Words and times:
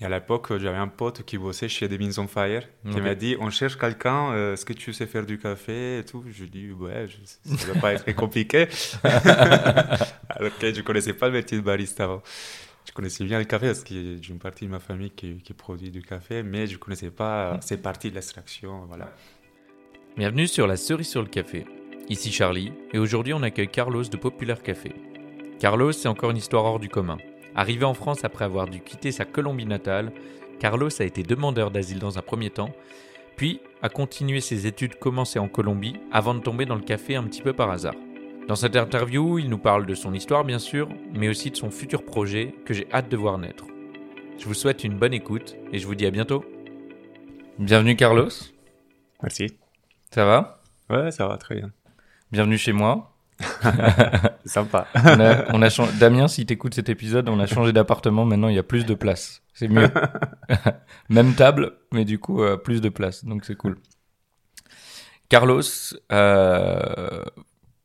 Et 0.00 0.04
à 0.06 0.08
l'époque, 0.08 0.48
j'avais 0.58 0.78
un 0.78 0.88
pote 0.88 1.24
qui 1.24 1.36
bossait 1.36 1.68
chez 1.68 1.86
The 1.88 1.98
Beans 1.98 2.18
on 2.22 2.26
Fire, 2.26 2.62
qui 2.90 3.00
m'a 3.02 3.14
dit 3.14 3.36
On 3.38 3.50
cherche 3.50 3.76
quelqu'un, 3.76 4.32
euh, 4.32 4.54
est-ce 4.54 4.64
que 4.64 4.72
tu 4.72 4.92
sais 4.94 5.06
faire 5.06 5.26
du 5.26 5.38
café 5.38 5.98
et 5.98 6.04
tout? 6.04 6.24
Je 6.30 6.44
lui 6.44 6.46
ai 6.46 6.48
dit 6.68 6.72
Ouais, 6.72 7.06
je- 7.06 7.18
ça 7.56 7.66
ne 7.68 7.72
va 7.74 7.80
pas 7.80 7.92
être 7.94 8.12
compliqué. 8.14 8.66
Alors 9.04 10.56
que 10.58 10.72
je 10.72 10.76
ne 10.78 10.82
connaissais 10.82 11.12
pas 11.12 11.26
le 11.26 11.34
métier 11.34 11.58
de 11.58 11.62
barista 11.62 12.04
avant. 12.04 12.22
Je 12.88 12.92
connaissais 12.92 13.24
bien 13.24 13.38
le 13.38 13.44
café 13.44 13.66
parce 13.66 13.84
que 13.84 13.94
j'ai 14.22 14.32
une 14.32 14.38
partie 14.38 14.64
de 14.64 14.70
ma 14.70 14.80
famille 14.80 15.10
qui, 15.10 15.36
qui 15.42 15.52
produit 15.52 15.90
du 15.90 16.02
café, 16.02 16.42
mais 16.42 16.66
je 16.66 16.72
ne 16.72 16.78
connaissais 16.78 17.10
pas 17.10 17.58
ces 17.60 17.76
parties 17.76 18.08
de 18.10 18.14
l'extraction. 18.14 18.84
Voilà. 18.88 19.12
Bienvenue 20.16 20.46
sur 20.46 20.66
la 20.66 20.76
cerise 20.76 21.08
sur 21.08 21.20
le 21.22 21.28
café. 21.28 21.66
Ici 22.08 22.32
Charlie, 22.32 22.72
et 22.92 22.98
aujourd'hui 22.98 23.34
on 23.34 23.42
accueille 23.42 23.68
Carlos 23.68 24.02
de 24.02 24.16
Populaire 24.16 24.62
Café. 24.62 24.92
Carlos, 25.60 25.92
c'est 25.92 26.08
encore 26.08 26.30
une 26.30 26.38
histoire 26.38 26.64
hors 26.64 26.80
du 26.80 26.88
commun. 26.88 27.18
Arrivé 27.54 27.84
en 27.84 27.94
France 27.94 28.24
après 28.24 28.44
avoir 28.44 28.68
dû 28.68 28.80
quitter 28.80 29.12
sa 29.12 29.24
Colombie 29.24 29.66
natale, 29.66 30.12
Carlos 30.58 30.90
a 31.00 31.04
été 31.04 31.22
demandeur 31.22 31.70
d'asile 31.70 31.98
dans 31.98 32.18
un 32.18 32.22
premier 32.22 32.50
temps, 32.50 32.70
puis 33.36 33.60
a 33.82 33.88
continué 33.88 34.40
ses 34.40 34.66
études 34.66 34.96
commencées 34.96 35.38
en 35.38 35.48
Colombie 35.48 35.96
avant 36.12 36.34
de 36.34 36.40
tomber 36.40 36.66
dans 36.66 36.74
le 36.74 36.82
café 36.82 37.16
un 37.16 37.24
petit 37.24 37.42
peu 37.42 37.52
par 37.52 37.70
hasard. 37.70 37.94
Dans 38.46 38.56
cette 38.56 38.76
interview, 38.76 39.38
il 39.38 39.48
nous 39.48 39.58
parle 39.58 39.86
de 39.86 39.94
son 39.94 40.12
histoire 40.12 40.44
bien 40.44 40.58
sûr, 40.58 40.88
mais 41.14 41.28
aussi 41.28 41.50
de 41.50 41.56
son 41.56 41.70
futur 41.70 42.04
projet 42.04 42.54
que 42.64 42.74
j'ai 42.74 42.86
hâte 42.92 43.08
de 43.08 43.16
voir 43.16 43.38
naître. 43.38 43.64
Je 44.38 44.44
vous 44.46 44.54
souhaite 44.54 44.84
une 44.84 44.98
bonne 44.98 45.14
écoute 45.14 45.56
et 45.72 45.78
je 45.78 45.86
vous 45.86 45.94
dis 45.94 46.06
à 46.06 46.10
bientôt. 46.10 46.44
Bienvenue 47.58 47.94
Carlos, 47.94 48.30
Merci. 49.22 49.48
ça 50.10 50.24
va? 50.24 50.62
Ouais, 50.88 51.10
ça 51.10 51.26
va 51.26 51.36
très 51.36 51.56
bien. 51.56 51.70
Bienvenue 52.32 52.58
chez 52.58 52.72
moi. 52.72 53.09
Sympa. 54.44 54.86
On 55.52 55.62
a, 55.62 55.68
Damien, 55.98 56.28
si 56.28 56.46
t'écoutes 56.46 56.74
cet 56.74 56.88
épisode, 56.88 57.28
on 57.28 57.40
a 57.40 57.46
changé 57.46 57.72
d'appartement. 57.72 58.24
Maintenant, 58.24 58.48
il 58.48 58.54
y 58.54 58.58
a 58.58 58.62
plus 58.62 58.86
de 58.86 58.94
place. 58.94 59.42
C'est 59.54 59.68
mieux. 59.68 59.90
Même 61.08 61.34
table, 61.34 61.72
mais 61.92 62.04
du 62.04 62.18
coup, 62.18 62.42
euh, 62.42 62.56
plus 62.56 62.80
de 62.80 62.88
place. 62.88 63.24
Donc, 63.24 63.44
c'est 63.44 63.56
cool. 63.56 63.78
Carlos, 65.28 65.62
euh, 66.12 67.24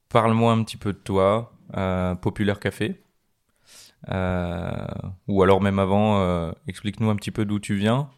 parle-moi 0.09 0.53
un 0.53 0.63
petit 0.63 0.77
peu 0.77 0.93
de 0.93 0.97
toi. 0.97 1.53
euh, 1.77 2.15
Populaire 2.15 2.59
Café. 2.59 3.01
Euh, 4.09 4.85
ou 5.27 5.41
alors 5.41 5.61
même 5.61 5.79
avant, 5.79 6.51
explique-nous 6.67 7.09
un 7.09 7.15
petit 7.15 7.31
peu 7.31 7.45
d'où 7.45 7.59
tu 7.59 7.75
viens. 7.75 8.09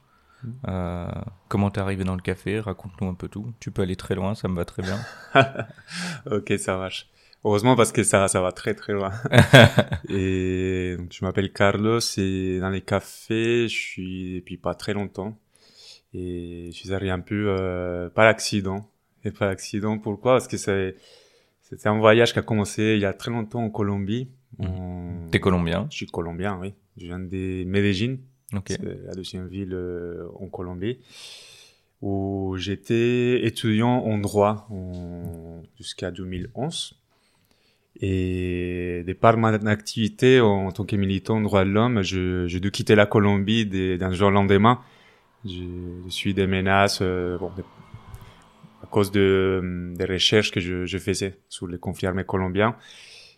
Comment 1.50 1.72
t'es 1.72 1.82
arrivé 1.82 2.04
dans 2.04 2.16
le 2.16 2.22
café? 2.22 2.60
Raconte-nous 2.60 3.10
un 3.10 3.16
peu 3.16 3.28
tout. 3.28 3.54
Tu 3.60 3.72
peux 3.72 3.82
aller 3.82 3.96
très 3.96 4.16
loin, 4.16 4.36
ça 4.36 4.48
me 4.48 4.56
va 4.56 4.66
très 4.66 4.84
bien. 4.84 5.00
ok, 6.32 6.54
ça 6.58 6.78
marche. 6.78 7.10
Heureusement 7.48 7.78
parce 7.78 7.94
que 7.94 8.04
ça, 8.04 8.28
ça 8.28 8.42
va 8.42 8.52
très 8.52 8.74
très 8.74 8.92
loin. 8.92 9.12
et 10.10 10.96
donc, 10.98 11.14
je 11.14 11.24
m'appelle 11.24 11.54
Carlos 11.54 12.00
et 12.18 12.60
dans 12.60 12.70
les 12.70 12.82
cafés, 12.82 13.70
je 13.70 13.74
suis 13.76 14.36
depuis 14.36 14.58
pas 14.58 14.76
très 14.76 14.94
longtemps. 14.94 15.38
Et 16.14 16.70
je 16.74 16.78
suis 16.78 16.94
arrivé 16.94 17.10
un 17.12 17.22
peu 17.22 17.46
euh, 17.48 18.10
par 18.10 18.26
accident. 18.28 18.90
Et 19.24 19.32
par 19.32 19.48
accident, 19.48 19.98
pourquoi? 19.98 20.34
Parce 20.34 20.48
que 20.50 20.58
c'est, 20.58 20.96
c'était 21.62 21.88
un 21.88 21.98
voyage 22.00 22.34
qui 22.34 22.40
a 22.40 22.42
commencé 22.42 22.96
il 22.96 23.00
y 23.02 23.06
a 23.06 23.14
très 23.14 23.32
longtemps 23.32 23.64
en 23.64 23.70
Colombie. 23.70 24.28
En- 24.60 25.28
T'es 25.32 25.40
colombien? 25.40 25.88
Je 25.90 25.96
suis 25.98 26.06
colombien, 26.08 26.58
oui. 26.60 26.74
Je 26.98 27.06
viens 27.06 27.20
de 27.20 27.64
Medellín, 27.66 28.18
c'est 28.68 29.06
la 29.06 29.14
deuxième 29.14 29.48
ville 29.48 29.74
euh, 29.74 30.28
en 30.40 30.48
Colombie, 30.48 31.00
où 32.02 32.56
j'étais 32.58 33.46
étudiant 33.46 34.00
en 34.04 34.18
droit 34.18 34.68
en- 34.70 35.62
jusqu'à 35.78 36.12
2011. 36.12 36.97
Et 38.02 39.04
de 39.08 39.14
par 39.14 39.38
mon 39.38 39.48
activité 39.68 40.40
en 40.40 40.72
tant 40.72 40.86
que 40.86 40.96
militant 40.96 41.42
droit 41.42 41.66
de 41.66 41.70
l'homme, 41.72 42.02
je, 42.04 42.48
je 42.48 42.58
dû 42.60 42.70
quitter 42.72 42.96
la 42.96 43.06
Colombie 43.08 43.66
d'un 43.98 44.12
jour 44.14 44.28
au 44.28 44.32
lendemain. 44.32 44.80
Je, 45.46 45.64
je 46.06 46.10
suis 46.10 46.34
des 46.34 46.48
menaces, 46.48 47.00
euh, 47.02 47.38
bon, 47.38 47.52
de- 47.58 47.64
à 48.84 48.86
cause 48.88 49.12
de, 49.12 49.94
des 49.96 50.06
recherches 50.06 50.52
que 50.52 50.60
je, 50.60 50.86
je 50.86 50.98
faisais 50.98 51.38
sur 51.50 51.68
les 51.68 51.78
conflits 51.78 52.08
armés 52.08 52.24
colombiens. 52.24 52.76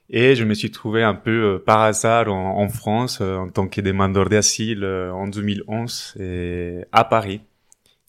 Et 0.10 0.36
je 0.36 0.44
me 0.44 0.54
suis 0.56 0.72
trouvé 0.72 1.04
un 1.04 1.14
peu 1.14 1.56
euh, 1.56 1.60
par 1.60 1.82
hasard 1.82 2.28
en, 2.34 2.60
en 2.60 2.70
France 2.70 3.20
euh, 3.22 3.38
en 3.38 3.50
tant 3.50 3.68
que 3.68 3.80
demandeur 3.80 4.28
d'asile 4.28 4.84
euh, 4.84 5.12
en 5.14 5.28
2011 5.28 6.16
et 6.20 6.80
à 6.92 7.04
Paris. 7.04 7.42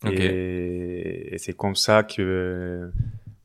Ok. 0.07 0.13
Et, 0.19 1.35
et 1.35 1.39
c'est 1.39 1.53
comme 1.53 1.77
ça 1.77 2.03
que 2.03 2.23
euh, 2.23 2.89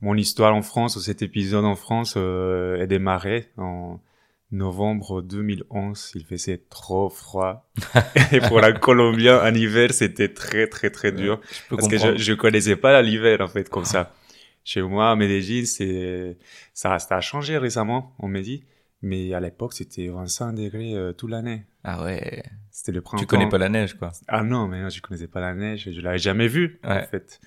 mon 0.05 0.15
histoire 0.15 0.53
en 0.53 0.61
France, 0.61 0.95
ou 0.97 0.99
cet 0.99 1.23
épisode 1.23 1.65
en 1.65 1.75
France, 1.75 2.13
euh, 2.15 2.79
est 2.79 2.85
démarré 2.85 3.49
en 3.57 3.99
novembre 4.51 5.23
2011. 5.23 6.11
Il 6.13 6.25
faisait 6.25 6.61
trop 6.69 7.09
froid. 7.09 7.67
et 8.31 8.39
pour 8.39 8.63
un 8.63 8.73
Colombien, 8.73 9.41
en 9.43 9.53
hiver, 9.55 9.91
c'était 9.91 10.31
très, 10.31 10.67
très, 10.67 10.91
très 10.91 11.11
dur. 11.11 11.41
Parce 11.71 11.87
que 11.87 11.97
je, 11.97 12.17
je 12.17 12.33
connaissais 12.33 12.75
pas 12.75 13.01
l'hiver, 13.01 13.41
en 13.41 13.47
fait, 13.47 13.67
comme 13.67 13.83
ça. 13.83 14.13
Chez 14.63 14.83
moi, 14.83 15.09
à 15.09 15.15
Medellín, 15.15 15.65
c'est, 15.65 16.37
ça, 16.75 16.99
ça 16.99 17.15
a 17.17 17.21
changé 17.21 17.57
récemment, 17.57 18.13
on 18.19 18.27
me 18.27 18.41
dit. 18.41 18.63
Mais 19.01 19.33
à 19.33 19.39
l'époque, 19.39 19.73
c'était 19.73 20.07
25 20.07 20.53
degrés 20.53 20.93
euh, 20.93 21.13
toute 21.13 21.31
l'année. 21.31 21.65
Ah 21.83 22.03
ouais. 22.03 22.43
C'était 22.69 22.91
le 22.91 23.01
printemps. 23.01 23.21
Tu 23.21 23.27
connais 23.27 23.49
pas 23.49 23.57
la 23.57 23.69
neige, 23.69 23.95
quoi. 23.95 24.11
Ah 24.27 24.43
non, 24.43 24.67
mais 24.67 24.83
non, 24.83 24.89
je 24.89 25.01
connaissais 25.01 25.27
pas 25.27 25.41
la 25.41 25.55
neige, 25.55 25.89
je 25.91 26.01
l'avais 26.01 26.19
jamais 26.19 26.47
vue, 26.47 26.79
en 26.83 27.01
fait. 27.01 27.39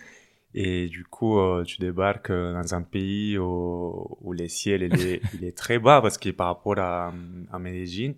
Et 0.67 0.89
du 0.89 1.05
coup, 1.05 1.39
euh, 1.39 1.63
tu 1.65 1.77
débarques 1.79 2.31
euh, 2.31 2.53
dans 2.53 2.75
un 2.75 2.83
pays 2.83 3.39
où, 3.39 4.19
où 4.21 4.33
le 4.33 4.49
ciel 4.49 4.83
il 4.83 4.97
est, 5.01 5.23
il 5.35 5.45
est 5.45 5.57
très 5.57 5.79
bas 5.79 6.01
parce 6.03 6.19
que 6.19 6.31
par 6.31 6.49
rapport 6.49 6.79
à, 6.79 7.13
à 7.53 7.59
Medellín, 7.61 8.15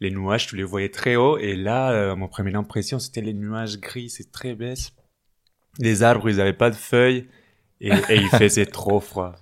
les 0.00 0.10
nuages, 0.10 0.46
tu 0.48 0.56
les 0.56 0.64
voyais 0.64 0.90
très 0.90 1.16
haut. 1.16 1.38
Et 1.38 1.56
là, 1.56 1.92
euh, 1.92 2.16
mon 2.16 2.28
première 2.28 2.58
impression, 2.58 2.98
c'était 2.98 3.20
les 3.22 3.34
nuages 3.34 3.78
gris, 3.80 4.10
c'est 4.10 4.30
très 4.32 4.54
baisse. 4.54 4.92
Les 5.78 6.02
arbres, 6.02 6.28
ils 6.30 6.40
avaient 6.40 6.52
pas 6.64 6.70
de 6.70 6.76
feuilles 6.76 7.26
et, 7.80 7.90
et 8.10 8.16
il 8.16 8.28
faisait 8.28 8.66
trop 8.66 9.00
froid. 9.00 9.34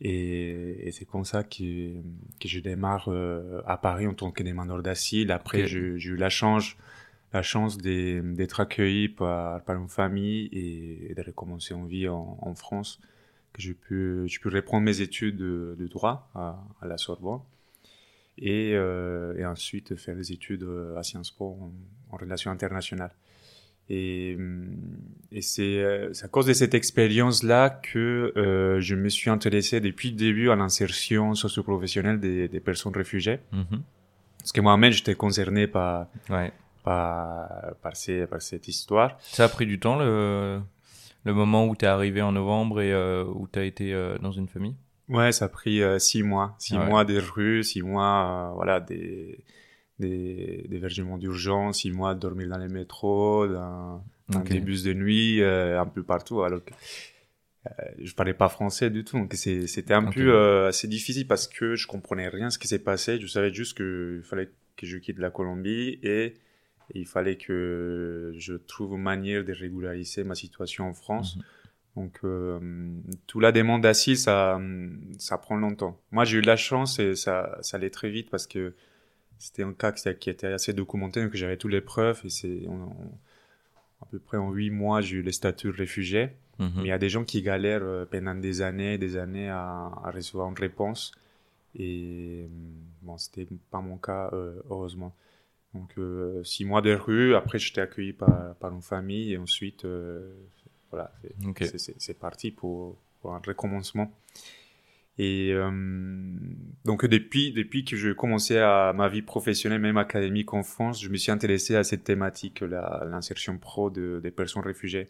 Et, 0.00 0.86
et 0.86 0.92
c'est 0.92 1.04
comme 1.04 1.24
ça 1.24 1.44
que, 1.44 1.92
que 2.40 2.48
je 2.48 2.60
démarre 2.60 3.08
euh, 3.08 3.60
à 3.66 3.76
Paris 3.76 4.06
en 4.06 4.14
tant 4.14 4.30
que 4.30 4.42
demandeur 4.42 4.82
d'asile. 4.82 5.30
Après, 5.30 5.62
Ok. 5.62 5.68
j'ai 5.68 5.98
j'ai 5.98 6.10
eu 6.10 6.16
la 6.16 6.30
chance, 6.30 6.76
la 7.32 7.42
chance 7.42 7.78
d'être 7.78 8.60
accueilli 8.60 9.08
par, 9.08 9.62
par 9.64 9.76
une 9.76 9.88
famille 9.88 10.46
et, 10.52 11.10
et 11.10 11.14
de 11.14 11.22
recommencer 11.22 11.74
une 11.74 11.86
vie 11.86 12.08
en, 12.08 12.38
en 12.40 12.54
France. 12.54 13.00
Que 13.52 13.62
je 13.62 13.72
peux, 13.72 14.26
je 14.28 14.38
peux 14.40 14.48
reprendre 14.48 14.84
mes 14.84 15.00
études 15.00 15.36
de, 15.36 15.74
de 15.78 15.86
droit 15.88 16.30
à, 16.36 16.64
à 16.80 16.86
la 16.86 16.96
Sorbonne 16.98 17.40
et, 18.38 18.72
euh, 18.74 19.36
et 19.36 19.44
ensuite 19.44 19.96
faire 19.96 20.14
des 20.14 20.30
études 20.30 20.62
euh, 20.62 20.96
à 20.96 21.02
Sciences 21.02 21.32
Po 21.32 21.58
en, 21.60 21.72
en 22.14 22.16
relations 22.16 22.52
internationales. 22.52 23.10
Et, 23.88 24.36
hum, 24.38 24.70
et 25.32 25.42
c'est 25.42 25.78
euh, 25.82 26.12
c'est 26.12 26.26
à 26.26 26.28
cause 26.28 26.46
de 26.46 26.52
cette 26.52 26.74
expérience-là 26.74 27.70
que 27.70 28.32
euh, 28.36 28.80
je 28.80 28.94
me 28.94 29.08
suis 29.08 29.30
intéressé 29.30 29.80
depuis 29.80 30.10
le 30.10 30.16
début 30.16 30.50
à 30.50 30.54
l'insertion 30.54 31.34
socio-professionnelle 31.34 32.20
des, 32.20 32.46
des 32.46 32.60
personnes 32.60 32.94
réfugiées. 32.94 33.40
Mhm. 33.50 33.82
Parce 34.38 34.52
que 34.52 34.60
moi-même, 34.60 34.92
j'étais 34.92 35.16
concerné 35.16 35.66
par, 35.66 36.06
Ouais. 36.28 36.52
Par, 36.82 37.74
par, 37.82 37.96
ces, 37.96 38.26
par 38.26 38.40
cette 38.42 38.68
histoire. 38.68 39.18
Ça 39.20 39.44
a 39.44 39.48
pris 39.48 39.66
du 39.66 39.78
temps, 39.78 39.98
le, 39.98 40.60
le 41.24 41.34
moment 41.34 41.66
où 41.66 41.74
t'es 41.76 41.86
arrivé 41.86 42.22
en 42.22 42.32
novembre 42.32 42.80
et 42.80 42.92
euh, 42.92 43.24
où 43.24 43.46
t'as 43.46 43.64
été 43.64 43.92
euh, 43.94 44.18
dans 44.18 44.32
une 44.32 44.48
famille? 44.48 44.76
Ouais, 45.08 45.32
ça 45.32 45.46
a 45.46 45.48
pris 45.48 45.82
euh, 45.82 45.98
six 45.98 46.22
mois. 46.22 46.54
Six 46.58 46.76
Ouais. 46.76 46.86
mois 46.86 47.04
des 47.04 47.18
rues, 47.18 47.64
six 47.64 47.82
mois, 47.82 48.52
voilà, 48.54 48.80
des, 48.80 49.44
des, 49.98 50.66
des 50.68 50.76
hébergements 50.76 51.18
d'urgence, 51.18 51.78
six 51.80 51.90
mois 51.90 52.14
de 52.14 52.20
dormir 52.20 52.48
dans 52.48 52.58
les 52.58 52.68
métros, 52.68 53.46
dans, 53.48 54.04
dans 54.28 54.40
des 54.40 54.60
bus 54.60 54.82
de 54.84 54.94
nuit, 54.94 55.42
un 55.42 55.86
peu 55.86 56.02
partout, 56.02 56.42
alors 56.42 56.64
que 56.64 56.72
je 57.98 58.14
parlais 58.14 58.32
pas 58.32 58.48
français 58.48 58.88
du 58.88 59.04
tout. 59.04 59.18
Donc 59.18 59.34
c'était 59.34 59.92
un 59.92 60.04
peu 60.04 60.66
assez 60.68 60.88
difficile 60.88 61.26
parce 61.26 61.46
que 61.48 61.74
je 61.74 61.86
comprenais 61.86 62.28
rien 62.28 62.48
ce 62.48 62.58
qui 62.58 62.68
s'est 62.68 62.78
passé. 62.78 63.20
Je 63.20 63.26
savais 63.26 63.52
juste 63.52 63.76
qu'il 63.76 64.22
fallait 64.22 64.50
que 64.76 64.86
je 64.86 64.96
quitte 64.96 65.18
la 65.18 65.30
Colombie 65.30 65.98
et 66.02 66.34
il 66.94 67.06
fallait 67.06 67.36
que 67.36 68.32
je 68.36 68.54
trouve 68.54 68.94
une 68.94 69.02
manière 69.02 69.44
de 69.44 69.52
régulariser 69.52 70.24
ma 70.24 70.34
situation 70.34 70.88
en 70.88 70.94
France. 70.94 71.36
Mhm. 71.36 71.42
Donc, 71.96 72.20
euh, 72.24 72.60
tout 73.26 73.40
la 73.40 73.52
demande 73.52 73.82
d'asile, 73.82 74.16
ça, 74.16 74.60
ça 75.18 75.38
prend 75.38 75.56
longtemps. 75.56 76.00
Moi, 76.12 76.24
j'ai 76.24 76.38
eu 76.38 76.42
de 76.42 76.46
la 76.46 76.56
chance 76.56 76.98
et 76.98 77.16
ça, 77.16 77.58
ça 77.62 77.76
allait 77.76 77.90
très 77.90 78.10
vite 78.10 78.30
parce 78.30 78.46
que 78.46 78.74
c'était 79.38 79.64
un 79.64 79.72
cas 79.72 79.92
qui, 79.92 80.30
était 80.30 80.46
assez 80.46 80.72
documenté, 80.72 81.22
donc 81.22 81.34
j'avais 81.34 81.56
toutes 81.56 81.72
les 81.72 81.80
preuves 81.80 82.20
et 82.24 82.28
c'est, 82.28 82.62
à 84.02 84.06
peu 84.06 84.18
près 84.18 84.36
en 84.36 84.50
huit 84.52 84.70
mois, 84.70 85.00
j'ai 85.00 85.16
eu 85.16 85.22
le 85.22 85.32
statut 85.32 85.68
de 85.68 85.72
réfugié. 85.72 86.30
Mhm. 86.58 86.72
Mais 86.76 86.82
il 86.82 86.88
y 86.88 86.92
a 86.92 86.98
des 86.98 87.08
gens 87.08 87.24
qui 87.24 87.42
galèrent 87.42 87.82
euh, 87.82 88.04
pendant 88.04 88.34
des 88.34 88.62
années, 88.62 88.98
des 88.98 89.16
années 89.16 89.48
à, 89.48 89.90
à 90.04 90.10
recevoir 90.14 90.48
une 90.48 90.58
réponse. 90.58 91.12
Et 91.78 92.46
bon, 93.02 93.16
c'était 93.16 93.46
pas 93.70 93.80
mon 93.80 93.96
cas, 93.96 94.30
euh, 94.32 94.60
heureusement. 94.68 95.14
Donc, 95.74 95.90
euh, 95.98 96.42
six 96.44 96.64
mois 96.64 96.82
de 96.82 96.92
rue. 96.92 97.34
Après, 97.34 97.58
j'étais 97.58 97.80
accueilli 97.80 98.12
par, 98.12 98.54
par 98.56 98.72
une 98.72 98.82
famille 98.82 99.32
et 99.32 99.38
ensuite, 99.38 99.84
euh, 99.84 100.32
voilà, 100.90 101.12
c'est- 101.66 102.18
parti 102.18 102.50
pour, 102.50 102.96
pour 103.20 103.34
un 103.34 103.40
recommencement. 103.46 104.12
Et 105.18 105.52
euh, 105.52 105.70
donc 106.84 107.04
depuis, 107.04 107.52
depuis 107.52 107.84
que 107.84 107.94
je 107.94 108.10
commençais 108.10 108.58
à 108.58 108.92
ma 108.94 109.08
vie 109.08 109.20
professionnelle, 109.22 109.80
même 109.80 109.98
académique 109.98 110.54
en 110.54 110.62
France, 110.62 111.02
je 111.02 111.08
me 111.10 111.16
suis 111.16 111.30
intéressé 111.30 111.76
à 111.76 111.84
cette 111.84 112.04
thématique, 112.04 112.60
l'insertion 112.62 113.58
pro 113.58 113.90
de, 113.90 114.20
des 114.22 114.30
personnes 114.30 114.62
réfugiées. 114.62 115.08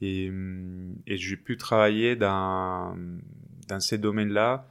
Et, 0.00 0.28
euh, 0.30 0.92
et 1.06 1.16
j'ai 1.16 1.36
pu 1.36 1.56
travailler 1.56 2.14
dans, 2.16 2.96
dans 3.68 3.80
ces 3.80 3.98
domaines-là 3.98 4.68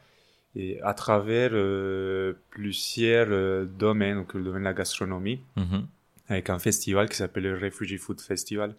et 0.56 0.82
à 0.82 0.94
travers 0.94 1.52
euh, 1.54 2.34
plusieurs 2.50 3.66
domaines, 3.68 4.18
donc 4.18 4.34
le 4.34 4.44
domaine 4.44 4.64
de 4.64 4.68
la 4.68 4.74
gastronomie. 4.74 5.42
Mm-hmm 5.58 5.86
avec 6.32 6.50
un 6.50 6.60
festival 6.60 7.10
qui 7.10 7.18
s'appelle 7.18 7.44
le 7.44 7.58
Refugee 7.58 7.98
Food 7.98 8.22
Festival. 8.22 8.76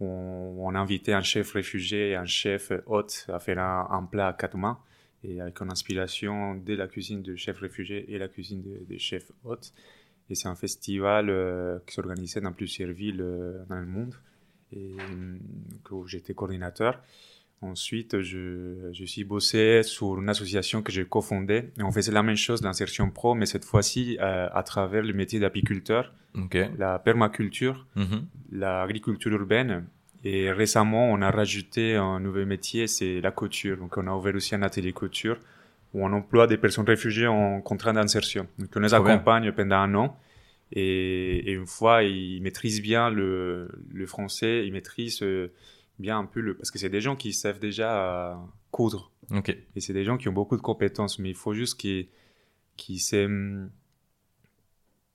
On, 0.00 0.56
on, 0.58 0.74
a 0.74 0.78
invité 0.78 1.12
un 1.12 1.22
chef 1.22 1.52
réfugié 1.52 2.10
et 2.10 2.16
un 2.16 2.24
chef 2.24 2.72
hôte 2.86 3.26
à 3.28 3.38
faire 3.38 3.58
un, 3.58 4.08
plat 4.10 4.28
à 4.28 4.32
quatre 4.32 4.56
mains 4.56 4.78
et 5.22 5.40
avec 5.40 5.60
une 5.60 5.70
inspiration 5.70 6.54
de 6.54 6.74
la 6.74 6.88
cuisine 6.88 7.22
du 7.22 7.36
chef 7.36 7.58
réfugié 7.58 8.10
et 8.12 8.18
la 8.18 8.28
cuisine 8.28 8.62
des 8.88 8.98
chefs 8.98 9.30
hôtes. 9.44 9.74
Et 10.30 10.34
c'est 10.34 10.48
un 10.48 10.54
festival 10.54 11.28
euh, 11.28 11.78
qui 11.86 11.94
s'organisait 11.94 12.40
dans 12.40 12.52
plusieurs 12.52 12.90
villes 12.90 13.20
euh, 13.20 13.64
dans 13.68 13.80
le 13.80 13.86
monde 13.86 14.14
et 14.72 14.94
où 15.90 16.06
j'étais 16.06 16.34
coordinateur. 16.34 17.02
Ensuite, 17.60 18.20
je, 18.20 18.90
je 18.92 19.04
suis 19.04 19.24
bossé 19.24 19.82
sur 19.82 20.20
une 20.20 20.28
association 20.28 20.80
que 20.80 20.92
j'ai 20.92 21.04
cofondée. 21.04 21.70
Et 21.78 21.82
on 21.82 21.90
faisait 21.90 22.12
la 22.12 22.22
même 22.22 22.36
chose, 22.36 22.62
l'insertion 22.62 23.10
pro, 23.10 23.34
mais 23.34 23.46
cette 23.46 23.64
fois-ci 23.64 24.16
euh, 24.20 24.48
à 24.52 24.62
travers 24.62 25.02
le 25.02 25.12
métier 25.12 25.40
d'apiculteur, 25.40 26.12
la 26.78 27.00
permaculture, 27.00 27.84
mhm. 27.96 28.26
l'agriculture 28.52 29.32
urbaine. 29.32 29.86
Et 30.24 30.52
récemment, 30.52 31.10
on 31.10 31.20
a 31.20 31.30
rajouté 31.30 31.96
un 31.96 32.20
nouveau 32.20 32.44
métier, 32.44 32.86
c'est 32.86 33.20
la 33.20 33.32
couture. 33.32 33.76
Donc, 33.76 33.96
on 33.96 34.06
a 34.06 34.12
ouvert 34.12 34.36
aussi 34.36 34.54
un 34.54 34.62
atelier 34.62 34.92
couture 34.92 35.38
où 35.94 36.04
on 36.04 36.12
emploie 36.12 36.46
des 36.46 36.58
personnes 36.58 36.86
réfugiées 36.86 37.26
en 37.26 37.60
contrat 37.60 37.92
d'insertion. 37.92 38.46
Donc, 38.58 38.68
on 38.76 38.80
les 38.80 38.94
accompagne 38.94 39.50
pendant 39.52 39.76
un 39.76 39.94
an. 39.94 40.16
Et, 40.70 41.50
et, 41.50 41.52
une 41.54 41.66
fois, 41.66 42.04
ils 42.04 42.40
maîtrisent 42.42 42.82
bien 42.82 43.10
le, 43.10 43.68
le 43.92 44.06
français, 44.06 44.66
ils 44.66 44.72
maîtrisent 44.72 45.22
euh, 45.22 45.50
bien 45.98 46.18
un 46.18 46.26
peu 46.26 46.40
le... 46.40 46.54
Parce 46.56 46.70
que 46.70 46.78
c'est 46.78 46.88
des 46.88 47.00
gens 47.00 47.16
qui 47.16 47.32
savent 47.32 47.58
déjà 47.58 48.32
euh, 48.32 48.34
coudre. 48.70 49.10
Et 49.74 49.80
c'est 49.80 49.92
des 49.92 50.04
gens 50.04 50.16
qui 50.16 50.28
ont 50.28 50.32
beaucoup 50.32 50.56
de 50.56 50.62
compétences, 50.62 51.18
mais 51.18 51.28
il 51.28 51.34
faut 51.34 51.52
juste 51.52 51.78
qu'ils 51.78 52.08
qui 52.76 52.98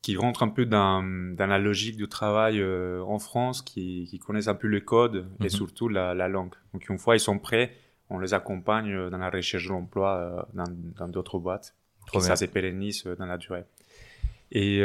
qui 0.03 0.17
rentrent 0.17 0.43
un 0.43 0.49
peu 0.49 0.65
dans, 0.65 1.01
dans 1.01 1.47
la 1.47 1.57
logique 1.57 1.95
du 1.95 2.09
travail 2.09 2.59
euh, 2.59 3.01
en 3.03 3.19
France, 3.19 3.61
qui, 3.61 4.05
qui, 4.09 4.19
connaissent 4.19 4.49
un 4.49 4.55
peu 4.55 4.67
le 4.67 4.81
code 4.81 5.25
et 5.39 5.43
mhm. 5.43 5.49
surtout 5.49 5.87
la, 5.87 6.13
la, 6.13 6.27
langue. 6.27 6.53
Donc 6.73 6.89
une 6.89 6.97
fois 6.97 7.15
ils 7.15 7.21
sont 7.21 7.39
prêts, 7.39 7.73
on 8.09 8.19
les 8.19 8.33
accompagne 8.33 9.09
dans 9.09 9.17
la 9.17 9.29
recherche 9.29 9.65
d'emploi 9.69 10.45
euh, 10.55 10.63
dans 10.97 11.07
d'autres 11.07 11.39
boîtes. 11.39 11.73
et 12.13 12.19
ça 12.19 12.35
se 12.35 12.45
pérennise 12.45 13.05
dans 13.17 13.25
la 13.25 13.37
durée. 13.37 13.63
Et, 14.51 14.81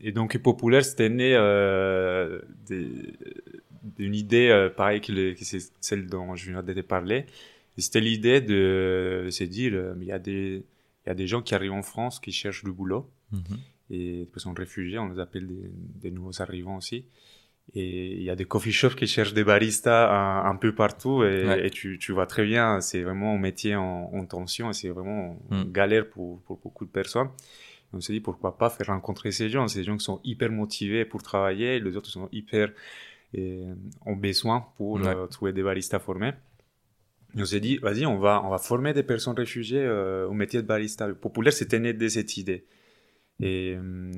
et 0.00 0.12
donc 0.12 0.36
Populaire, 0.38 0.84
c'était 0.84 1.08
né 1.08 1.30
des, 2.68 3.16
d'une 3.96 4.14
idée 4.14 4.48
euh, 4.48 4.68
pareille 4.68 5.00
que, 5.00 5.34
celle 5.80 6.06
dont 6.06 6.34
je 6.34 6.50
viens 6.50 6.62
de 6.62 6.72
te 6.72 6.80
parler. 6.80 7.26
C'était 7.78 8.00
l'idée 8.00 8.40
de, 8.40 9.28
se 9.30 9.44
dire, 9.44 9.72
euh, 9.74 9.94
il 10.00 10.06
y 10.06 10.12
a 10.12 10.18
des 10.18 10.64
il 11.06 11.10
y 11.10 11.12
a 11.12 11.14
des 11.14 11.26
gens 11.26 11.40
qui 11.40 11.54
arrivent 11.54 11.72
en 11.72 11.82
France 11.82 12.18
qui 12.18 12.32
cherchent 12.32 12.64
du 12.64 12.72
boulot 12.72 13.08
mhm. 13.30 13.40
et 13.90 14.18
des 14.18 14.26
personnes 14.26 14.56
réfugiées, 14.56 14.98
on 14.98 15.08
les 15.08 15.20
appelle 15.20 15.46
des, 15.46 16.10
nouveaux 16.10 16.42
arrivants 16.42 16.76
aussi. 16.76 17.04
Et 17.74 18.14
il 18.14 18.22
y 18.22 18.30
a 18.30 18.36
des 18.36 18.44
coffee 18.44 18.72
shops 18.72 18.96
qui 18.96 19.06
cherchent 19.06 19.34
des 19.34 19.44
baristas 19.44 20.44
un, 20.44 20.56
peu 20.56 20.74
partout 20.74 21.24
et, 21.24 21.70
tu, 21.72 21.98
tu, 21.98 22.12
vois 22.12 22.26
très 22.26 22.44
bien, 22.44 22.80
c'est 22.80 23.02
vraiment 23.02 23.34
un 23.34 23.38
métier 23.38 23.76
en, 23.76 24.24
tension 24.26 24.70
et 24.70 24.72
c'est 24.72 24.88
vraiment 24.88 25.38
une 25.50 25.68
mm. 25.68 25.72
galère 25.72 26.08
pour, 26.08 26.40
pour, 26.42 26.58
beaucoup 26.58 26.84
de 26.84 26.90
personnes. 26.90 27.28
on 27.92 28.00
s'est 28.00 28.12
dit 28.12 28.20
pourquoi 28.20 28.58
pas 28.58 28.70
faire 28.70 28.86
rencontrer 28.88 29.30
ces 29.30 29.48
gens, 29.48 29.66
ces 29.68 29.84
gens 29.84 29.96
qui 29.96 30.04
sont 30.04 30.20
hyper 30.24 30.50
motivés 30.50 31.04
pour 31.04 31.22
travailler, 31.22 31.78
les 31.78 31.96
autres 31.96 32.10
sont 32.10 32.28
hyper 32.32 32.72
et 33.36 33.64
ont 34.04 34.16
besoin 34.16 34.66
pour 34.76 35.00
euh, 35.06 35.26
trouver 35.26 35.52
des 35.52 35.62
baristas 35.62 35.98
formés. 35.98 36.32
on 37.36 37.44
s'est 37.44 37.60
dit, 37.60 37.76
vas-y, 37.76 38.06
on 38.06 38.18
va, 38.18 38.42
on 38.44 38.48
va 38.48 38.58
former 38.58 38.94
des 38.94 39.02
personnes 39.02 39.36
réfugiées 39.36 39.84
euh, 39.84 40.26
au 40.26 40.32
métier 40.32 40.62
de 40.62 40.66
barista. 40.66 41.06
Populaire, 41.08 41.52
c'était 41.52 41.78
né 41.78 41.92
de 41.92 42.08
cette 42.08 42.36
idée. 42.38 42.64
Et, 43.38 43.76
euh, 43.76 44.10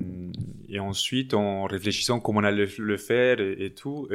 et, 0.68 0.78
ensuite, 0.78 1.34
en 1.34 1.64
réfléchissant 1.64 2.20
comment 2.20 2.38
on 2.38 2.44
allait 2.44 2.68
le 2.78 2.96
faire 2.96 3.40
et, 3.40 3.74
tout, 3.74 4.06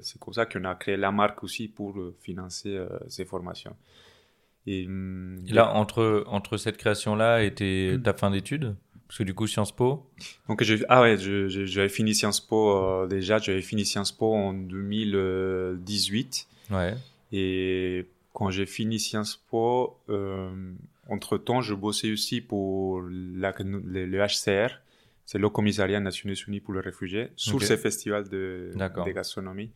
c'est 0.00 0.18
comme 0.18 0.34
ça 0.34 0.44
qu'on 0.44 0.64
a 0.64 0.74
créé 0.74 0.96
la 0.96 1.12
marque 1.12 1.44
aussi 1.44 1.68
pour 1.68 1.96
financer 2.20 2.84
ces 3.06 3.24
formations. 3.24 3.76
Et, 4.66 4.88
là, 5.48 5.72
entre, 5.72 6.24
entre 6.26 6.56
cette 6.56 6.76
création-là 6.76 7.44
et 7.44 7.54
ta 8.02 8.12
fin 8.12 8.32
d'études? 8.32 8.74
Parce 9.08 9.18
que 9.18 9.24
du 9.24 9.34
coup, 9.34 9.46
Sciences 9.46 9.74
Po 9.74 10.06
Donc, 10.48 10.62
ah 10.88 11.00
ouais, 11.00 11.16
j'avais 11.16 11.88
fini 11.88 12.14
Sciences 12.14 12.40
Po 12.40 12.76
euh, 12.76 13.06
déjà, 13.06 13.38
j'avais 13.38 13.62
fini 13.62 13.86
Sciences 13.86 14.12
Po 14.12 14.34
en 14.34 14.52
2018. 14.52 16.46
Ouais. 16.70 16.94
Et 17.32 18.06
quand 18.34 18.50
j'ai 18.50 18.66
fini 18.66 19.00
Sciences 19.00 19.42
Po, 19.50 19.96
euh, 20.10 20.50
entre-temps, 21.08 21.62
je 21.62 21.72
bossais 21.72 22.12
aussi 22.12 22.42
pour 22.42 23.00
la, 23.00 23.54
le, 23.58 24.26
HCR, 24.26 24.78
c'est 25.24 25.38
le 25.38 25.48
Commissariat 25.48 25.98
des 25.98 26.04
Nations 26.04 26.28
Unies 26.46 26.60
pour 26.60 26.74
les 26.74 26.80
réfugiés, 26.80 27.30
sur 27.34 27.62
ce 27.62 27.78
festival 27.78 28.28
de, 28.28 28.72
de 28.74 29.10
gastronomie. 29.12 29.70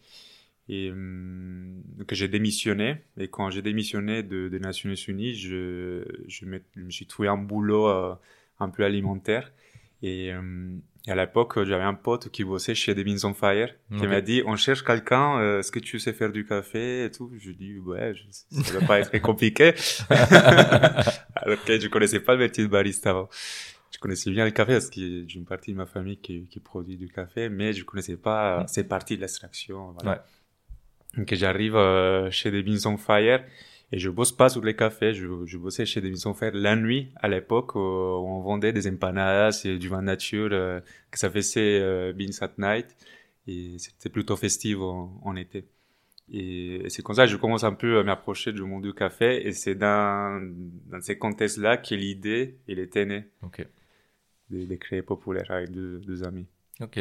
Et 0.69 0.91
donc 0.91 2.13
j'ai 2.13 2.29
démissionné. 2.29 2.99
Et 3.17 3.29
quand 3.29 3.49
j'ai 3.49 3.63
démissionné 3.63 4.23
des 4.23 4.51
de 4.51 4.59
Nations 4.59 4.95
Unies, 5.09 5.35
je, 5.35 6.05
je, 6.29 6.45
me, 6.45 6.61
je, 6.77 6.83
me, 6.83 6.91
suis 6.91 7.07
trouvé 7.07 7.29
un 7.29 7.39
boulot 7.39 7.89
euh, 7.89 8.15
un 8.63 8.71
peu 8.71 8.85
alimentaire. 8.85 9.53
Et, 10.03 10.33
euh, 10.33 10.77
à 11.09 11.17
l'époque, 11.17 11.63
j'avais 11.65 11.83
un 11.83 11.95
pote 11.95 12.29
qui 12.31 12.45
bossait 12.45 12.77
chez 12.77 12.95
Beans 12.95 13.25
on 13.25 13.35
Fire, 13.35 13.75
qui 13.99 14.07
m'a 14.07 14.21
dit, 14.21 14.43
on 14.47 14.55
cherche 14.55 14.85
quelqu'un, 14.85 15.41
euh, 15.41 15.59
est-ce 15.59 15.73
que 15.73 15.81
tu 15.81 15.99
sais 15.99 16.13
faire 16.13 16.31
du 16.31 16.47
café 16.47 17.05
et 17.05 17.11
tout? 17.11 17.33
Je 17.39 17.49
lui 17.49 17.57
dis, 17.57 17.79
ouais, 17.81 18.15
je, 18.15 18.23
ça 18.63 18.79
va 18.79 18.87
pas 18.87 19.01
être 19.01 19.09
très 19.09 19.21
compliqué. 19.21 19.75
Alors 20.11 21.63
que 21.65 21.81
je 21.81 21.89
connaissais 21.89 22.21
pas 22.21 22.35
le 22.35 22.39
métier 22.39 22.63
de 22.63 22.69
barista 22.69 23.11
avant. 23.11 23.29
Je 23.91 23.99
connaissais 23.99 24.31
bien 24.31 24.45
le 24.45 24.53
café 24.53 24.75
parce 24.75 24.91
que 24.91 25.25
j'ai 25.27 25.39
une 25.39 25.45
partie 25.45 25.73
de 25.73 25.77
ma 25.77 25.87
famille 25.87 26.19
qui, 26.19 26.47
qui, 26.49 26.61
produit 26.61 26.97
du 26.97 27.09
café, 27.09 27.49
mais 27.49 27.73
je 27.73 27.85
connaissais 27.85 28.17
pas 28.17 28.63
mm. 28.63 28.69
ces 28.69 28.85
parties 28.85 29.17
de 29.17 29.23
l'extraction. 29.23 29.95
Voilà. 30.01 30.25
Donc 31.17 31.35
j'arrive 31.35 31.77
euh, 31.77 32.31
chez 32.31 32.51
The 32.51 32.65
Beans 32.65 32.91
on 32.91 32.97
Fire 32.97 33.45
et 33.93 33.99
je 33.99 34.09
bosse 34.09 34.33
pas 34.33 34.49
sur 34.49 34.65
les 34.65 34.75
cafés, 34.75 35.13
je, 35.13 35.27
je 35.45 35.59
bossais 35.59 35.85
chez 35.85 36.01
des 36.01 36.09
maisons 36.09 36.33
faire 36.33 36.55
la 36.55 36.77
nuit 36.77 37.13
à 37.17 37.29
l'époque 37.29 37.75
où 37.75 37.79
on 37.79 38.41
vendait 38.41 38.73
des 38.73 38.89
empanadas 38.89 39.63
et 39.67 39.79
du 39.79 39.89
vin 39.89 40.01
nature, 40.01 40.49
euh, 40.53 40.81
que 41.11 41.19
ça 41.19 41.31
faisait 41.31 41.79
euh, 41.79 42.15
Beans 42.15 42.31
at 42.41 42.53
Night. 42.57 42.97
Et 43.47 43.77
c'était 43.79 44.09
plutôt 44.09 44.37
festif 44.37 44.79
en, 44.79 45.37
été. 45.37 45.67
Et, 46.33 46.85
c'est 46.89 47.03
comme 47.03 47.17
ça 47.17 47.27
que 47.27 47.33
je 47.33 47.37
commence 47.37 47.65
un 47.65 47.75
peu 47.75 47.99
à 47.99 48.03
m'approcher 48.03 48.53
du 48.53 48.63
monde 48.63 48.83
du 48.83 48.95
café. 48.95 49.47
Et 49.47 49.53
c'est 49.53 49.75
dans, 49.75 50.41
dans 50.87 51.01
ces 51.03 51.19
contextes-là 51.19 51.77
que 51.77 51.95
l'idée, 51.95 52.61
elle 52.67 52.79
était 52.79 53.05
née. 53.05 53.25
Ok. 53.43 53.67
De, 54.49 54.65
de 54.65 54.75
créer 54.77 55.03
Populaire 55.03 55.51
avec 55.51 55.71
deux, 55.71 55.99
deux 55.99 56.25
amis. 56.25 56.47
Ok. 56.81 56.99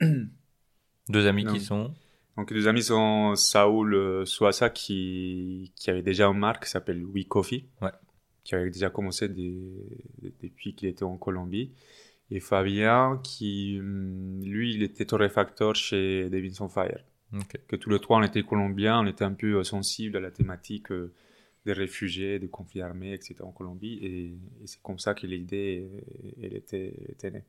deux 1.08 1.26
amis 1.26 1.46
qui 1.46 1.60
sont 1.60 1.94
donc, 2.38 2.52
deux 2.52 2.68
amis 2.68 2.84
sont 2.84 3.34
Saoul 3.34 3.94
euh, 3.94 4.24
Souassa 4.24 4.70
qui, 4.70 5.72
qui 5.74 5.90
avait 5.90 6.02
déjà 6.02 6.28
une 6.28 6.38
marque 6.38 6.66
qui 6.66 6.70
s'appelle 6.70 7.04
We 7.04 7.26
Coffee, 7.26 7.66
ouais. 7.82 7.90
qui 8.44 8.54
avait 8.54 8.70
déjà 8.70 8.90
commencé 8.90 9.28
depuis 9.28 10.76
qu'il 10.76 10.88
était 10.88 11.02
en 11.02 11.16
Colombie. 11.16 11.72
Et 12.30 12.38
Fabien 12.38 13.20
qui, 13.24 13.78
hum, 13.80 14.40
lui, 14.44 14.72
il 14.72 14.84
était 14.84 15.04
torréfacteur 15.04 15.74
chez 15.74 16.30
Davidson 16.30 16.68
Fire. 16.68 17.04
Que 17.66 17.74
tous 17.74 17.90
les 17.90 17.98
trois, 17.98 18.18
on 18.18 18.22
était 18.22 18.44
colombiens, 18.44 19.00
on 19.00 19.06
était 19.06 19.24
un 19.24 19.34
peu 19.34 19.64
sensibles 19.64 20.16
à 20.16 20.20
la 20.20 20.30
thématique 20.30 20.92
euh, 20.92 21.12
des 21.66 21.72
réfugiés, 21.72 22.38
des 22.38 22.48
conflits 22.48 22.82
armés, 22.82 23.14
etc. 23.14 23.34
en 23.40 23.50
Colombie. 23.50 23.98
Et, 24.00 24.38
c'est 24.64 24.80
comme 24.80 25.00
ça 25.00 25.12
que 25.12 25.26
l'idée, 25.26 25.88
elle 26.40 26.54
était, 26.54 26.94
était 27.08 27.32
née. 27.32 27.42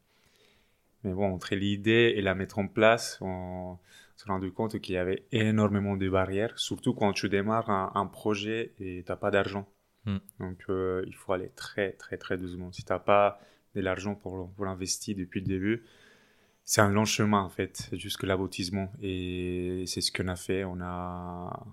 Mais 1.04 1.14
bon, 1.14 1.32
entre 1.32 1.54
l'idée 1.54 2.16
et 2.18 2.24
la 2.24 2.34
mettre 2.34 2.58
en 2.58 2.68
place, 2.68 3.20
on 3.22 3.78
s'est 4.20 4.28
rendu 4.28 4.52
compte 4.52 4.80
qu'il 4.80 4.96
y 4.96 4.98
avait 4.98 5.26
énormément 5.32 5.96
de 5.96 6.10
barrières, 6.10 6.58
surtout 6.60 6.94
quand 6.94 7.14
tu 7.14 7.30
démarres 7.30 7.70
un, 7.70 8.06
projet 8.06 8.74
et 8.80 9.04
tu 9.06 9.12
n'as 9.12 9.16
pas 9.16 9.32
d'argent. 9.32 9.66
Hmm. 10.06 10.18
Donc 10.40 10.62
euh, 10.70 11.04
il 11.08 11.16
faut 11.16 11.32
aller 11.32 11.52
très 11.56 11.94
très 11.94 12.18
très 12.18 12.38
doucement. 12.38 12.72
Si 12.72 12.84
tu 12.84 12.92
n'as 12.92 13.00
pas 13.00 13.40
de 13.76 13.82
l'argent 13.82 14.16
pour, 14.16 14.52
pour 14.52 14.68
investir 14.68 15.16
depuis 15.16 15.40
le 15.40 15.48
début, 15.48 15.84
c'est 16.66 16.82
un 16.82 16.92
long 16.92 17.06
chemin 17.06 17.42
en 17.42 17.50
fait, 17.50 17.90
jusque 17.94 18.24
l'aboutissement. 18.24 18.92
Et 19.02 19.86
c'est 19.88 20.02
ce 20.02 20.12
qu'on 20.12 20.28
a 20.28 20.36
fait. 20.36 20.66
On 20.66 20.82
a, 20.82 21.66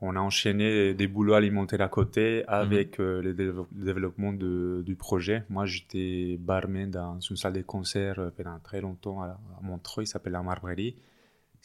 on 0.00 0.16
a 0.16 0.20
enchaîné 0.20 0.92
des 0.92 1.06
boulots 1.06 1.34
alimentaires 1.34 1.82
à 1.82 1.88
côté 1.88 2.44
avec 2.48 2.98
hmm. 2.98 3.02
euh, 3.02 3.22
le, 3.22 3.32
développement 3.70 4.32
de, 4.32 4.82
du 4.84 4.96
projet. 4.96 5.44
Moi, 5.50 5.66
j'étais 5.66 6.36
barman 6.40 6.90
dans 6.90 7.20
une 7.20 7.36
salle 7.36 7.52
de 7.52 7.62
concert 7.62 8.18
euh, 8.18 8.30
pendant 8.36 8.58
très 8.58 8.80
longtemps 8.80 9.22
à, 9.22 9.38
Montreux, 9.62 10.02
il 10.02 10.08
s'appelle 10.08 10.32
la 10.32 10.42
Marbrerie. 10.42 10.96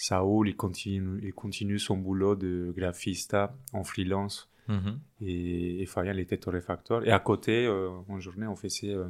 Saoul, 0.01 0.47
il 0.47 0.55
continue, 0.55 1.19
il 1.21 1.33
continue 1.33 1.77
son 1.77 1.97
boulot 1.97 2.35
de 2.35 2.73
graphiste 2.75 3.35
en 3.73 3.83
freelance 3.83 4.49
Mhm. 4.69 4.99
Et, 5.21 5.81
et 5.81 5.85
Fayal 5.87 6.19
était 6.19 6.37
torréfacteur. 6.37 7.05
Et 7.05 7.11
à 7.11 7.19
côté, 7.19 7.65
euh, 7.65 7.89
en 8.07 8.19
journée, 8.19 8.45
on 8.45 8.55
faisait, 8.55 8.93
euh, 8.93 9.09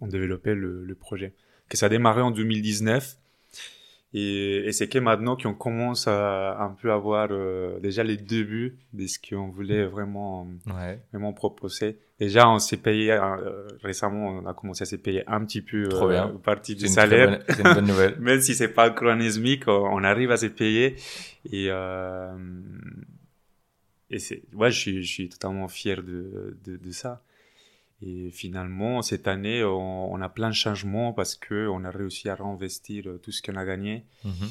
on 0.00 0.08
développait 0.08 0.56
le, 0.56 0.84
le 0.84 0.94
projet. 0.96 1.32
Que 1.68 1.76
ça 1.76 1.86
a 1.86 1.88
démarré 1.88 2.22
en 2.22 2.32
2019. 2.32 3.18
Et, 4.14 4.66
et 4.66 4.72
c'est 4.72 4.88
que 4.88 4.98
maintenant 4.98 5.36
qu'on 5.36 5.54
commence 5.54 6.06
à 6.06 6.60
un 6.62 6.70
peu 6.70 6.92
avoir 6.92 7.28
euh, 7.30 7.80
déjà 7.80 8.02
les 8.04 8.18
débuts 8.18 8.76
de 8.92 9.06
ce 9.06 9.18
qu'on 9.18 9.48
voulait 9.48 9.86
vraiment, 9.86 10.46
Ouais. 10.66 11.00
vraiment 11.12 11.32
proposer. 11.32 11.98
Déjà, 12.20 12.48
on 12.48 12.58
s'est 12.58 12.76
payé, 12.76 13.10
euh, 13.12 13.66
récemment, 13.82 14.28
on 14.28 14.46
a 14.46 14.52
commencé 14.54 14.82
à 14.82 14.84
se 14.86 14.96
payer 14.96 15.24
un 15.26 15.44
petit 15.44 15.62
peu 15.62 15.88
Trop 15.88 16.08
bien. 16.08 16.30
une 16.30 16.38
partie 16.40 16.74
du 16.76 16.86
salaire. 16.88 17.42
c'est 17.48 17.62
une 17.66 17.74
bonne 17.74 17.86
nouvelle. 17.86 18.16
Même 18.20 18.40
si 18.42 18.54
c'est 18.54 18.68
pas 18.68 18.90
on 19.66 19.70
on 19.72 20.04
arrive 20.04 20.30
à 20.30 20.36
se 20.36 20.46
payer. 20.46 20.94
Et, 21.50 21.66
euh, 21.70 22.36
et 24.10 24.18
c'est, 24.18 24.42
ouais, 24.52 24.70
je 24.70 24.78
suis, 24.78 25.02
je 25.02 25.10
suis 25.10 25.28
totalement 25.30 25.68
fier 25.68 26.02
de, 26.02 26.56
de, 26.64 26.76
de 26.76 26.90
ça. 26.90 27.22
Et 28.04 28.30
finalement, 28.30 29.00
cette 29.02 29.28
année, 29.28 29.62
on, 29.64 30.12
on 30.12 30.20
a 30.20 30.28
plein 30.28 30.48
de 30.48 30.54
changements 30.54 31.12
parce 31.12 31.36
que 31.36 31.68
on 31.68 31.84
a 31.84 31.90
réussi 31.90 32.28
à 32.28 32.34
réinvestir 32.34 33.06
euh, 33.06 33.18
tout 33.18 33.30
ce 33.30 33.40
qu'on 33.42 33.56
a 33.56 33.64
gagné 33.64 34.04
Mhm. 34.24 34.48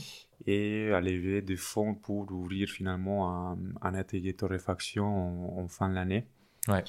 et 0.48 0.91
à 0.93 1.01
lever 1.01 1.41
des 1.41 1.58
fonds 1.58 1.93
pour 1.93 2.31
ouvrir 2.31 2.70
finalement 2.70 3.29
un, 3.51 3.58
un 3.81 3.93
atelier 3.93 4.31
de 4.34 4.38
torréfaction 4.38 5.05
en, 5.05 5.63
en 5.63 5.67
fin 5.67 5.89
de 5.89 5.96
l'année. 5.96 6.25
Ouais. 6.67 6.84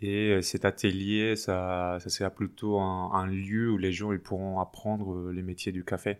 Et 0.00 0.30
euh, 0.30 0.42
cet 0.42 0.64
atelier, 0.64 1.36
ça, 1.36 1.98
ça 2.00 2.08
sera 2.10 2.30
plutôt 2.30 2.78
un, 2.80 3.12
un 3.12 3.26
lieu 3.26 3.70
où 3.70 3.78
les 3.78 3.92
gens 3.92 4.12
ils 4.12 4.20
pourront 4.20 4.58
apprendre 4.60 5.12
euh, 5.14 5.32
les 5.32 5.42
métiers 5.42 5.72
du 5.72 5.84
café. 5.84 6.18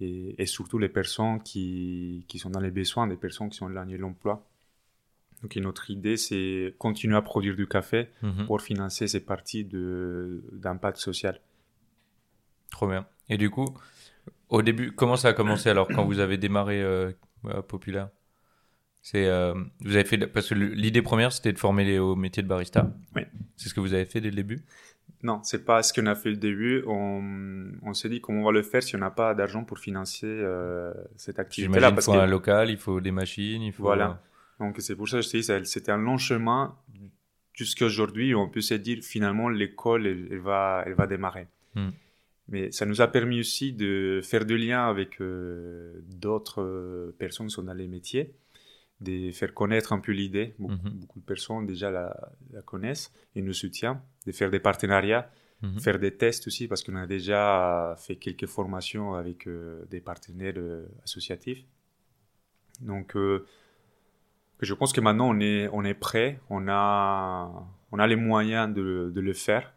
Et, 0.00 0.34
et 0.42 0.46
surtout 0.46 0.78
les 0.78 0.90
personnes 0.90 1.42
qui, 1.42 2.24
qui 2.28 2.38
sont 2.38 2.50
dans 2.50 2.60
les 2.60 2.70
besoins, 2.70 3.06
des 3.06 3.16
personnes 3.16 3.48
qui 3.48 3.56
sont 3.56 3.68
éloignées 3.70 3.96
de 3.96 4.02
l'emploi. 4.02 4.46
Donc 5.42 5.56
et 5.56 5.60
notre 5.60 5.90
idée, 5.90 6.16
c'est 6.16 6.74
continuer 6.78 7.16
à 7.16 7.22
produire 7.22 7.56
du 7.56 7.66
café 7.66 8.08
Mhm. 8.22 8.46
pour 8.46 8.60
financer 8.62 9.06
ces 9.08 9.20
parties 9.20 9.64
d'impact 10.52 10.98
social. 10.98 11.40
Trop 12.70 12.88
bien. 12.88 13.06
Et 13.28 13.36
du 13.36 13.50
coup, 13.50 13.66
au 14.48 14.62
début, 14.62 14.92
comment 14.92 15.16
ça 15.16 15.28
a 15.28 15.32
commencé 15.32 15.68
alors 15.68 15.88
quand 15.88 16.04
vous 16.04 16.18
avez 16.20 16.36
démarré 16.38 16.82
euh, 16.82 17.12
euh, 17.46 17.62
Populaire? 17.62 18.08
C'est 19.02 19.26
euh, 19.26 19.54
vous 19.80 19.94
avez 19.94 20.04
fait 20.04 20.18
parce 20.26 20.48
que 20.48 20.54
le- 20.54 20.66
l'idée 20.68 21.00
première 21.02 21.32
c'était 21.32 21.52
de 21.52 21.58
former 21.58 21.84
les, 21.84 21.98
au 22.00 22.16
métier 22.16 22.42
de 22.42 22.48
barista. 22.48 22.90
Oui. 23.14 23.22
C'est 23.56 23.68
ce 23.68 23.74
que 23.74 23.78
vous 23.80 23.94
avez 23.94 24.04
fait 24.04 24.20
dès 24.20 24.30
le 24.30 24.36
début? 24.36 24.64
Non, 25.22 25.40
c'est 25.44 25.64
pas 25.64 25.82
ce 25.84 25.92
qu'on 25.92 26.06
a 26.06 26.14
fait 26.16 26.30
au 26.30 26.34
début. 26.34 26.82
On, 26.88 27.70
on 27.82 27.94
s'est 27.94 28.08
dit 28.08 28.20
comment 28.20 28.40
on 28.40 28.44
va 28.46 28.52
le 28.52 28.62
faire 28.62 28.82
si 28.82 28.96
on 28.96 28.98
n'a 28.98 29.10
pas 29.10 29.32
d'argent 29.34 29.62
pour 29.64 29.78
financer 29.78 30.26
euh, 30.26 30.92
cette 31.16 31.38
activité-là. 31.38 31.92
Parce 31.92 32.06
faut 32.06 32.12
un 32.14 32.26
local, 32.26 32.68
il 32.70 32.78
faut 32.78 33.00
des 33.00 33.12
machines, 33.12 33.62
il 33.62 33.72
faut. 33.72 33.84
Voilà. 33.84 34.20
Donc 34.60 34.76
c'est 34.78 34.96
pour 34.96 35.08
ça 35.08 35.18
que 35.18 35.22
je 35.22 35.30
te 35.30 35.36
dis, 35.36 35.66
c'était 35.66 35.92
un 35.92 35.98
long 35.98 36.18
chemin 36.18 36.76
jusqu'à 37.52 37.86
aujourd'hui. 37.86 38.34
On 38.34 38.48
peut 38.48 38.60
se 38.60 38.74
dire 38.74 38.98
finalement 39.02 39.48
l'école 39.48 40.06
elle, 40.06 40.28
elle 40.30 40.38
va, 40.38 40.82
elle 40.86 40.94
va 40.94 41.06
démarrer. 41.06 41.46
Hmm. 41.74 41.90
Mais 42.48 42.70
ça 42.70 42.86
nous 42.86 43.00
a 43.00 43.08
permis 43.08 43.40
aussi 43.40 43.72
de 43.72 44.20
faire 44.22 44.44
du 44.44 44.56
lien 44.56 44.88
avec 44.88 45.20
euh, 45.20 46.00
d'autres 46.06 46.62
euh, 46.62 47.14
personnes 47.18 47.48
qui 47.48 47.54
sont 47.54 47.64
dans 47.64 47.74
les 47.74 47.88
métiers, 47.88 48.34
de 49.00 49.32
faire 49.32 49.52
connaître 49.52 49.92
un 49.92 49.98
peu 49.98 50.12
l'idée. 50.12 50.54
Beaucoup, 50.58 50.90
beaucoup 50.90 51.20
de 51.20 51.24
personnes 51.24 51.66
déjà 51.66 51.90
la, 51.90 52.16
la 52.52 52.62
connaissent 52.62 53.12
et 53.34 53.42
nous 53.42 53.52
soutiennent, 53.52 54.00
de 54.26 54.32
faire 54.32 54.50
des 54.50 54.60
partenariats 54.60 55.28
Mhm. 55.62 55.80
faire 55.80 55.98
des 55.98 56.14
tests 56.14 56.46
aussi 56.46 56.68
parce 56.68 56.82
qu'on 56.82 56.96
a 56.96 57.06
déjà 57.06 57.94
fait 57.98 58.16
quelques 58.16 58.46
formations 58.46 59.14
avec 59.14 59.46
euh, 59.46 59.84
des 59.86 60.00
partenaires 60.00 60.54
euh, 60.58 60.86
associatifs. 61.02 61.64
Donc, 62.80 63.16
je 64.60 64.74
pense 64.74 64.92
que 64.92 65.00
maintenant 65.00 65.28
on 65.28 65.40
est, 65.40 65.68
on 65.72 65.84
est 65.84 65.94
prêt, 65.94 66.40
on 66.50 66.66
a, 66.68 67.50
on 67.92 67.98
a 67.98 68.06
les 68.06 68.16
moyens 68.16 68.72
de, 68.72 69.10
de 69.14 69.20
le 69.20 69.32
faire. 69.32 69.72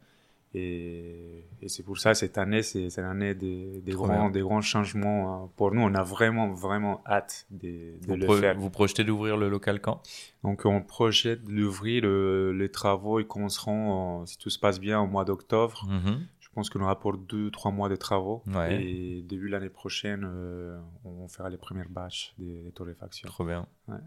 Et, 0.55 1.45
et 1.62 1.69
c'est 1.69 1.83
pour 1.83 2.00
ça 2.00 2.15
cette 2.15 2.38
année, 2.39 2.63
c'est 2.63 2.89
c'est 2.89 3.03
l'année 3.03 3.36
des, 3.36 3.81
des, 3.81 3.91
grands, 3.91 4.31
des 4.31 4.41
grands 4.41 4.62
changements 4.62 5.43
euh, 5.43 5.48
pour 5.55 5.71
nous. 5.74 5.81
On 5.81 5.93
a 5.93 6.01
vraiment, 6.01 6.51
vraiment 6.53 7.03
hâte 7.05 7.45
de, 7.51 8.00
de 8.07 8.13
le 8.15 8.25
pro- 8.25 8.36
faire. 8.36 8.57
vous 8.57 8.71
projetez 8.71 9.03
d'ouvrir 9.03 9.38
le 9.38 9.48
local 9.48 9.79
quand? 9.79 10.01
Donc 10.43 10.65
on 10.65 10.81
projette 10.81 11.43
d'ouvrir 11.45 12.01
euh, 12.05 12.51
les 12.51 12.69
travaux. 12.69 13.19
Ils 13.19 13.27
commenceront, 13.27 14.21
euh, 14.21 14.25
si 14.25 14.39
tout 14.39 14.50
se 14.50 14.57
passe 14.57 14.79
bien, 14.79 15.00
au 15.00 15.05
mois 15.07 15.24
d'octobre. 15.24 15.86
Mhm. 15.88 16.25
Je 16.39 16.50
pense 16.55 16.71
qu'on 16.71 16.81
aura 16.81 17.00
pour 17.00 17.15
deux, 17.15 17.51
trois 17.51 17.69
mois 17.71 17.89
de 17.89 17.95
travaux. 17.95 18.41
Ouais. 18.48 18.83
Et 18.83 19.21
début 19.21 19.50
l'année 19.50 19.69
prochaine, 19.69 20.24
euh, 20.27 20.79
on 21.05 21.27
fera 21.27 21.51
les 21.51 21.57
premières 21.57 21.89
batches 21.89 22.33
des, 22.39 22.63
des 22.63 22.71
torréfactions. 22.71 23.27
Trop 23.29 23.45
bien. 23.45 23.67
Ouais. 23.88 23.98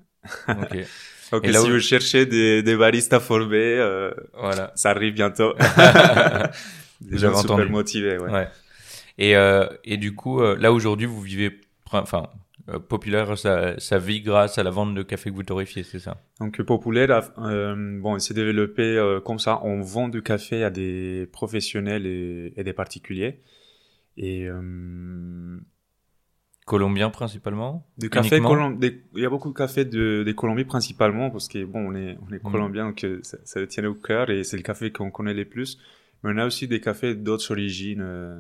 Ok. 0.49 0.77
Donc, 1.33 1.45
Et 1.47 1.51
là 1.53 1.61
si 1.61 1.67
où- 1.71 1.73
vous 1.73 1.81
cherchez 1.81 2.27
des, 2.27 2.63
des 2.63 2.77
baristas 2.77 3.19
formés, 3.21 3.57
euh, 3.79 4.11
Voilà. 4.35 4.71
ça 4.75 4.91
arrive 4.91 5.15
bientôt. 5.15 5.55
Des 7.01 7.19
gens 7.19 7.35
super 7.35 7.55
entendu. 7.57 7.71
motivés, 7.71 8.19
ouais. 8.19 8.31
Ouais. 8.31 8.49
Et, 9.19 9.35
euh, 9.37 9.67
et 9.85 9.97
du 9.97 10.15
coup, 10.15 10.41
euh, 10.43 10.57
là 10.59 10.73
aujourd'hui, 10.73 11.07
vous 11.07 11.21
vivez, 11.23 11.59
enfin, 11.91 12.29
euh, 12.69 12.79
populaire, 12.79 13.37
ça, 13.39 13.79
ça 13.81 13.99
vit 13.99 14.21
grâce 14.21 14.59
à 14.59 14.63
la 14.63 14.71
vente 14.71 14.95
de 14.95 15.03
café 15.03 15.31
que 15.31 15.35
vous 15.35 15.43
torréfiez, 15.43 15.83
c'est 15.85 15.99
ça? 15.99 16.23
Donc 16.39 16.61
Populaire, 16.63 17.31
euh, 17.39 17.75
bon, 18.01 18.17
il 18.17 18.21
s'est 18.21 18.35
développé 18.35 18.83
euh, 18.83 19.19
comme 19.21 19.39
ça. 19.39 19.59
On 19.65 19.81
vend 19.81 20.09
du 20.09 20.23
café 20.23 20.63
à 20.65 20.71
des 20.71 21.27
professionnels 21.33 22.07
et, 22.07 22.53
et 22.57 22.63
des 22.63 22.73
particuliers. 22.75 23.41
Et 24.17 24.47
euh, 26.63 26.71
Colombien 26.71 27.11
principalement? 27.11 27.85
Du 27.99 28.09
café 28.09 28.41
colom- 28.41 28.79
des- 28.79 29.03
il 29.15 29.23
y 29.23 29.27
a 29.27 29.31
beaucoup 29.31 29.49
de 29.51 29.55
café 29.55 29.85
de, 29.85 30.23
de 30.25 30.33
Colombie 30.33 30.65
principalement 30.65 31.31
parce 31.31 31.49
que 31.49 31.65
bon 31.65 31.91
on 31.91 31.95
est 31.95 32.17
on 32.29 32.33
est 32.33 32.43
Mhm. 32.45 32.51
colombien 32.53 32.87
donc 32.87 33.05
euh, 33.05 33.21
ça, 33.23 33.39
ça 33.45 33.61
le 33.61 33.67
tient 33.69 33.85
au 33.85 33.95
cœur 33.95 34.31
et 34.31 34.45
c'est 34.45 34.57
le 34.57 34.63
café 34.63 34.91
qu'on 34.93 35.11
connaît 35.11 35.35
les 35.35 35.45
plus. 35.45 35.79
Mais 36.23 36.31
on 36.33 36.39
a 36.39 36.47
aussi 36.47 36.69
des 36.69 36.81
cafés 36.81 37.15
d'autres 37.17 37.51
origines 37.51 38.01
euh, 38.01 38.39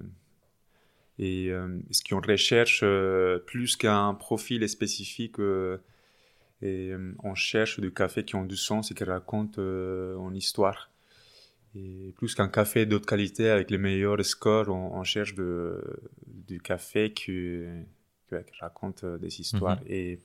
et 1.18 1.50
euh, 1.50 1.78
ce 1.90 2.02
qu'on 2.02 2.20
recherche 2.20 2.80
euh, 2.82 3.38
plus 3.38 3.76
qu'un 3.76 4.14
profil 4.14 4.66
spécifique 4.68 5.36
et 6.62 6.92
on 7.22 7.34
cherche 7.34 7.80
des 7.80 7.90
cafés 7.92 8.24
qui 8.24 8.36
ont 8.36 8.44
du 8.44 8.56
sens 8.56 8.90
et 8.90 8.94
qui 8.94 9.04
racontent 9.04 9.60
une 9.60 10.36
histoire. 10.36 10.90
Et 11.74 12.14
plus 12.18 12.34
qu'un 12.34 12.48
café 12.48 12.86
d'autre 12.86 13.06
qualité 13.06 13.50
avec 13.50 13.70
les 13.70 13.78
meilleurs 13.78 14.24
scores 14.24 14.68
on, 14.68 14.96
on 14.98 15.04
cherche 15.04 15.34
de, 15.34 15.82
du 16.26 16.60
café 16.60 17.12
qui 17.12 17.62
qui 18.40 18.58
raconte 18.60 19.04
euh, 19.04 19.18
des 19.18 19.40
histoires. 19.40 19.78
Mhm. 19.80 19.86
Et, 19.88 20.18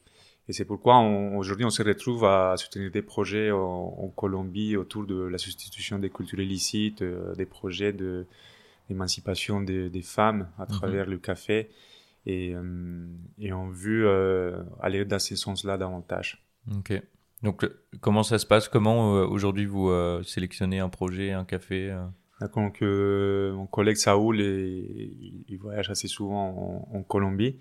et 0.50 0.54
c'est 0.54 0.66
pourquoi 0.66 1.00
aujourd'hui 1.36 1.66
on 1.66 1.70
se 1.70 1.84
retrouve 1.84 2.24
à 2.26 2.56
soutenir 2.58 2.90
des 2.92 3.02
projets 3.02 3.52
en, 3.52 3.60
en 4.04 4.08
Colombie 4.08 4.78
autour 4.78 5.06
de 5.06 5.16
la 5.24 5.38
substitution 5.38 6.00
des 6.00 6.10
cultures 6.10 6.40
illicites, 6.40 7.02
euh, 7.02 7.36
des 7.36 7.46
projets 7.46 7.94
de 7.94 8.26
d'émancipation 8.90 9.60
des, 9.60 9.90
des 9.90 10.02
femmes 10.02 10.48
à 10.58 10.66
travers 10.66 11.06
le 11.06 11.18
café. 11.18 11.70
Et, 12.26 12.54
euh, 12.56 13.06
et 13.38 13.52
on 13.52 13.68
veut 13.70 14.06
euh, 14.08 14.64
aller 14.82 15.04
dans 15.04 15.20
ce 15.20 15.36
sens-là 15.36 15.78
davantage. 15.78 16.42
Ok. 16.74 16.94
Donc, 17.44 17.70
comment 18.00 18.24
ça 18.24 18.38
se 18.40 18.46
passe? 18.46 18.70
Comment 18.70 19.18
euh, 19.18 19.26
aujourd'hui 19.28 19.66
vous 19.66 19.92
sélectionnez 20.24 20.80
un 20.80 20.88
projet, 20.90 21.32
un 21.34 21.44
café 21.44 21.94
Donc, 22.56 22.82
mon 22.82 23.68
collègue 23.68 23.98
Saoul, 23.98 24.40
est- 24.42 24.46
il, 24.46 25.44
il 25.50 25.58
voyage 25.58 25.90
assez 25.90 26.08
souvent 26.08 26.88
en, 26.94 26.98
en 26.98 27.04
Colombie. 27.04 27.58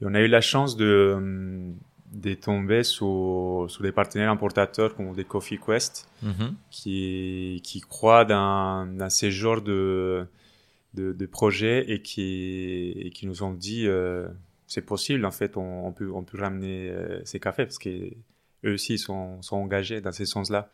Et 0.00 0.04
on 0.06 0.14
a 0.14 0.20
eu 0.20 0.28
la 0.28 0.40
chance 0.40 0.76
de, 0.76 0.84
euh, 0.84 1.72
de 2.12 2.34
tomber 2.34 2.82
sur, 2.84 3.66
sur 3.68 3.82
des 3.82 3.92
partenaires 3.92 4.30
importateurs 4.30 4.94
comme 4.94 5.12
des 5.14 5.24
Coffee 5.24 5.58
Quest 5.58 6.08
Mhm. 6.22 6.54
qui, 6.70 7.60
qui 7.64 7.80
croient 7.80 8.24
dans, 8.24 8.86
dans 8.94 9.10
ce 9.10 9.30
genre 9.30 9.60
de, 9.62 10.26
de, 10.94 11.12
de 11.12 11.26
projet 11.26 11.90
et 11.90 12.02
qui, 12.02 12.92
et 12.96 13.10
qui 13.10 13.26
nous 13.26 13.42
ont 13.42 13.52
dit 13.54 13.86
euh, 13.86 14.28
c'est 14.66 14.82
possible, 14.84 15.24
en 15.24 15.30
fait, 15.30 15.56
on, 15.56 15.86
on, 15.86 15.92
peut, 15.92 16.10
on 16.12 16.24
peut 16.24 16.38
ramener 16.40 16.90
euh, 16.90 17.20
ces 17.24 17.38
cafés 17.40 17.64
parce 17.64 17.78
que 17.78 17.88
eux 18.64 18.74
aussi 18.74 18.98
sont, 18.98 19.40
sont 19.42 19.56
engagés 19.56 20.00
dans 20.00 20.12
ce 20.12 20.24
sens-là. 20.24 20.70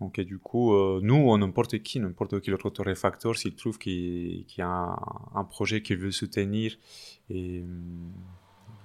Donc, 0.00 0.18
et 0.18 0.24
du 0.24 0.38
coup, 0.38 0.72
euh, 0.74 0.98
nous, 1.02 1.14
ou 1.14 1.36
n'importe 1.36 1.78
qui, 1.82 2.00
n'importe 2.00 2.40
quel 2.40 2.54
autre 2.54 2.70
torréfacteur, 2.70 3.36
s'il 3.36 3.54
trouve 3.54 3.78
qu'il 3.78 4.46
qu'il 4.46 4.60
y 4.60 4.62
a 4.62 4.68
un, 4.68 4.96
un 5.34 5.44
projet 5.44 5.82
qu'il 5.82 5.98
veut 5.98 6.10
soutenir, 6.10 6.76
et, 7.28 7.60
hum, 7.60 8.10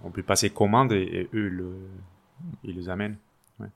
on 0.05 0.11
peut 0.11 0.23
passer 0.23 0.49
commande 0.49 0.91
et, 0.93 1.01
et 1.03 1.29
eux, 1.33 1.49
le, 1.49 1.73
ils 2.63 2.75
les 2.75 2.89
amènent. 2.89 3.17
Ouais. 3.59 3.67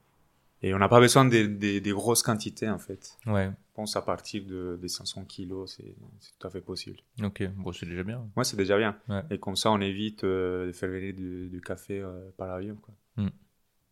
Et 0.61 0.73
on 0.73 0.77
n'a 0.77 0.87
pas 0.87 0.99
besoin 0.99 1.25
des 1.25 1.47
des 1.47 1.91
grosses 1.91 2.23
quantités, 2.23 2.69
en 2.69 2.77
fait. 2.77 3.17
Ouais. 3.25 3.47
Je 3.47 3.75
pense 3.75 3.95
à 3.95 4.01
partir 4.01 4.43
de, 4.45 4.77
des 4.81 4.89
500 4.89 5.25
kilos, 5.25 5.77
c'est 5.77 5.95
tout 6.37 6.47
à 6.47 6.49
fait 6.49 6.61
possible. 6.61 6.99
Ok. 7.23 7.43
Bon, 7.55 7.71
c'est 7.71 7.85
déjà 7.85 8.03
bien. 8.03 8.27
Moi, 8.35 8.43
c'est 8.43 8.57
déjà 8.57 8.77
bien. 8.77 8.97
Ouais. 9.07 9.23
Et 9.31 9.39
comme 9.39 9.55
ça, 9.55 9.71
on 9.71 9.79
évite 9.81 10.23
euh, 10.23 10.67
de 10.67 10.71
faire 10.71 10.89
venir 10.89 11.13
du, 11.13 11.49
du 11.49 11.61
café 11.61 11.99
euh, 11.99 12.29
par 12.37 12.51
avion. 12.51 12.75
Quoi. 12.75 13.25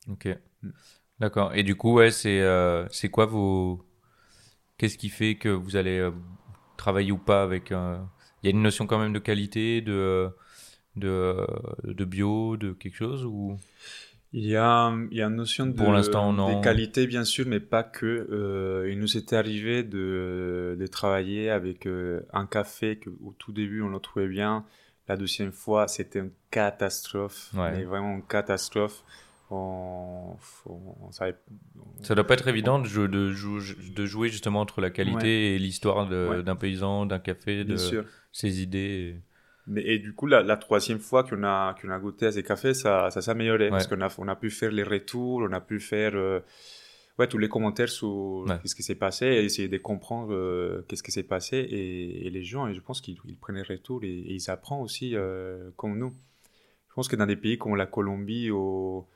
Ok. 0.09 0.27
Mm. 0.61 0.69
D'accord. 1.19 1.53
Et 1.55 1.63
du 1.63 1.75
coup, 1.75 1.93
ouais, 1.95 2.11
c'est 2.11 2.41
euh, 2.41 2.87
c'est 2.89 3.09
quoi 3.09 3.25
vos 3.25 3.83
Qu'est-ce 4.77 4.97
qui 4.97 5.09
fait 5.09 5.35
que 5.35 5.49
vous 5.49 5.75
allez 5.75 6.07
travailler 6.77 7.11
ou 7.11 7.17
pas 7.17 7.41
avec 7.41 7.71
Il 7.71 8.43
y 8.43 8.47
a 8.47 8.51
une 8.51 8.61
notion 8.61 8.85
quand 8.85 8.99
même 8.99 9.13
de 9.13 9.19
qualité, 9.19 9.81
de 9.81 10.29
de, 10.97 11.35
de 11.83 12.05
bio, 12.05 12.57
de 12.57 12.73
quelque 12.73 12.95
chose 12.97 13.23
ou? 13.25 13.57
Il 14.33 14.45
y, 14.45 14.57
a, 14.57 14.93
il 15.09 15.17
y 15.17 15.21
a 15.21 15.27
une 15.27 15.35
notion 15.37 15.65
de, 15.67 15.71
Pour 15.71 15.93
l'instant, 15.93 16.33
non. 16.33 16.59
de 16.59 16.63
qualité, 16.63 17.07
bien 17.07 17.23
sûr, 17.23 17.45
mais 17.47 17.61
pas 17.61 17.81
que. 17.83 18.27
Euh, 18.29 18.89
il 18.91 18.99
nous 18.99 19.15
était 19.17 19.37
arrivé 19.37 19.83
de, 19.83 20.75
de 20.77 20.87
travailler 20.87 21.49
avec 21.49 21.85
euh, 21.87 22.21
un 22.33 22.45
café 22.45 22.97
que, 22.97 23.09
au 23.09 23.33
tout 23.37 23.53
début, 23.53 23.81
on 23.81 23.87
le 23.87 23.99
trouvait 23.99 24.27
bien. 24.27 24.65
La 25.07 25.15
deuxième 25.15 25.53
fois, 25.53 25.87
c'était 25.87 26.19
une 26.19 26.31
catastrophe. 26.51 27.51
Ouais. 27.55 27.71
Mais 27.71 27.83
vraiment 27.85 28.15
une 28.15 28.23
catastrophe. 28.27 29.01
On, 29.49 30.35
on, 30.65 31.11
savait, 31.11 31.35
on- 31.79 32.03
Ça 32.03 32.13
doit 32.13 32.27
pas 32.27 32.33
être 32.33 32.49
évident 32.49 32.79
de, 32.79 32.85
jou- 32.85 33.07
de, 33.07 33.31
jou- 33.31 33.61
de 33.95 34.05
jouer 34.05 34.27
justement 34.27 34.59
entre 34.59 34.81
la 34.81 34.89
qualité 34.89 35.15
Ouais. 35.23 35.55
et 35.55 35.57
l'histoire 35.57 36.05
Ouais. 36.09 36.43
d'un 36.43 36.57
paysan, 36.57 37.05
d'un 37.05 37.19
café, 37.19 37.63
de 37.63 37.77
ses 38.33 38.61
idées. 38.61 39.15
Mais, 39.67 39.83
et 39.85 39.99
du 39.99 40.13
coup, 40.13 40.27
la, 40.27 40.41
la 40.43 40.55
troisième 40.57 40.99
fois 40.99 41.23
qu'on 41.23 41.43
a, 41.43 41.75
qu'on 41.81 41.89
a 41.89 41.99
goûté 41.99 42.25
à 42.27 42.31
ces 42.31 42.43
cafés, 42.43 42.73
ça, 42.73 43.11
ça 43.11 43.21
s'améliorait. 43.21 43.69
Parce 43.69 43.85
Ouais. 43.87 43.97
qu'on 43.97 44.01
a, 44.01 44.09
on 44.17 44.27
a 44.29 44.35
pu 44.35 44.49
faire 44.49 44.71
les 44.71 44.83
retours, 44.83 45.41
on 45.49 45.51
a 45.51 45.59
pu 45.61 45.79
faire 45.79 46.13
euh, 46.15 46.39
ouais, 47.19 47.27
tous 47.27 47.37
les 47.37 47.49
commentaires 47.49 47.89
sur 47.89 48.45
Ouais. 48.47 48.59
ce 48.63 48.73
qui 48.75 48.83
s'est 48.83 48.95
passé 48.95 49.25
et 49.25 49.43
essayer 49.43 49.67
de 49.67 49.77
comprendre 49.77 50.33
euh, 50.33 50.85
qu'est-ce 50.87 51.03
qui 51.03 51.11
s'est 51.11 51.23
passé. 51.23 51.57
Et, 51.57 52.27
et 52.27 52.29
les 52.29 52.43
gens, 52.43 52.67
et 52.67 52.73
je 52.73 52.79
pense 52.81 53.01
qu'ils 53.01 53.17
ils 53.25 53.37
prennent 53.37 53.57
les 53.57 53.61
retours 53.63 54.03
et, 54.03 54.07
et 54.07 54.33
ils 54.35 54.49
apprennent 54.49 54.79
aussi 54.81 55.15
euh, 55.15 55.69
comme 55.75 55.97
nous. 55.97 56.13
Je 56.89 56.93
pense 56.95 57.07
que 57.09 57.15
dans 57.15 57.27
des 57.27 57.35
pays 57.35 57.57
comme 57.57 57.75
la 57.75 57.85
Colombie, 57.87 58.49
au- 58.51 59.07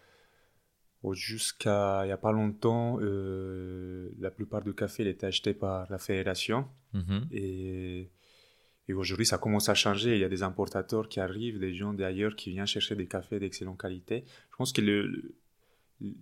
jusqu'à 1.13 2.01
il 2.03 2.07
n'y 2.07 2.11
a 2.11 2.17
pas 2.17 2.31
longtemps, 2.31 2.99
la 4.19 4.29
plupart 4.31 4.61
du 4.61 4.73
café 4.73 5.03
il 5.03 5.07
était 5.09 5.25
acheté 5.27 5.53
par 5.53 5.87
la 5.89 5.97
fédération. 5.97 6.67
Mhm. 6.93 7.27
Et, 7.31 8.09
et 8.87 8.93
aujourd'hui, 8.93 9.25
ça 9.25 9.37
commence 9.37 9.69
à 9.69 9.73
changer. 9.75 10.15
Il 10.15 10.19
y 10.19 10.23
a 10.23 10.29
des 10.29 10.43
importateurs 10.43 11.07
qui 11.07 11.19
arrivent, 11.19 11.59
des 11.59 11.73
gens 11.73 11.93
d'ailleurs 11.93 12.35
qui 12.35 12.49
viennent 12.51 12.65
chercher 12.67 12.95
des 12.95 13.07
cafés 13.07 13.39
d'excellente 13.39 13.79
qualité. 13.79 14.23
Je 14.51 14.55
pense 14.57 14.73
que 14.73 14.81
le, 14.81 15.05
le, 15.07 15.35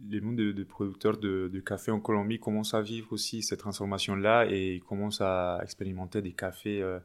le 0.09 0.21
monde 0.21 0.35
de, 0.35 0.51
de 0.51 0.63
producteurs 0.63 1.17
de, 1.17 1.49
de 1.51 1.59
café 1.61 1.89
en 1.91 1.99
Colombie 1.99 2.39
commence 2.39 2.73
à 2.73 2.81
vivre 2.81 3.13
aussi 3.13 3.41
cette 3.41 3.59
transformation-là 3.59 4.45
et 4.51 4.75
ils 4.75 4.83
commencent 4.83 5.21
à 5.21 5.59
expérimenter 5.63 6.21
des 6.21 6.33
cafés 6.33 6.81
euh, 6.81 6.99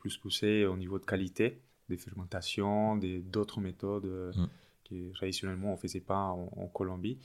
plus 0.00 0.16
poussés 0.18 0.66
au 0.66 0.76
niveau 0.76 0.98
de 0.98 1.04
qualité, 1.06 1.58
des 1.88 1.96
fermentations, 1.96 2.96
des- 2.96 3.20
d'autres 3.20 3.60
méthodes. 3.60 4.06
euh, 4.06 4.32
Mm. 4.36 4.48
que 4.88 5.12
traditionnellement 5.14 5.70
on 5.70 5.72
ne 5.72 5.78
faisait 5.80 6.00
pas 6.00 6.26
en, 6.28 6.48
en 6.56 6.68
Colombie. 6.68 7.18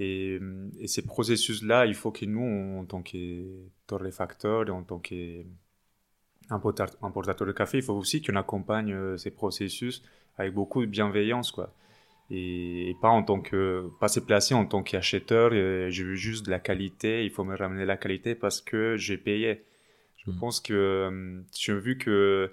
Et, 0.00 0.40
et 0.80 0.88
ces 0.88 1.02
processus-là, 1.02 1.86
il 1.86 1.94
faut 1.94 2.10
que 2.10 2.24
nous, 2.24 2.78
en 2.80 2.84
tant 2.86 3.02
que 3.04 3.44
torréfacteurs 3.86 4.66
et 4.66 4.70
en 4.72 4.82
tant 4.82 4.98
que 4.98 5.44
importateur 6.50 7.46
de 7.46 7.52
café, 7.52 7.78
il 7.78 7.82
faut 7.84 7.94
aussi 7.94 8.22
qu'on 8.22 8.36
accompagne 8.36 8.92
euh, 8.92 9.16
ces 9.16 9.30
processus 9.30 10.02
avec 10.36 10.52
beaucoup 10.54 10.80
de 10.82 10.90
bienveillance, 10.90 11.50
quoi. 11.52 11.72
Et, 12.30 12.90
et 12.90 12.96
pas 13.02 13.08
en 13.10 13.22
tant 13.22 13.40
que, 13.40 13.88
pas 14.00 14.08
se 14.08 14.18
placer 14.20 14.54
en 14.54 14.64
tant 14.66 14.82
qu'acheteur, 14.82 15.50
euh, 15.52 15.90
je 15.90 16.04
veux 16.04 16.14
juste 16.14 16.46
de 16.46 16.50
la 16.50 16.58
qualité, 16.58 17.24
il 17.24 17.30
faut 17.30 17.44
me 17.44 17.54
ramener 17.56 17.84
la 17.84 17.96
qualité 17.98 18.34
parce 18.34 18.60
que 18.62 18.96
j'ai 18.96 19.18
payé. 19.18 19.62
Je 20.16 20.30
Mm. 20.30 20.38
pense 20.38 20.60
que, 20.60 20.72
euh, 20.74 21.42
j'ai 21.54 21.78
vu 21.78 21.98
que, 21.98 22.50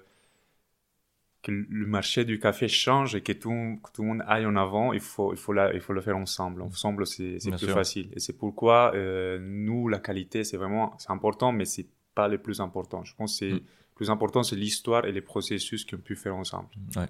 que 1.42 1.50
le 1.50 1.86
marché 1.86 2.24
du 2.24 2.38
café 2.38 2.68
change 2.68 3.14
et 3.16 3.20
que 3.22 3.32
tout, 3.32 3.50
que 3.82 3.90
tout 3.92 4.02
le 4.02 4.08
monde 4.08 4.22
aille 4.28 4.46
en 4.46 4.54
avant, 4.56 4.92
il 4.92 5.00
faut, 5.00 5.32
il 5.32 5.38
faut, 5.38 5.52
la, 5.52 5.72
il 5.74 5.80
faut 5.80 5.92
le 5.92 6.00
faire 6.00 6.16
ensemble. 6.16 6.62
Ensemble, 6.62 7.06
c'est 7.06 7.38
plus 7.40 7.58
sûr. 7.58 7.70
facile. 7.74 8.10
Et 8.14 8.20
c'est 8.20 8.36
pourquoi, 8.36 8.92
euh, 8.94 9.38
nous, 9.40 9.88
la 9.88 9.98
qualité, 9.98 10.44
c'est 10.44 10.56
vraiment, 10.56 10.94
c'est 10.98 11.10
important, 11.10 11.50
mais 11.50 11.64
c'est 11.64 11.86
pas 12.14 12.28
le 12.28 12.38
plus 12.38 12.60
important. 12.60 13.02
Je 13.04 13.14
pense 13.16 13.32
que 13.40 13.46
c'est 13.48 13.54
Mm. 13.54 13.60
Plus 14.02 14.10
important, 14.10 14.42
c'est 14.42 14.56
l'histoire 14.56 15.04
et 15.04 15.12
les 15.12 15.20
processus 15.22 15.84
qu'on 15.84 15.98
peut 15.98 16.14
faire 16.14 16.34
ensemble. 16.36 16.68
Ouais, 16.96 17.08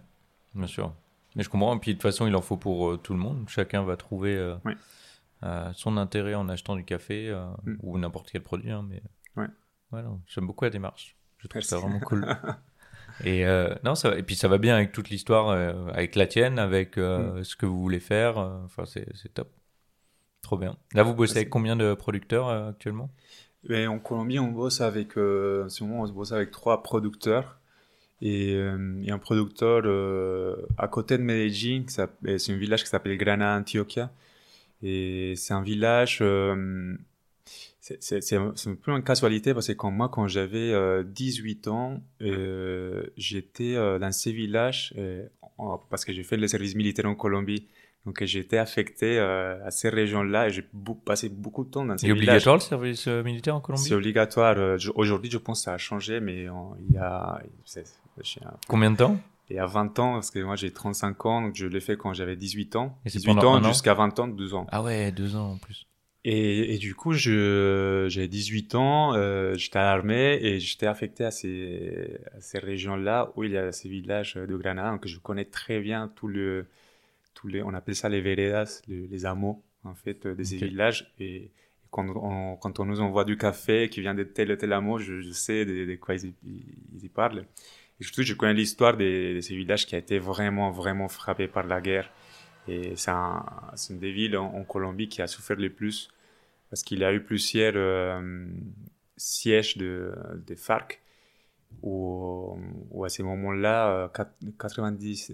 bien 0.55 0.67
sûr. 0.67 0.93
Mais 1.35 1.43
je 1.43 1.49
comprends. 1.49 1.75
Et 1.77 1.79
puis 1.81 1.93
de 1.93 1.97
toute 1.97 2.03
façon, 2.03 2.27
il 2.27 2.37
en 2.37 2.43
faut 2.43 2.57
pour 2.59 2.91
euh, 2.91 2.97
tout 2.99 3.15
le 3.15 3.19
monde. 3.19 3.49
Chacun 3.49 3.83
va 3.83 3.97
trouver 3.97 4.37
euh, 4.37 4.57
Ouais. 4.65 4.77
euh, 5.45 5.71
son 5.75 5.97
intérêt 5.97 6.35
en 6.35 6.49
achetant 6.49 6.77
du 6.77 6.85
café 6.85 7.31
Mm. 7.65 7.77
ou 7.83 7.99
n'importe 7.99 8.31
quel 8.31 8.43
produit. 8.43 8.71
hein, 8.71 8.85
mais 8.89 9.03
Ouais. 9.37 9.49
non, 10.03 10.21
j'aime 10.27 10.47
beaucoup 10.47 10.65
la 10.65 10.71
démarche. 10.71 11.17
Je 11.39 11.49
trouve 11.49 11.63
ça 11.63 11.79
vraiment 11.79 12.01
cool. 12.01 12.27
Et 13.25 13.45
non, 13.85 13.95
ça 13.95 14.11
va- 14.11 14.17
et 14.19 14.23
puis 14.23 14.35
ça 14.37 14.49
va 14.49 14.57
bien 14.59 14.75
avec 14.75 14.91
toute 14.93 15.11
l'histoire, 15.11 15.51
avec 15.95 16.15
la 16.17 16.27
tienne, 16.27 16.59
avec 16.59 16.97
Mm. 16.97 17.43
ce 17.45 17.57
que 17.57 17.67
vous 17.67 17.81
voulez 17.81 18.01
faire. 18.01 18.37
Enfin, 18.39 18.85
c'est 18.87 19.33
top. 19.35 19.51
Trop 20.43 20.57
bien. 20.59 20.77
Là, 20.95 21.03
vous 21.03 21.15
bossez 21.15 21.31
Merci. 21.33 21.39
avec 21.39 21.51
combien 21.51 21.77
de 21.77 21.95
producteurs 21.95 22.49
actuellement? 22.49 23.11
Et 23.69 23.87
en 23.87 23.99
Colombie, 23.99 24.39
on 24.39 24.49
bosse 24.49 24.81
avec, 24.81 25.17
euh, 25.17 25.69
en 25.81 25.85
on 25.85 26.09
bosse 26.09 26.33
avec 26.33 26.51
trois 26.51 26.83
producteurs. 26.83 27.59
Et 28.21 28.55
euh, 28.55 29.03
a 29.09 29.15
un 29.15 29.19
producteur 29.19 29.83
euh, 29.85 30.55
à 30.79 30.87
côté 30.87 31.19
de 31.19 31.23
Medellín, 31.23 31.85
c'est 31.89 32.03
un 32.03 32.57
village 32.57 32.85
qui 32.85 32.89
s'appelle 32.89 33.17
Grana 33.17 33.57
Antioquia. 33.59 34.13
Et 34.83 35.35
c'est 35.37 35.55
un 35.55 35.63
village, 35.63 36.19
euh, 36.23 36.97
c'est 37.81 38.37
un 38.37 38.75
peu 38.81 38.93
une 38.93 39.03
casualité 39.03 39.55
parce 39.55 39.73
que 39.73 39.87
moi, 39.89 40.09
quand 40.09 40.29
j'avais 40.29 40.73
euh, 40.73 41.03
18 41.03 41.67
ans, 41.67 42.01
euh, 42.21 43.05
j'étais 43.17 43.75
euh, 43.75 43.99
dans 43.99 44.13
ces 44.13 44.33
villages 44.33 44.95
parce 45.91 46.05
que 46.05 46.13
j'ai 46.13 46.23
fait 46.23 46.37
le 46.37 46.47
service 46.47 46.77
militaire 46.77 47.07
en 47.07 47.17
Colombie. 47.17 47.67
Donc 48.05 48.23
j'ai 48.25 48.41
été 48.41 48.59
affecté 48.59 49.19
euh, 49.19 49.65
à 49.65 49.71
ces 49.71 49.89
régions-là 49.89 50.49
et 50.49 50.51
j'ai 50.51 50.65
passé 51.05 51.29
beaucoup 51.29 51.65
de 51.65 51.71
temps 51.71 51.85
dans 51.85 51.97
ces 51.97 52.07
C'est 52.09 52.13
villages. 52.13 52.19
obligatoire 52.49 52.57
le 52.57 52.61
service 52.61 53.07
euh, 53.07 53.23
militaire 53.23 53.55
en 53.55 53.61
Colombie? 53.61 53.85
C'est 53.85 53.95
obligatoire. 53.95 54.55
Euh, 54.59 54.77
Aujourd'hui, 54.97 55.31
je 55.31 55.39
pense 55.39 55.61
que 55.61 55.65
ça 55.65 55.75
a 55.75 55.79
changé, 55.79 56.19
mais 56.21 56.47
il 56.81 56.93
y 56.95 56.99
a, 56.99 57.41
c'est- 57.65 57.85
c'est 58.25 58.41
Combien 58.67 58.91
de 58.91 58.97
temps? 58.97 59.17
Il 59.51 59.57
y 59.57 59.59
a 59.59 59.67
20 59.67 59.97
ans, 59.99 60.15
parce 60.15 60.31
que 60.31 60.39
moi 60.41 60.57
j'ai 60.57 60.73
35 60.73 61.27
ans, 61.27 61.43
donc 61.43 61.55
je 61.57 61.67
l'ai 61.67 61.81
fait 61.81 61.97
quand 61.97 62.13
j'avais 62.15 62.37
18 62.37 62.75
ans. 62.75 62.99
Et 63.05 63.11
c'est 63.11 63.19
18 63.19 63.35
pendant 63.35 63.55
un 63.55 63.59
ans 63.59 63.65
an? 63.65 63.69
jusqu'à 63.69 63.95
20 63.95 64.19
ans, 64.19 64.27
12 64.29 64.55
ans. 64.55 64.67
Ah 64.73 64.83
ouais, 64.83 65.13
deux 65.13 65.37
ans 65.37 65.53
en 65.53 65.59
plus. 65.59 65.87
Et, 66.25 66.75
et 66.75 66.79
du 66.79 66.95
coup, 66.95 67.13
j'ai 67.13 68.29
18 68.29 68.75
ans, 68.77 69.15
euh, 69.15 69.55
j'étais 69.57 69.79
à 69.79 69.83
l'armée 69.85 70.39
et 70.41 70.61
j'étais 70.61 70.87
affecté 70.87 71.25
à 71.25 71.31
ces, 71.31 72.19
à 72.37 72.41
ces 72.41 72.59
régions-là 72.61 73.33
où 73.37 73.45
il 73.45 73.51
y 73.53 73.57
a 73.59 73.73
ces 73.73 73.89
villages 73.89 74.35
de 74.35 74.57
Granada, 74.57 74.91
donc 74.93 75.07
je 75.07 75.19
connais 75.19 75.45
très 75.45 75.81
bien 75.81 76.11
tout 76.15 76.29
le, 76.29 76.67
tous 77.35 77.49
les, 77.49 77.63
on 77.63 77.75
appelle 77.75 77.95
ça 77.95 78.09
les 78.09 78.21
veredas, 78.21 78.83
les, 78.89 79.07
les 79.07 79.27
hameaux, 79.27 79.63
en 79.85 79.95
fait, 79.95 80.27
de 80.27 80.43
ces 80.45 80.57
villages. 80.59 81.13
Et, 81.19 81.51
quand 81.91 82.09
on, 82.09 82.57
quand 82.57 82.81
on 82.81 82.87
nous 82.87 83.01
envoie 83.03 83.25
du 83.27 83.37
café 83.37 83.89
qui 83.91 84.01
vient 84.01 84.15
de 84.15 84.23
tel 84.23 84.51
ou 84.53 84.57
tel 84.57 84.73
hameau, 84.73 84.99
je, 84.99 85.21
je 85.21 85.31
sais 85.31 85.67
de, 85.67 85.85
de 85.85 85.97
quoi 85.97 86.15
ils, 86.15 86.33
ils 86.45 87.05
y 87.05 87.09
parlent. 87.09 87.45
Et 88.01 88.05
surtout, 88.05 88.23
je 88.23 88.33
connais 88.35 88.55
l'histoire 88.55 88.97
de, 88.97 89.35
de 89.35 89.41
ces 89.41 89.55
villages 89.57 89.85
qui 89.87 89.95
a 89.95 89.99
été 89.99 90.19
vraiment, 90.19 90.71
vraiment 90.71 91.09
frappé 91.09 91.49
par 91.49 91.67
la 91.67 91.81
guerre. 91.83 92.11
Et 92.67 92.97
c'est 92.97 93.11
un, 93.11 93.45
c'est 93.75 93.93
une 93.93 93.99
des 94.01 94.13
villes 94.13 94.37
en, 94.39 94.47
en 94.55 94.65
Colombie 94.65 95.09
qui 95.09 95.21
a 95.23 95.27
souffert 95.27 95.57
le 95.57 95.71
plus 95.71 96.09
parce 96.71 96.83
qu'il 96.83 97.01
y 97.01 97.05
a 97.05 97.13
eu 97.13 97.23
plusieurs 97.23 97.75
euh, 97.77 98.47
sièges 99.17 99.77
de, 99.77 100.15
des 100.47 100.57
FARC 100.57 101.01
où, 101.83 102.57
où 102.91 103.05
à 103.05 103.09
ces 103.09 103.23
moments-là, 103.23 103.91
euh, 103.91 104.09
quat- 104.09 104.35
90, 104.59 105.33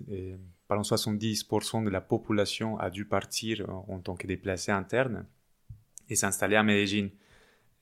et, 0.68 0.70
pardon, 0.70 0.83
70% 0.83 1.85
de 1.85 1.90
la 1.90 2.00
population 2.00 2.78
a 2.78 2.90
dû 2.90 3.04
partir 3.04 3.68
en, 3.68 3.87
en 3.88 3.98
tant 4.00 4.16
que 4.16 4.26
déplacés 4.26 4.72
internes 4.72 5.26
et 6.09 6.14
s'installer 6.14 6.57
à 6.57 6.62
Medellín. 6.62 7.11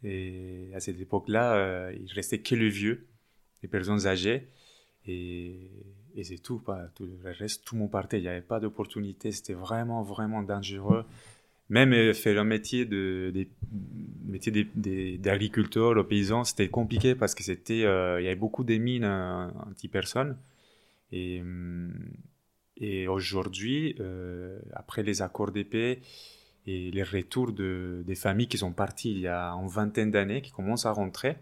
Et 0.04 0.70
à 0.74 0.80
cette 0.80 1.00
époque-là, 1.00 1.54
euh, 1.56 1.96
il 2.00 2.12
restait 2.12 2.38
que 2.38 2.54
les 2.54 2.68
vieux, 2.68 3.06
les 3.62 3.68
personnes 3.68 4.06
âgées. 4.06 4.48
Et, 5.06 5.70
c'est 6.22 6.38
tout, 6.38 6.62
tout 6.94 7.06
le 7.06 7.30
reste, 7.30 7.64
tout 7.64 7.74
le 7.74 7.82
monde 7.82 7.90
partait. 7.90 8.18
Il 8.18 8.22
n'y 8.22 8.28
avait 8.28 8.40
pas 8.40 8.58
d'opportunité. 8.58 9.32
C'était 9.32 9.52
vraiment, 9.52 10.02
vraiment 10.02 10.42
dangereux. 10.42 11.04
Même 11.68 11.92
euh, 11.92 12.14
faire 12.14 12.40
un 12.40 12.44
métier 12.44 12.84
de, 12.84 13.32
métier 14.24 14.52
d'agriculteur, 15.16 15.96
aux 15.96 16.04
paysans, 16.04 16.44
c'était 16.44 16.68
compliqué 16.68 17.14
parce 17.14 17.34
que 17.34 17.42
c'était, 17.42 17.84
euh, 17.84 18.20
il 18.20 18.24
y 18.24 18.28
avait 18.28 18.36
beaucoup 18.36 18.64
de 18.64 18.76
mines 18.76 19.04
euh, 19.04 19.48
anti-personnes. 19.68 20.38
Et, 21.12 21.40
hum, 21.40 21.92
et 22.76 23.08
aujourd'hui, 23.08 23.96
euh, 24.00 24.58
après 24.72 25.02
les 25.02 25.22
accords 25.22 25.52
de 25.52 25.62
paix 25.62 26.00
et 26.66 26.90
les 26.90 27.02
retours 27.02 27.52
de, 27.52 28.02
des 28.06 28.14
familles 28.14 28.48
qui 28.48 28.58
sont 28.58 28.72
parties 28.72 29.12
il 29.12 29.20
y 29.20 29.28
a 29.28 29.50
une 29.52 29.68
vingtaine 29.68 30.10
d'années, 30.10 30.42
qui 30.42 30.50
commencent 30.52 30.86
à 30.86 30.92
rentrer, 30.92 31.36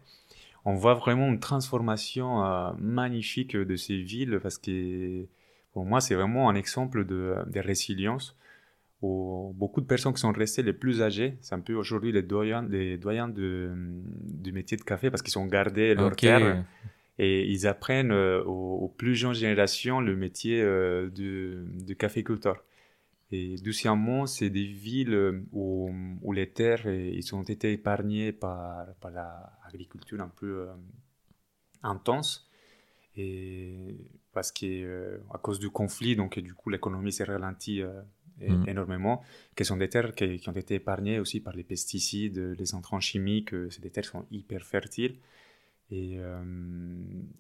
on 0.64 0.74
voit 0.74 0.94
vraiment 0.94 1.28
une 1.28 1.40
transformation 1.40 2.44
euh, 2.44 2.72
magnifique 2.78 3.56
de 3.56 3.76
ces 3.76 3.96
villes 3.98 4.38
parce 4.42 4.58
que 4.58 5.26
pour 5.72 5.84
moi, 5.84 6.00
c'est 6.00 6.14
vraiment 6.14 6.48
un 6.48 6.54
exemple 6.54 7.04
de, 7.04 7.34
de 7.46 7.60
résilience 7.60 8.36
où 9.02 9.52
beaucoup 9.56 9.80
de 9.80 9.86
personnes 9.86 10.14
qui 10.14 10.20
sont 10.20 10.32
restées 10.32 10.62
les 10.62 10.72
plus 10.72 11.02
âgées, 11.02 11.36
c'est 11.40 11.54
un 11.54 11.60
peu 11.60 11.74
aujourd'hui 11.74 12.12
les 12.12 12.22
doyens, 12.22 12.66
les 12.68 12.96
doyens 12.96 13.28
de, 13.28 13.72
du 14.22 14.52
métier 14.52 14.76
de 14.76 14.82
café 14.82 15.10
parce 15.10 15.20
qu'ils 15.22 15.38
ont 15.38 15.46
gardé 15.46 15.94
leur 15.94 16.12
Ok. 16.12 16.20
terre 16.20 16.64
et 17.18 17.50
ils 17.50 17.66
apprennent 17.66 18.12
euh, 18.12 18.42
aux, 18.44 18.78
aux 18.84 18.88
plus 18.88 19.14
jeunes 19.14 19.34
générations 19.34 20.00
le 20.00 20.16
métier 20.16 20.60
euh, 20.60 21.10
de, 21.10 21.64
de 21.86 21.94
caféculteur. 21.94 22.64
Et 23.30 23.56
doucement, 23.56 24.26
c'est 24.26 24.50
des 24.50 24.64
villes 24.64 25.14
euh, 25.14 25.42
où, 25.52 25.90
où 26.22 26.32
les 26.32 26.50
terres 26.50 26.86
ils 26.86 27.34
ont 27.34 27.42
été 27.42 27.72
épargnées 27.72 28.32
par, 28.32 28.86
par 29.00 29.10
l'agriculture 29.10 30.20
un 30.20 30.28
peu 30.28 30.68
intense. 31.82 32.48
Et 33.16 33.96
parce 34.32 34.50
que 34.50 34.66
euh, 34.66 35.18
à 35.32 35.38
cause 35.38 35.58
du 35.60 35.70
conflit, 35.70 36.16
donc 36.16 36.36
et 36.38 36.42
du 36.42 36.54
coup 36.54 36.70
l'économie 36.70 37.12
s'est 37.12 37.24
ralentie 37.24 37.82
Mhm. 38.40 38.68
énormément, 38.68 39.22
qui 39.54 39.64
sont 39.64 39.76
des 39.76 39.88
terres 39.88 40.12
qui, 40.12 40.38
qui 40.38 40.48
ont 40.48 40.52
été 40.56 40.74
épargnées 40.74 41.20
aussi 41.20 41.38
par 41.38 41.54
les 41.54 41.62
pesticides, 41.62 42.36
les 42.58 42.74
intrants 42.74 42.98
chimiques. 42.98 43.54
des 43.54 43.90
terres 43.90 44.02
qui 44.04 44.10
sont 44.10 44.26
hyper 44.32 44.64
fertiles. 44.64 45.16
Et, 45.90 46.18
euh, 46.18 46.42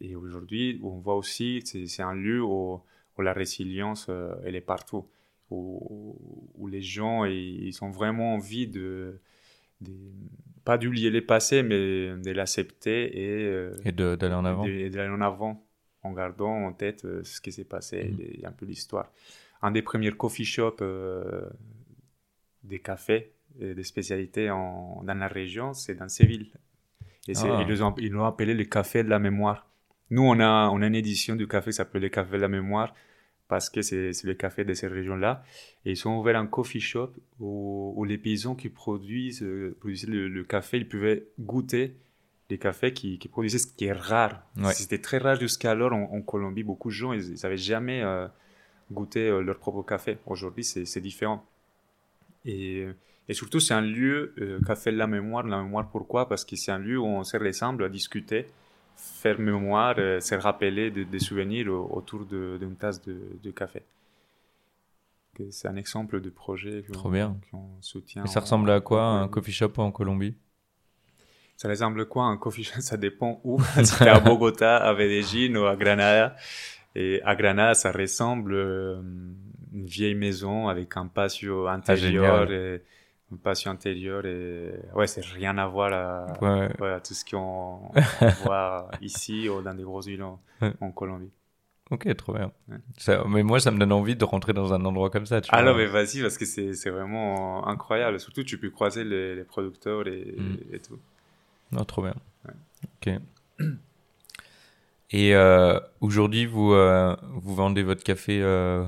et 0.00 0.14
aujourd'hui, 0.16 0.80
on 0.82 0.98
voit 0.98 1.16
aussi, 1.16 1.62
c'est 1.64 1.86
c'est 1.86 2.02
un 2.02 2.14
lieu 2.14 2.42
où, 2.42 2.80
où 3.18 3.22
la 3.22 3.32
résilience, 3.32 4.06
euh, 4.10 4.34
elle 4.44 4.54
est 4.56 4.60
partout. 4.60 5.06
Où, 5.50 6.50
où 6.56 6.66
les 6.68 6.82
gens, 6.82 7.24
ils, 7.24 7.64
ils 7.68 7.84
ont 7.84 7.90
vraiment 7.90 8.34
envie 8.34 8.66
de, 8.66 9.20
de- 9.80 9.92
pas 10.64 10.78
d'oublier 10.78 11.10
le 11.10 11.24
passé, 11.24 11.62
mais 11.62 11.76
de 12.16 12.30
l'accepter 12.32 13.18
et, 13.18 13.44
euh, 13.46 13.74
Et 13.84 13.92
d'aller 13.92 14.34
en 14.34 14.44
avant. 14.44 14.64
et 14.66 14.90
d'aller 14.90 15.10
en 15.10 15.20
avant 15.20 15.66
en 16.02 16.12
gardant 16.12 16.50
en 16.66 16.72
tête 16.72 17.04
euh, 17.04 17.22
ce 17.24 17.40
qui 17.40 17.52
s'est 17.52 17.64
passé 17.64 18.04
Mhm. 18.12 18.20
et, 18.20 18.40
et 18.42 18.46
un 18.46 18.52
peu 18.52 18.66
l'histoire. 18.66 19.12
Un 19.62 19.70
des 19.70 19.82
premiers 19.82 20.12
coffee 20.12 20.44
shops 20.44 20.82
euh, 20.82 21.48
des 22.62 22.78
cafés 22.80 23.32
et 23.60 23.74
des 23.74 23.84
spécialités 23.84 24.50
en, 24.50 25.02
dans 25.04 25.14
la 25.14 25.28
région, 25.28 25.74
c'est 25.74 25.94
dans 25.94 26.08
Séville. 26.08 26.50
Et 27.28 27.32
Ah. 27.36 27.64
ils 27.68 27.82
ont- 27.82 27.94
ils 27.98 28.10
l'ont 28.12 28.24
appelé 28.26 28.54
le 28.54 28.64
café 28.64 29.02
de 29.02 29.08
la 29.08 29.18
mémoire. 29.18 29.66
Nous, 30.10 30.22
on 30.22 30.38
a, 30.40 30.68
on 30.70 30.82
a 30.82 30.86
une 30.86 30.94
édition 30.94 31.36
du 31.36 31.46
café 31.48 31.70
qui 31.70 31.76
s'appelle 31.76 32.02
le 32.02 32.08
café 32.10 32.36
de 32.36 32.42
la 32.42 32.48
mémoire 32.48 32.94
parce 33.48 33.70
que 33.70 33.82
c'est 33.82 34.10
le 34.24 34.34
café 34.34 34.64
de 34.64 34.74
ces 34.74 34.86
régions-là. 34.88 35.42
Et 35.84 35.92
ils 35.92 36.08
ont 36.08 36.18
ouvert 36.20 36.36
un 36.38 36.46
coffee 36.46 36.80
shop 36.80 37.10
où, 37.40 37.94
où 37.96 38.04
les 38.04 38.18
paysans 38.18 38.54
qui 38.54 38.68
produisent, 38.68 39.42
euh, 39.42 39.76
produisaient 39.80 40.06
le, 40.08 40.28
le 40.28 40.44
café, 40.44 40.76
ils 40.78 40.88
pouvaient 40.88 41.26
goûter 41.40 41.96
les 42.50 42.58
cafés 42.58 42.92
qui, 42.92 43.18
qui 43.18 43.28
produisaient 43.28 43.58
ce 43.58 43.66
qui 43.66 43.86
est 43.86 43.92
rare. 43.92 44.42
Ouais. 44.58 44.72
C'était 44.74 44.98
très 44.98 45.16
rare 45.18 45.40
jusqu'alors 45.40 45.92
en, 45.94 46.02
en 46.12 46.20
Colombie. 46.20 46.62
Beaucoup 46.62 46.88
de 46.90 46.94
gens, 46.94 47.12
ils 47.14 47.34
n'avaient 47.42 47.56
jamais 47.56 48.02
euh, 48.02 48.28
goûté 48.92 49.28
euh, 49.28 49.40
leur 49.40 49.58
propre 49.58 49.82
café. 49.82 50.18
Aujourd'hui, 50.26 50.62
c'est 50.64 50.84
c'est 50.84 51.00
différent. 51.00 51.44
Et, 52.44 52.86
et 53.28 53.34
surtout, 53.34 53.60
c'est 53.60 53.74
un 53.74 53.80
lieu, 53.80 54.34
euh, 54.38 54.60
café 54.60 54.92
de 54.92 54.96
la 54.98 55.06
mémoire. 55.06 55.44
La 55.46 55.62
mémoire, 55.62 55.88
pourquoi? 55.90 56.28
Parce 56.28 56.44
que 56.44 56.56
c'est 56.56 56.72
un 56.72 56.78
lieu 56.78 56.98
où 56.98 57.06
on 57.06 57.24
se 57.24 57.36
ressemble 57.36 57.84
à 57.84 57.88
discuter, 57.88 58.46
faire 58.96 59.38
mémoire, 59.40 59.94
euh, 59.98 60.20
se 60.20 60.34
rappeler 60.34 60.90
de- 60.90 61.04
des 61.04 61.18
souvenirs 61.20 61.68
au- 61.72 61.88
autour 61.96 62.24
d'une 62.26 62.76
tasse 62.76 63.00
de, 63.02 63.16
de 63.42 63.50
café. 63.50 63.82
C'est 65.50 65.68
un 65.68 65.76
exemple 65.76 66.20
de 66.20 66.28
projet 66.28 66.82
qu'on 66.82 67.38
qu'on 67.50 67.80
soutient. 67.80 68.24
Et 68.24 68.28
ça 68.28 68.40
en- 68.40 68.42
ressemble 68.42 68.70
à 68.72 68.80
quoi 68.80 69.04
un 69.04 69.28
coffee 69.28 69.52
shop 69.52 69.74
en 69.76 69.92
Colombie? 69.92 70.34
Ça 71.56 71.68
ressemble 71.68 72.00
à 72.02 72.04
quoi 72.04 72.24
un 72.24 72.36
coffee 72.36 72.64
shop? 72.64 72.80
Ça 72.80 72.96
dépend 72.96 73.40
où. 73.44 73.60
t'es 74.02 74.08
à 74.08 74.20
Bogota, 74.20 74.76
à 74.78 74.94
Medellín 74.94 75.56
ou 75.56 75.66
à 75.66 75.76
Granada. 75.76 76.36
Et 76.94 77.20
à 77.24 77.34
Granada, 77.36 77.74
ça 77.74 77.92
ressemble 77.92 78.54
euh, 78.54 79.00
une 79.72 79.86
vieille 79.86 80.14
maison 80.14 80.68
avec 80.68 80.96
un 80.96 81.06
patio 81.08 81.66
intérieur. 81.68 82.48
génial. 82.48 82.80
Et, 83.34 83.40
un 83.40 83.42
patio 83.42 83.70
intérieur. 83.70 84.26
Et 84.26 84.72
ouais, 84.94 85.06
c'est 85.06 85.24
rien 85.24 85.56
à 85.58 85.66
voir 85.66 85.92
à, 85.92 86.26
Ouais. 86.40 86.70
ouais, 86.80 86.90
à 86.92 87.00
tout 87.00 87.14
ce 87.14 87.24
qu'on 87.24 87.36
on 87.38 87.94
voit 88.44 88.88
ici 89.00 89.48
ou 89.48 89.62
dans 89.62 89.74
des 89.74 89.82
grosses 89.82 90.06
villes 90.06 90.22
en, 90.22 90.40
Colombie. 90.92 91.30
Ok, 91.90 92.14
trop 92.16 92.32
bien. 92.32 92.50
Ça- 92.96 93.24
mais 93.28 93.42
moi, 93.42 93.60
ça 93.60 93.70
me 93.70 93.78
donne 93.78 93.92
envie 93.92 94.16
de 94.16 94.24
rentrer 94.24 94.52
dans 94.52 94.72
un 94.72 94.84
endroit 94.84 95.10
comme 95.10 95.26
ça. 95.26 95.40
Tu 95.40 95.50
Ah 95.52 95.62
vois. 95.62 95.72
non, 95.72 95.76
mais 95.76 95.86
vas-y, 95.86 96.22
parce 96.22 96.38
que 96.38 96.44
c'est 96.46 96.90
vraiment 96.90 97.66
incroyable. 97.68 98.18
Surtout, 98.20 98.42
tu 98.42 98.58
peux 98.58 98.70
croiser 98.70 99.04
les, 99.04 99.34
les 99.34 99.44
producteurs 99.44 100.06
et, 100.08 100.34
Mm. 100.36 100.56
et 100.72 100.78
tout. 100.78 100.98
Non, 101.72 101.84
trop 101.84 102.02
bien. 102.02 102.14
Ok. 102.84 103.20
Et 105.10 105.34
euh, 105.34 105.78
aujourd'hui, 106.00 106.46
vous, 106.46 106.72
euh, 106.72 107.16
vous 107.34 107.54
vendez 107.54 107.82
votre 107.82 108.02
café 108.02 108.40
euh, 108.42 108.84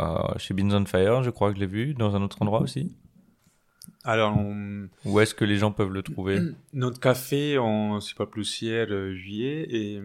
euh, 0.00 0.38
chez 0.38 0.54
Beans 0.54 0.70
on 0.72 0.84
Fire, 0.86 1.22
je 1.22 1.30
crois 1.30 1.50
que 1.50 1.56
je 1.56 1.60
l'ai 1.60 1.66
vu, 1.66 1.94
dans 1.94 2.16
un 2.16 2.22
autre 2.22 2.42
endroit 2.42 2.60
aussi? 2.60 2.96
Alors, 4.04 4.36
on, 4.36 4.88
Où 5.04 5.20
est-ce 5.20 5.34
que 5.34 5.44
les 5.44 5.56
gens 5.56 5.72
peuvent 5.72 5.92
le 5.92 6.02
trouver 6.02 6.38
Notre 6.72 7.00
café, 7.00 7.58
on, 7.58 8.00
c'est 8.00 8.16
pas 8.16 8.26
plus 8.26 8.62
hier, 8.62 8.86
euh, 8.90 9.14
juillet, 9.14 9.66
et 9.70 10.00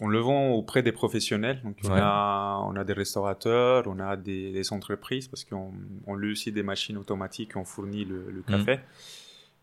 on 0.00 0.06
le 0.08 0.18
vend 0.20 0.50
auprès 0.52 0.82
des 0.82 0.92
professionnels. 0.92 1.60
Donc, 1.64 1.76
on, 1.84 1.88
Ouais. 1.88 1.98
a, 2.00 2.58
on 2.64 2.76
a 2.76 2.84
des 2.84 2.92
restaurateurs, 2.92 3.84
on 3.86 3.98
a 3.98 4.16
des, 4.16 4.52
des 4.52 4.72
entreprises, 4.72 5.26
parce 5.28 5.44
qu'on 5.44 5.72
on 6.06 6.14
loue 6.14 6.30
aussi 6.32 6.52
des 6.52 6.62
machines 6.62 6.96
automatiques 6.96 7.50
qui 7.52 7.56
ont 7.56 7.64
fourni 7.64 8.04
le, 8.04 8.30
le 8.30 8.42
café. 8.42 8.78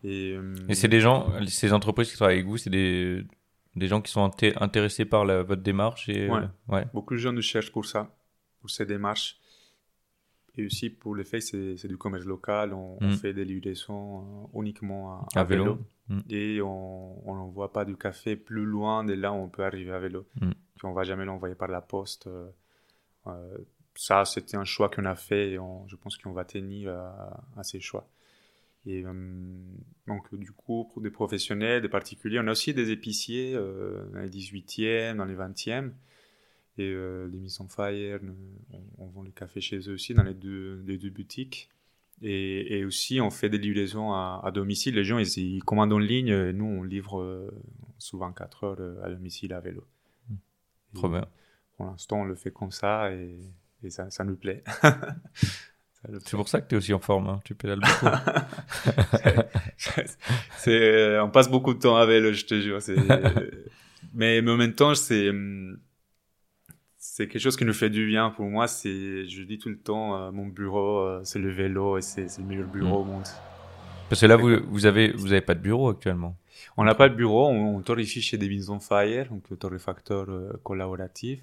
Et, 0.04 0.32
euh, 0.36 0.54
Et 0.68 0.74
c'est 0.74 0.88
des 0.88 1.00
gens, 1.00 1.26
ces 1.48 1.72
entreprises 1.72 2.10
qui 2.10 2.16
travaillent 2.16 2.36
avec 2.36 2.46
vous, 2.46 2.56
c'est 2.58 2.70
des, 2.70 3.24
des 3.74 3.88
gens 3.88 4.00
qui 4.00 4.12
sont 4.12 4.24
inté- 4.28 4.54
intéressés 4.60 5.04
par 5.06 5.24
la- 5.24 5.42
votre 5.42 5.62
démarche 5.62 6.08
et 6.08 6.28
Ouais. 6.28 6.40
euh, 6.40 6.74
ouais. 6.74 6.84
Beaucoup 6.94 7.14
de 7.14 7.18
gens 7.18 7.32
nous 7.32 7.42
cherchent 7.42 7.72
pour 7.72 7.86
ça, 7.86 8.14
pour 8.60 8.70
ces 8.70 8.86
démarches. 8.86 9.38
Et 10.58 10.66
aussi 10.66 10.90
pour 10.90 11.14
le 11.14 11.22
fait 11.24 11.38
que 11.38 11.76
c'est, 11.76 11.88
du 11.88 11.96
commerce 11.96 12.24
local, 12.26 12.74
on, 12.74 12.98
on 13.00 13.08
Mm. 13.08 13.12
fait 13.12 13.32
des 13.32 13.44
livraisons 13.44 14.48
euh, 14.54 14.60
uniquement 14.60 15.12
à, 15.12 15.26
À 15.36 15.40
à 15.40 15.44
vélo. 15.44 15.64
vélo. 15.64 15.78
Mm. 16.08 16.20
Et 16.30 16.60
on 16.62 17.34
n'envoie 17.34 17.72
pas 17.72 17.84
du 17.84 17.96
café 17.96 18.34
plus 18.36 18.64
loin 18.64 19.04
de 19.04 19.12
là 19.14 19.32
où 19.32 19.36
on 19.36 19.48
peut 19.48 19.64
arriver 19.64 19.92
à 19.92 19.98
vélo. 20.00 20.26
Mm. 20.40 20.50
Puis 20.76 20.84
on 20.86 20.92
va 20.92 21.04
jamais 21.04 21.24
l'envoyer 21.24 21.54
par 21.54 21.68
la 21.68 21.80
poste. 21.80 22.26
euh, 22.26 22.48
euh, 23.28 23.58
ça, 23.94 24.24
c'était 24.24 24.56
un 24.56 24.64
choix 24.64 24.88
qu'on 24.90 25.04
a 25.06 25.14
fait 25.16 25.52
et 25.52 25.58
on- 25.58 25.86
je 25.88 25.96
pense 25.96 26.16
qu'on 26.18 26.32
va 26.32 26.44
tenir 26.44 26.90
à, 26.92 27.42
à 27.56 27.62
ces 27.62 27.80
choix. 27.80 28.08
Et 28.86 29.04
euh, 29.04 29.12
donc, 30.06 30.32
du 30.34 30.52
coup, 30.52 30.88
pour 30.92 31.02
des 31.02 31.10
professionnels, 31.10 31.82
des 31.82 31.88
particuliers, 31.88 32.38
on 32.40 32.46
a 32.46 32.52
aussi 32.52 32.72
des 32.74 32.90
épiciers 32.90 33.54
euh, 33.54 34.04
dans 34.12 34.20
les 34.20 34.28
18e, 34.30 35.16
dans 35.18 35.24
les 35.24 35.34
20e. 35.34 35.92
Et 36.78 36.92
euh, 36.92 37.28
les 37.28 37.38
Miss 37.38 37.58
on 37.60 37.68
Fire, 37.68 38.20
on, 38.72 38.80
on 38.98 39.06
vend 39.08 39.22
le 39.22 39.30
café 39.30 39.60
chez 39.60 39.78
eux 39.88 39.94
aussi, 39.94 40.14
dans 40.14 40.22
les 40.22 40.34
deux, 40.34 40.82
les 40.86 40.96
deux 40.96 41.10
boutiques. 41.10 41.68
Et, 42.22 42.78
et 42.78 42.84
aussi, 42.84 43.20
on 43.20 43.30
fait 43.30 43.48
des 43.48 43.58
livraisons 43.58 44.12
à, 44.12 44.40
à 44.44 44.50
domicile. 44.50 44.94
Les 44.94 45.04
gens, 45.04 45.18
ils, 45.18 45.38
ils 45.38 45.64
commandent 45.64 45.92
en 45.92 45.98
ligne. 45.98 46.28
Et 46.28 46.52
nous, 46.52 46.64
on 46.64 46.82
livre 46.82 47.20
euh, 47.20 47.50
sous 47.98 48.18
24 48.18 48.64
heures 48.64 48.76
euh, 48.80 49.04
à 49.04 49.10
domicile 49.10 49.52
à 49.52 49.60
vélo. 49.60 49.86
Trop 50.94 51.08
Et 51.08 51.10
bien. 51.10 51.26
Pour 51.76 51.86
l'instant, 51.86 52.22
on 52.22 52.24
le 52.24 52.34
fait 52.34 52.50
comme 52.50 52.72
ça 52.72 53.12
et, 53.12 53.38
et 53.82 53.90
ça, 53.90 54.10
ça 54.10 54.24
nous 54.24 54.36
plaît. 54.36 54.64
C'est 56.24 56.36
pour 56.36 56.48
ça 56.48 56.60
que 56.60 56.68
tu 56.68 56.74
es 56.74 56.78
aussi 56.78 56.94
en 56.94 57.00
forme, 57.00 57.28
hein. 57.28 57.40
tu 57.44 57.56
pédales 57.56 57.80
beaucoup. 57.80 58.06
euh, 60.68 61.20
on 61.20 61.30
passe 61.30 61.50
beaucoup 61.50 61.74
de 61.74 61.80
temps 61.80 61.96
à 61.96 62.06
vélo, 62.06 62.32
je 62.32 62.44
te 62.44 62.60
jure. 62.60 62.78
mais 64.14 64.40
en 64.40 64.56
même 64.56 64.74
temps, 64.74 64.94
c'est, 64.94 65.30
hum, 65.30 65.76
c'est 67.10 67.26
quelque 67.26 67.40
chose 67.40 67.56
qui 67.56 67.64
nous 67.64 67.72
fait 67.72 67.90
du 67.90 68.06
bien. 68.06 68.30
Pour 68.30 68.46
moi, 68.46 68.68
c'est, 68.68 69.26
je 69.28 69.42
dis 69.42 69.58
tout 69.58 69.70
le 69.70 69.78
temps, 69.78 70.14
euh, 70.16 70.30
mon 70.30 70.46
bureau, 70.46 70.98
euh, 71.00 71.20
c'est 71.24 71.38
le 71.38 71.50
vélo 71.50 71.96
et 71.98 72.02
c'est, 72.02 72.28
le 72.38 72.44
meilleur 72.44 72.68
bureau 72.68 72.98
au 73.00 73.04
monde. 73.04 73.24
Parce 74.08 74.20
que 74.20 74.26
là, 74.26 74.36
vous, 74.36 74.50
vous 74.68 74.84
avez, 74.86 75.12
vous 75.12 75.32
avez 75.32 75.40
pas 75.40 75.54
de 75.54 75.60
bureau 75.60 75.88
actuellement. 75.88 76.36
On 76.76 76.84
n'a 76.84 76.94
pas 76.94 77.08
de 77.08 77.14
bureau, 77.14 77.46
on, 77.48 77.76
on 77.76 77.80
torréfie 77.82 78.20
chez 78.20 78.38
on 78.68 78.78
Fire, 78.80 79.26
donc 79.30 79.48
le 79.50 79.56
torréfacteur 79.56 80.26
euh, 80.28 80.52
collaboratif, 80.62 81.40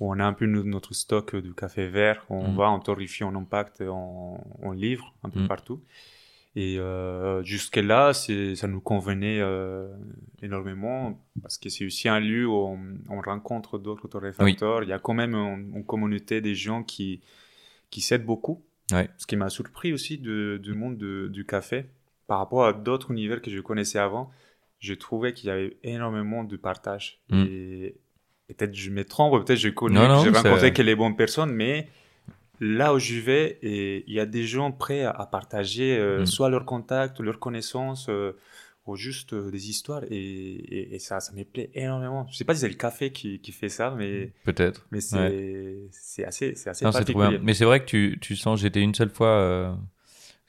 où 0.00 0.10
on 0.12 0.18
a 0.18 0.24
un 0.24 0.32
peu 0.32 0.46
no- 0.46 0.64
notre 0.64 0.94
stock 0.94 1.36
de 1.36 1.52
café 1.52 1.86
vert, 1.88 2.24
on 2.30 2.48
Mm. 2.48 2.56
va, 2.56 2.70
on 2.70 2.80
torréfie, 2.80 3.24
on 3.24 3.34
impacte, 3.34 3.82
on, 3.86 4.38
on 4.62 4.72
livre 4.72 5.12
un 5.22 5.28
peu 5.30 5.40
Mm. 5.40 5.48
partout. 5.48 5.80
Et 6.56 6.78
euh, 6.78 7.42
jusque-là, 7.42 8.12
ça 8.12 8.66
nous 8.68 8.80
convenait 8.80 9.40
euh, 9.40 9.88
énormément, 10.42 11.20
parce 11.42 11.58
que 11.58 11.68
c'est 11.68 11.84
aussi 11.84 12.08
un 12.08 12.20
lieu 12.20 12.46
où 12.46 12.52
on, 12.54 12.78
on 13.08 13.20
rencontre 13.20 13.78
d'autres 13.78 14.06
torréfacteurs. 14.08 14.82
Il 14.84 14.88
y 14.88 14.92
a 14.92 14.98
quand 15.00 15.14
même 15.14 15.34
une, 15.34 15.72
une 15.76 15.84
communauté 15.84 16.40
des 16.40 16.54
gens 16.54 16.84
qui, 16.84 17.20
qui 17.90 18.00
s'aident 18.00 18.24
beaucoup. 18.24 18.62
Ouais. 18.92 19.08
Ce 19.18 19.26
qui 19.26 19.34
m'a 19.36 19.48
surpris 19.48 19.92
aussi 19.92 20.18
de- 20.18 20.60
du 20.62 20.74
monde 20.74 20.96
de- 20.96 21.28
du 21.28 21.44
café, 21.44 21.86
par 22.28 22.38
rapport 22.38 22.64
à 22.66 22.72
d'autres 22.72 23.10
univers 23.10 23.42
que 23.42 23.50
je 23.50 23.60
connaissais 23.60 23.98
avant, 23.98 24.30
je 24.78 24.94
trouvais 24.94 25.32
qu'il 25.32 25.48
y 25.48 25.50
avait 25.50 25.76
énormément 25.82 26.44
de 26.44 26.56
partage. 26.56 27.20
Mm. 27.30 27.44
Et 27.48 27.96
peut-être 28.48 28.74
je 28.74 28.90
me 28.90 29.04
trompe, 29.04 29.44
peut-être 29.44 29.58
je 29.58 29.70
connais, 29.70 29.98
j'ai 30.22 30.30
rencontré 30.50 30.72
que 30.72 30.82
les 30.82 30.94
bonnes 30.94 31.16
personnes, 31.16 31.52
mais 31.52 31.88
là 32.60 32.94
où 32.94 32.98
je 32.98 33.16
vais, 33.20 33.58
il 33.62 34.12
y 34.12 34.20
a 34.20 34.26
des 34.26 34.46
gens 34.46 34.72
prêts 34.72 35.02
à, 35.04 35.10
à 35.10 35.26
partager 35.26 35.96
euh, 35.98 36.22
Mm. 36.22 36.26
soit 36.26 36.48
leurs 36.50 36.64
contacts, 36.64 37.20
leurs 37.20 37.38
connaissances, 37.40 38.08
euh, 38.08 38.32
ou 38.86 38.96
juste 38.96 39.32
euh, 39.32 39.50
des 39.50 39.70
histoires, 39.70 40.02
et, 40.10 40.16
et- 40.16 40.94
et 40.94 40.98
ça, 40.98 41.20
ça 41.20 41.32
me 41.32 41.42
plaît 41.44 41.70
énormément. 41.74 42.26
Je 42.30 42.36
sais 42.36 42.44
pas 42.44 42.54
si 42.54 42.60
c'est 42.60 42.68
le 42.68 42.74
café 42.74 43.10
qui, 43.12 43.38
qui 43.40 43.52
fait 43.52 43.70
ça, 43.70 43.90
mais, 43.96 44.30
Peut-être. 44.44 44.86
mais 44.90 45.00
c'est 45.00 46.24
assez, 46.24 46.54
c'est 46.54 46.70
assez 46.70 46.84
Non, 46.84 46.90
trop 46.92 46.98
particulier. 47.00 47.38
Mais 47.42 47.54
c'est 47.54 47.64
vrai 47.64 47.80
que 47.80 47.86
tu, 47.86 48.18
tu 48.20 48.36
sens, 48.36 48.60
j'étais 48.60 48.80
une 48.82 48.94
seule 48.94 49.10
fois, 49.10 49.28
euh, 49.28 49.74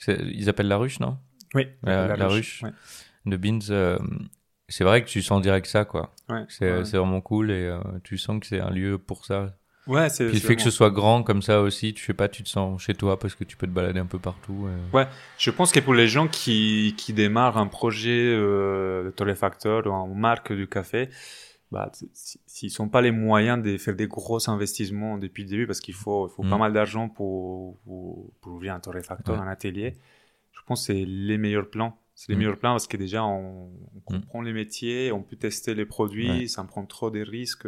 ils 0.08 0.50
appellent 0.50 0.68
la 0.68 0.78
ruche, 0.78 1.00
non? 1.00 1.18
Oui, 1.54 1.68
La- 1.84 2.16
la 2.16 2.28
ruche. 2.28 2.64
ouais. 2.64 2.72
De 3.26 3.38
Beans. 3.38 3.60
c'est 4.68 4.84
vrai 4.84 5.04
que 5.04 5.08
tu 5.10 5.22
sens 5.22 5.42
direct 5.42 5.68
ça, 5.68 5.86
quoi. 5.86 6.14
Ouais, 6.30 6.46
C'est 6.50 6.70
vraiment 6.70 7.22
cool 7.22 7.52
et 7.52 7.76
tu 8.04 8.18
sens 8.18 8.40
que 8.40 8.48
c'est 8.48 8.60
un 8.60 8.70
lieu 8.70 8.98
pour 8.98 9.26
ça. 9.26 9.56
Ouais, 9.88 10.10
c'est 10.10 10.26
Puis 10.26 10.36
le 10.36 10.40
fait 10.40 10.56
que 10.56 10.62
ce 10.64 10.72
soit 10.72 10.90
grand 10.90 11.22
comme 11.22 11.42
ça 11.44 11.62
aussi, 11.62 11.94
tu 11.94 12.04
sais 12.04 12.14
pas, 12.16 12.28
tu 12.28 12.42
te 12.44 12.50
sens 12.50 12.82
chez 12.82 12.96
toi 12.96 13.20
parce 13.20 13.36
que 13.36 13.44
tu 13.44 13.56
peux 13.56 13.68
te 13.68 13.72
balader 13.72 14.00
un 14.00 14.06
peu 14.08 14.18
partout. 14.20 14.68
euh. 14.94 15.06
Je 15.38 15.52
pense 15.52 15.72
que 15.72 15.80
pour 15.80 15.94
les 15.94 16.08
gens 16.08 16.28
qui, 16.28 16.96
qui 16.98 17.14
démarrent 17.14 17.58
un 17.58 17.68
projet 17.68 18.34
euh, 18.34 19.06
de 19.06 19.10
torréfacteur 19.12 19.86
ou 19.86 19.90
en 19.92 20.08
marque 20.08 20.52
du 20.54 20.68
café, 20.68 21.10
bah, 21.72 21.92
s'ils 22.48 22.72
sont 22.72 22.90
pas 22.90 23.02
les 23.02 23.12
moyens 23.12 23.62
de 23.62 23.78
faire 23.78 23.96
des 23.96 24.08
gros 24.08 24.50
investissements 24.50 25.18
depuis 25.20 25.44
le 25.44 25.50
début, 25.50 25.68
parce 25.68 25.82
qu'il 25.82 25.94
faut, 25.94 26.28
il 26.28 26.32
faut 26.32 26.44
pas 26.44 26.56
Mm. 26.56 26.60
mal 26.60 26.74
d'argent 26.74 27.10
pour, 27.10 27.78
pour, 27.82 28.32
pour 28.42 28.54
ouvrir 28.54 28.74
un 28.74 28.80
torréfacteur, 28.80 29.36
Ouais. 29.36 29.42
un 29.42 29.48
atelier, 29.48 29.94
je 30.52 30.62
pense 30.66 30.88
que 30.88 30.94
c'est 30.94 31.06
les 31.06 31.38
meilleurs 31.38 31.70
plans. 31.70 31.98
C'est 32.16 32.30
les 32.32 32.36
Mm. 32.36 32.40
meilleurs 32.40 32.58
plans 32.58 32.72
parce 32.72 32.88
que 32.88 32.98
déjà, 32.98 33.24
on, 33.26 33.70
on 33.96 34.00
comprend 34.00 34.42
les 34.42 34.54
métiers, 34.54 35.12
on 35.12 35.22
peut 35.22 35.36
tester 35.36 35.76
les 35.76 35.86
produits, 35.86 36.30
Ouais. 36.42 36.48
sans 36.48 36.66
prendre 36.66 36.88
trop 36.88 37.12
de 37.12 37.20
risques. 37.22 37.68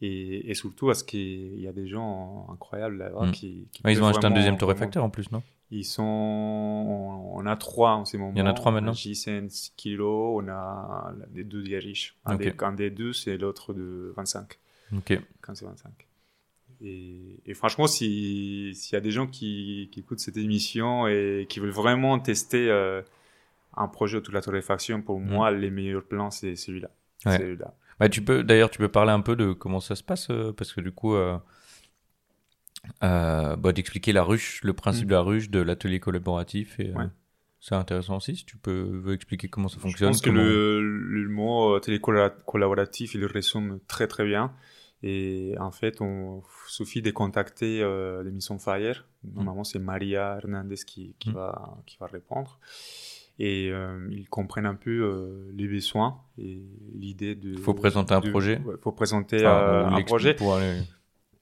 Et, 0.00 0.50
et 0.50 0.54
surtout 0.54 0.86
parce 0.86 1.02
qu'il 1.02 1.58
y 1.60 1.68
a 1.68 1.72
des 1.72 1.86
gens 1.86 2.46
incroyables 2.52 2.96
là-bas 2.98 3.26
Mm. 3.26 3.30
qui, 3.32 3.68
qui 3.72 3.82
Ouais, 3.84 3.92
ils 3.92 4.02
ont 4.02 4.06
acheté 4.06 4.26
un 4.26 4.30
deuxième 4.30 4.58
torréfacteur 4.58 5.02
en 5.04 5.10
plus, 5.10 5.30
non? 5.30 5.42
Ils 5.70 5.84
sont, 5.84 6.02
on, 6.02 7.38
on 7.38 7.46
a 7.46 7.56
trois 7.56 7.92
en 7.94 8.04
ce 8.04 8.16
moment. 8.16 8.32
Il 8.34 8.38
y 8.38 8.42
en 8.42 8.46
a 8.46 8.52
trois 8.52 8.70
maintenant? 8.70 8.92
JCN 8.92 9.48
6 9.48 9.72
kilo, 9.76 10.38
on 10.40 10.48
a 10.48 11.12
les 11.34 11.42
deux 11.44 11.62
des 11.62 11.78
riches. 11.78 12.16
Un, 12.26 12.36
des, 12.36 12.52
un 12.60 12.72
des 12.72 12.90
deux, 12.90 13.12
c'est 13.12 13.38
l'autre 13.38 13.72
de 13.72 14.12
25. 14.16 14.58
Ok. 14.96 15.18
Quand 15.40 15.54
c'est 15.54 15.64
25. 15.64 15.90
Et, 16.82 17.40
et 17.46 17.54
franchement, 17.54 17.86
si- 17.86 18.72
s'il 18.74 18.92
y 18.94 18.96
a 18.96 19.00
des 19.00 19.10
gens 19.10 19.26
qui, 19.26 19.88
qui 19.90 20.00
écoutent 20.00 20.18
cette 20.20 20.36
émission 20.36 21.06
et 21.06 21.46
qui 21.48 21.60
veulent 21.60 21.70
vraiment 21.70 22.18
tester 22.18 22.68
euh, 22.70 23.00
un 23.76 23.88
projet 23.88 24.18
autour 24.18 24.32
de 24.32 24.36
la 24.38 24.42
torréfaction, 24.42 25.00
pour 25.02 25.18
moi, 25.20 25.50
les 25.50 25.70
meilleurs 25.70 26.04
plans, 26.04 26.30
c'est 26.30 26.56
celui-là. 26.56 26.90
Mm. 27.24 27.28
Ouais. 27.30 27.38
Celui-là. 27.38 27.74
Bah, 28.00 28.08
tu 28.08 28.22
peux, 28.22 28.42
d'ailleurs, 28.44 28.70
tu 28.70 28.78
peux 28.78 28.88
parler 28.88 29.12
un 29.12 29.20
peu 29.20 29.36
de 29.36 29.52
comment 29.52 29.80
ça 29.80 29.94
se 29.94 30.02
passe, 30.02 30.28
euh, 30.30 30.52
parce 30.52 30.72
que 30.72 30.80
du 30.80 30.90
coup, 30.92 31.14
euh, 31.14 31.38
euh, 33.02 33.56
bah, 33.56 33.72
d'expliquer 33.72 34.12
la 34.12 34.22
ruche, 34.22 34.60
le 34.62 34.72
principe 34.72 35.06
Mm. 35.06 35.08
de 35.08 35.14
la 35.14 35.20
ruche, 35.20 35.50
de 35.50 35.60
l'atelier 35.60 36.00
collaboratif, 36.00 36.78
et 36.80 36.92
euh, 36.96 37.06
c'est 37.60 37.74
intéressant 37.74 38.16
aussi. 38.16 38.36
Si 38.36 38.44
tu 38.44 38.56
peux 38.56 38.82
veux 39.04 39.14
expliquer 39.14 39.48
comment 39.48 39.68
ça 39.68 39.76
Je 39.76 39.82
fonctionne. 39.82 40.08
pense 40.10 40.20
que 40.20 40.30
le, 40.30 40.80
le 40.82 41.28
mot 41.28 41.74
euh, 41.76 41.80
télécollaboratif, 41.80 43.14
il 43.14 43.20
le 43.20 43.26
résume 43.26 43.78
très 43.88 44.06
très 44.06 44.24
bien. 44.26 44.52
Et 45.06 45.54
en 45.60 45.70
fait, 45.70 46.00
on 46.00 46.42
suffit 46.66 47.02
de 47.02 47.10
contacter 47.10 47.82
euh, 47.82 48.22
l'émission 48.22 48.58
Fire. 48.58 49.04
Normalement, 49.34 49.64
c'est 49.64 49.78
Maria 49.78 50.38
Hernandez 50.42 50.76
qui, 50.86 51.14
qui, 51.18 51.30
Mm. 51.30 51.34
va, 51.34 51.76
qui 51.86 51.96
va 51.98 52.06
répondre. 52.06 52.58
Et 53.40 53.70
euh, 53.72 54.06
ils 54.12 54.28
comprennent 54.28 54.66
un 54.66 54.76
peu 54.76 54.90
euh, 55.02 55.50
les 55.54 55.66
besoins 55.66 56.20
et 56.38 56.62
l'idée 56.94 57.34
de. 57.34 57.56
Faut 57.56 57.74
présenter 57.74 58.14
un 58.14 58.20
de- 58.20 58.30
projet. 58.30 58.58
ouais, 58.60 58.74
faut 58.80 58.92
présenter 58.92 59.38
Enfin, 59.38 59.58
euh, 59.58 59.86
un 59.86 60.02
projet. 60.02 60.34
pour 60.34 60.54
aller- 60.54 60.82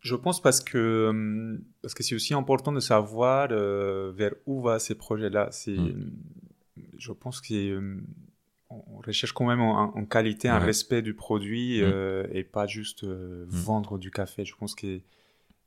Je 0.00 0.14
pense 0.16 0.40
parce 0.40 0.61
que 0.61 1.61
parce 1.83 1.92
que 1.94 2.02
c'est 2.02 2.14
aussi 2.14 2.33
important 2.35 2.72
de 2.72 2.81
savoir 2.81 3.48
vers 3.48 4.33
où 4.46 4.62
va 4.62 4.78
ces 4.78 4.94
projets-là. 4.94 5.48
C'est, 5.52 5.76
Mm. 5.76 6.11
je 6.98 7.12
pense 7.12 7.40
que 7.42 7.98
on 8.70 8.96
recherche 9.07 9.33
quand 9.33 9.46
même 9.46 9.61
en, 9.61 9.94
en 9.94 10.05
qualité 10.07 10.48
un 10.48 10.59
Ouais. 10.59 10.64
respect 10.64 11.02
du 11.02 11.12
produit 11.14 11.83
Mm. 11.83 12.26
et 12.33 12.42
pas 12.42 12.66
juste 12.66 13.02
Mm. 13.05 13.44
vendre 13.48 13.98
du 13.98 14.11
café. 14.11 14.46
Je 14.46 14.55
pense 14.57 14.74
que 14.74 15.00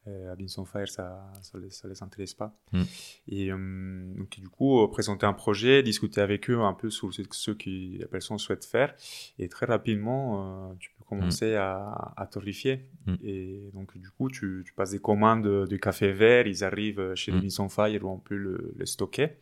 euh, 0.07 0.31
à 0.31 0.35
Binson 0.35 0.65
Fire 0.65 0.87
ça 0.87 1.31
ça 1.41 1.57
les, 1.57 1.69
ça 1.69 1.87
les 1.87 2.01
intéresse 2.03 2.33
pas. 2.33 2.55
Mm. 2.71 2.83
Et 3.29 3.53
hum, 3.53 4.13
donc 4.17 4.39
du 4.39 4.49
coup 4.49 4.81
euh, 4.81 4.87
présenter 4.89 5.25
un 5.25 5.33
projet, 5.33 5.83
discuter 5.83 6.21
avec 6.21 6.49
eux 6.49 6.59
un 6.61 6.73
peu 6.73 6.89
sur 6.89 7.13
ce, 7.13 7.21
ce 7.31 7.51
que 7.51 7.99
la 7.99 8.07
personne 8.07 8.37
souhaite 8.37 8.65
faire 8.65 8.95
et 9.39 9.47
très 9.49 9.65
rapidement 9.65 10.69
euh, 10.69 10.73
tu 10.79 10.91
peux 10.97 11.03
commencer 11.05 11.55
à, 11.55 12.13
à 12.17 12.25
torréfier. 12.27 12.89
Mm. 13.05 13.15
Et 13.23 13.69
donc, 13.73 13.97
du 13.97 14.09
coup, 14.09 14.29
tu, 14.29 14.63
tu 14.65 14.73
passes 14.73 14.91
des 14.91 14.99
commandes 14.99 15.43
de 15.43 15.77
café 15.77 16.11
vert, 16.11 16.47
ils 16.47 16.63
arrivent 16.63 17.13
chez 17.15 17.31
Mm. 17.31 17.41
Mission 17.41 17.69
Fire 17.69 18.03
où 18.03 18.09
on 18.09 18.17
peut 18.19 18.35
le, 18.37 18.73
le 18.75 18.85
stocker. 18.85 19.37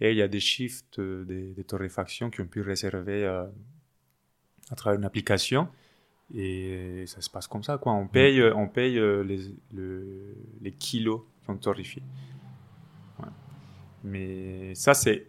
Et 0.00 0.12
il 0.12 0.16
y 0.16 0.22
a 0.22 0.28
des 0.28 0.40
shifts, 0.40 0.98
euh, 0.98 1.24
des, 1.24 1.54
des 1.54 1.64
torréfactions 1.64 2.30
qu'on 2.30 2.46
peut 2.46 2.60
réserver 2.60 3.24
euh, 3.24 3.44
à 4.70 4.74
travers 4.76 4.98
une 4.98 5.04
application. 5.04 5.68
Et 6.34 7.04
ça 7.06 7.20
se 7.22 7.30
passe 7.30 7.46
comme 7.46 7.62
ça, 7.62 7.78
quoi. 7.78 7.92
On 7.92 8.06
paye, 8.06 8.40
euh, 8.40 8.54
on 8.54 8.68
paye 8.68 8.98
euh, 8.98 9.22
les, 9.22 9.38
le- 9.74 10.34
les 10.60 10.72
kilos 10.72 11.22
qu'on 11.46 11.56
torréfie. 11.56 12.02
Ouais. 13.20 13.28
Mais 14.04 14.74
ça, 14.74 14.92
c'est 14.94 15.26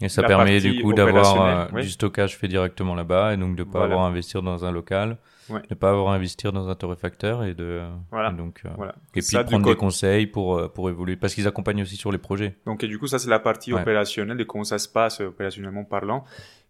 Et 0.00 0.08
ça 0.08 0.22
permet 0.22 0.60
du 0.60 0.80
coup 0.82 0.92
d'avoir 0.94 1.42
euh, 1.42 1.68
ouais. 1.74 1.82
du 1.82 1.90
stockage 1.90 2.36
fait 2.38 2.48
directement 2.48 2.94
là-bas 2.94 3.34
et 3.34 3.36
donc 3.36 3.56
de 3.56 3.62
pas 3.64 3.80
Voilà. 3.80 3.84
avoir 3.94 4.06
à 4.06 4.08
investir 4.08 4.42
dans 4.42 4.64
un 4.64 4.70
local, 4.72 5.18
Ouais. 5.48 5.62
de 5.70 5.74
pas 5.76 5.90
avoir 5.90 6.12
à 6.12 6.16
investir 6.16 6.50
dans 6.52 6.68
un 6.68 6.74
torréfacteur 6.74 7.44
et 7.44 7.54
de 7.54 7.80
Voilà. 8.10 8.30
et 8.30 8.34
donc 8.34 8.62
euh, 8.64 8.70
voilà. 8.76 8.94
et 9.14 9.20
puis 9.20 9.22
Ça, 9.22 9.44
prendre 9.44 9.64
des 9.66 9.76
conseils 9.76 10.26
pour 10.26 10.56
euh, 10.58 10.68
pour 10.68 10.90
évoluer 10.90 11.14
parce 11.16 11.34
qu'ils 11.34 11.46
accompagnent 11.46 11.82
aussi 11.82 11.94
sur 11.96 12.10
les 12.10 12.18
projets. 12.18 12.56
Donc, 12.66 12.82
et 12.82 12.88
du 12.88 12.98
coup, 12.98 13.06
ça, 13.06 13.18
c'est 13.20 13.30
la 13.30 13.38
partie 13.38 13.72
opérationnelle 13.72 14.38
de 14.38 14.44
comment 14.44 14.64
ça 14.64 14.78
se 14.78 14.88
passe 14.88 15.20
euh, 15.20 15.26
opérationnellement 15.28 15.84
parlant. 15.84 16.24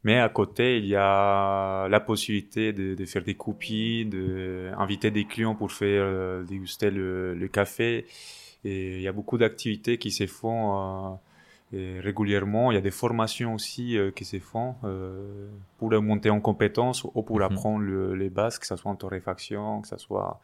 Mais 0.07 0.19
à 0.21 0.29
côté, 0.29 0.79
il 0.79 0.87
y 0.87 0.95
a 0.97 1.89
la 1.89 2.01
possibilité 2.11 2.73
de, 2.73 2.95
de 2.95 3.05
faire 3.13 3.25
des 3.31 3.35
copies, 3.47 4.05
d'inviter 4.07 5.11
des 5.11 5.25
clients 5.33 5.57
pour 5.61 5.71
faire 5.73 6.05
euh, 6.05 6.45
déguster 6.45 6.91
le, 6.99 7.35
le 7.35 7.49
café. 7.49 8.07
Et 8.65 8.97
il 8.99 9.03
y 9.03 9.09
a 9.09 9.13
beaucoup 9.19 9.37
d'activités 9.43 9.99
qui 9.99 10.13
se 10.13 10.27
font 10.39 11.19
euh, 11.75 12.01
régulièrement. 12.09 12.71
Il 12.71 12.77
y 12.77 12.79
a 12.79 12.87
des 12.91 12.93
formations 13.05 13.55
aussi 13.55 13.99
euh, 13.99 14.13
qui 14.17 14.25
se 14.25 14.39
font 14.39 14.71
pour 15.79 15.91
monter 16.11 16.31
en 16.31 16.41
compétences 16.41 17.01
ou 17.03 17.23
pour 17.29 17.39
Mhm. 17.39 17.49
apprendre 17.49 17.81
le- 17.91 18.15
les 18.15 18.31
bases, 18.31 18.59
que 18.61 18.67
ce 18.71 18.77
soit 18.77 18.91
en 18.93 18.97
torréfaction, 19.05 19.83
que 19.83 19.89
ce 19.89 19.99
soit 20.07 20.41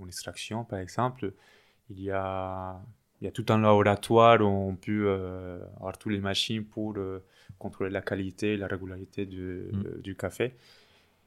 en 0.00 0.06
extraction, 0.06 0.64
par 0.64 0.78
exemple. 0.78 1.32
Il 1.90 2.00
y 2.00 2.10
a, 2.10 2.80
il 3.22 3.26
y 3.26 3.28
a 3.28 3.30
tout 3.30 3.46
un 3.50 3.58
laboratoire 3.60 4.40
où 4.40 4.46
on 4.46 4.74
peut 4.74 5.04
euh, 5.06 5.60
avoir 5.76 5.96
toutes 5.96 6.10
les 6.12 6.20
machines 6.20 6.64
pour 6.64 6.94
euh, 6.96 7.20
contrôler 7.56 7.90
la 7.90 8.02
qualité, 8.02 8.56
la 8.56 8.66
régularité 8.66 9.26
du, 9.26 9.70
Mm. 9.72 9.82
euh, 9.86 10.00
du 10.02 10.16
café. 10.16 10.54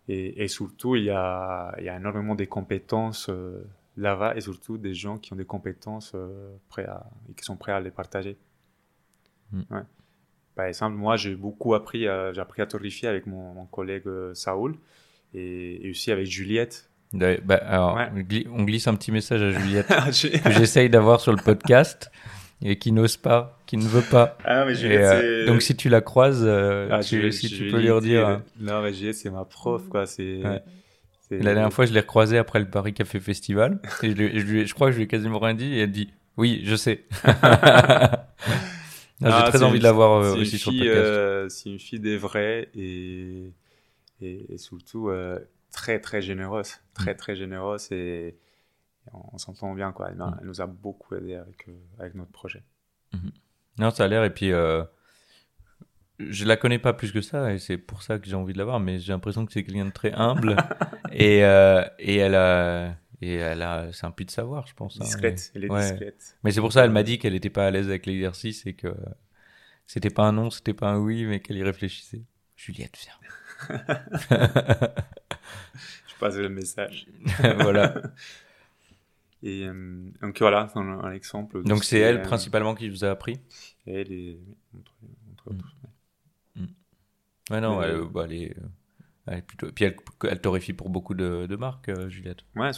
Et, 0.09 0.43
et 0.43 0.47
surtout, 0.49 0.95
il 0.97 1.05
y, 1.05 1.09
a, 1.09 1.73
il 1.79 1.85
y 1.85 1.89
a 1.89 1.95
énormément 1.97 2.35
de 2.35 2.45
compétences 2.45 3.29
euh, 3.29 3.63
là-bas 3.97 4.35
et 4.35 4.41
surtout 4.41 4.77
des 4.77 4.93
gens 4.93 5.17
qui 5.17 5.31
ont 5.33 5.37
des 5.37 5.45
compétences 5.45 6.11
euh, 6.15 6.57
prêts 6.69 6.85
à, 6.85 7.09
et 7.29 7.33
qui 7.33 7.43
sont 7.45 7.55
prêts 7.57 7.71
à 7.71 7.79
les 7.79 7.91
partager. 7.91 8.35
Mm. 9.53 9.61
Ouais. 9.71 9.83
Par 10.55 10.65
exemple, 10.65 10.97
moi, 10.97 11.15
j'ai 11.17 11.35
beaucoup 11.35 11.73
appris 11.75 12.07
à, 12.07 12.33
j'ai 12.33 12.41
appris 12.41 12.61
à 12.61 12.67
torréfier 12.67 13.07
avec 13.07 13.25
mon, 13.25 13.53
mon 13.53 13.65
collègue 13.67 14.09
Saoul 14.33 14.77
et, 15.33 15.87
et 15.87 15.89
aussi 15.91 16.11
avec 16.11 16.27
Juliette. 16.27 16.89
Bah, 17.13 17.55
alors, 17.67 17.95
Ouais. 17.95 18.07
on 18.13 18.19
gli- 18.19 18.47
on 18.51 18.63
glisse 18.63 18.87
un 18.87 18.95
petit 18.95 19.11
message 19.11 19.41
à 19.41 19.51
Juliette 19.51 19.87
J'ai- 20.11 20.31
que 20.39 20.51
j'essaye 20.51 20.89
d'avoir 20.89 21.21
sur 21.21 21.31
le 21.31 21.41
podcast 21.41 22.11
et 22.61 22.77
qui 22.77 22.91
n'ose 22.91 23.15
pas, 23.17 23.57
qui 23.65 23.77
ne 23.77 23.83
veut 23.83 24.01
pas. 24.01 24.37
ah, 24.43 24.65
mais 24.65 24.73
Et, 24.73 24.75
Juliette, 24.75 25.01
euh, 25.23 25.45
donc 25.45 25.61
si 25.61 25.75
tu 25.75 25.87
la 25.89 26.01
croises, 26.01 26.43
euh, 26.45 26.89
Ah, 26.91 26.99
tu- 27.01 27.31
si 27.31 27.49
tu 27.49 27.69
peux 27.71 27.79
lui 27.79 27.89
redire. 27.91 28.27
dire- 28.27 28.41
Non, 28.59 28.81
mais 28.81 28.93
Juliette, 28.93 29.15
c'est 29.15 29.29
ma 29.29 29.45
prof, 29.45 29.87
quoi. 29.89 30.05
C'est. 30.05 30.41
Ouais. 30.43 30.61
c'est- 31.29 31.37
La 31.39 31.53
dernière 31.53 31.71
fois, 31.73 31.85
je 31.85 31.93
l'ai 31.93 31.99
recroisée 32.01 32.37
après 32.37 32.59
le 32.59 32.65
Paris 32.69 32.93
Café 32.93 33.19
Festival. 33.19 33.79
Et 34.03 34.09
je, 34.11 34.15
lui- 34.15 34.39
je, 34.39 34.45
lui- 34.45 34.67
je 34.67 34.73
crois 34.73 34.87
que 34.87 34.91
je 34.93 34.97
lui 34.97 35.03
ai 35.05 35.07
quasiment 35.07 35.39
rien 35.39 35.53
dit. 35.53 35.73
Et 35.73 35.79
elle 35.81 35.91
dit 35.91 36.09
Oui, 36.37 36.61
je 36.65 36.75
sais. 36.75 37.05
Ah, 39.23 39.29
Ah, 39.31 39.43
J'ai 39.45 39.51
très 39.51 39.63
envie 39.63 39.75
une- 39.75 39.79
de 39.79 39.83
l'avoir 39.83 40.21
euh, 40.21 40.29
c'est 40.31 40.35
une 40.35 40.41
aussi 40.41 40.57
sur 40.57 40.71
le 40.71 40.77
podcast. 40.79 40.97
euh, 40.97 41.49
c'est 41.49 41.69
une 41.69 41.79
fille 41.79 42.01
des 42.01 42.17
vrais 42.17 42.67
et, 42.75 43.53
et, 44.21 44.53
et 44.53 44.57
surtout 44.57 45.07
euh, 45.09 45.39
très, 45.75 45.99
très 45.99 46.21
généreuse. 46.21 46.77
Très, 46.93 47.13
Mm. 47.13 47.17
très 47.17 47.35
généreuse 47.35 47.91
et, 47.91 48.27
et 48.29 48.35
on, 49.13 49.33
on 49.33 49.37
s'entend 49.37 49.73
bien, 49.73 49.91
quoi. 49.91 50.09
Elle, 50.09 50.17
Mm. 50.17 50.37
elle 50.41 50.47
nous 50.47 50.61
a 50.61 50.67
beaucoup 50.67 51.15
aidé 51.15 51.35
avec, 51.35 51.67
euh, 51.67 51.73
avec 51.99 52.15
notre 52.15 52.31
projet. 52.31 52.63
Non, 53.77 53.91
ça 53.91 54.05
a 54.05 54.07
l'air. 54.07 54.23
Et 54.23 54.33
puis, 54.33 54.51
euh, 54.53 54.83
je 56.19 56.45
la 56.45 56.55
connais 56.55 56.79
pas 56.79 56.93
plus 56.93 57.11
que 57.11 57.21
ça. 57.21 57.53
Et 57.53 57.59
c'est 57.59 57.77
pour 57.77 58.01
ça 58.03 58.17
que 58.19 58.25
j'ai 58.27 58.35
envie 58.35 58.53
de 58.53 58.57
l'avoir. 58.57 58.79
Mais 58.79 58.99
j'ai 58.99 59.11
l'impression 59.11 59.45
que 59.45 59.51
c'est 59.51 59.63
quelqu'un 59.63 59.85
de 59.85 59.91
très 59.91 60.13
humble. 60.13 60.55
et, 61.11 61.43
euh, 61.43 61.83
et 61.99 62.15
elle 62.17 62.35
a. 62.35 62.95
Et 63.21 63.35
elle 63.35 63.61
a, 63.61 63.91
c'est 63.93 64.05
un 64.05 64.11
puits 64.11 64.25
de 64.25 64.31
savoir, 64.31 64.67
je 64.67 64.73
pense. 64.73 64.97
hein. 64.99 65.05
Discrète, 65.05 65.51
elle 65.55 65.63
est 65.65 65.69
Ouais. 65.71 65.89
discrète. 65.89 66.37
Mais 66.43 66.51
c'est 66.51 66.59
pour 66.59 66.73
ça, 66.73 66.83
elle 66.83 66.91
m'a 66.91 67.01
dit 67.01 67.17
qu'elle 67.17 67.31
n'était 67.33 67.49
pas 67.49 67.65
à 67.65 67.71
l'aise 67.71 67.87
avec 67.87 68.05
l'exercice 68.05 68.65
et 68.65 68.73
que 68.73 68.93
c'était 69.87 70.09
pas 70.09 70.23
un 70.23 70.33
non, 70.33 70.49
c'était 70.49 70.73
pas 70.73 70.89
un 70.89 70.97
oui, 70.99 71.25
mais 71.25 71.39
qu'elle 71.39 71.57
y 71.57 71.63
réfléchissait. 71.63 72.23
Juliette, 72.57 72.97
viens. 73.01 73.13
Je 76.07 76.15
passe 76.19 76.35
le 76.37 76.49
message. 76.49 77.07
voilà. 77.59 78.01
Et 79.43 79.67
euh, 79.67 80.09
donc 80.21 80.39
voilà, 80.39 80.67
c'est 80.73 80.79
un, 80.79 80.87
un 81.01 81.11
exemple. 81.11 81.61
Donc 81.63 81.83
ce 81.83 81.91
c'est 81.91 81.99
elle 81.99 82.17
euh, 82.17 82.23
principalement 82.23 82.73
qui 82.73 82.89
vous 82.89 83.05
a 83.05 83.09
appris? 83.11 83.39
Elle 83.85 84.11
et 84.11 84.39
entre, 84.75 84.93
entre 85.31 85.53
Mm. 85.53 85.55
autres. 85.57 85.75
Ouais, 87.51 87.61
non, 87.61 87.79
Mais- 87.79 87.85
elle, 87.87 88.01
bah, 88.09 88.23
elle 88.25 88.33
est, 88.33 88.57
euh, 88.57 88.61
elle 89.27 89.37
est 89.39 89.41
plutôt. 89.43 89.71
Puis 89.71 89.85
elle, 89.85 89.95
elle 90.23 90.41
torréfie 90.41 90.73
pour 90.73 90.89
beaucoup 90.89 91.13
de, 91.13 91.45
de 91.45 91.55
marques, 91.57 91.89
euh, 91.89 92.09
Juliette. 92.09 92.39
Ouais, 92.55 92.71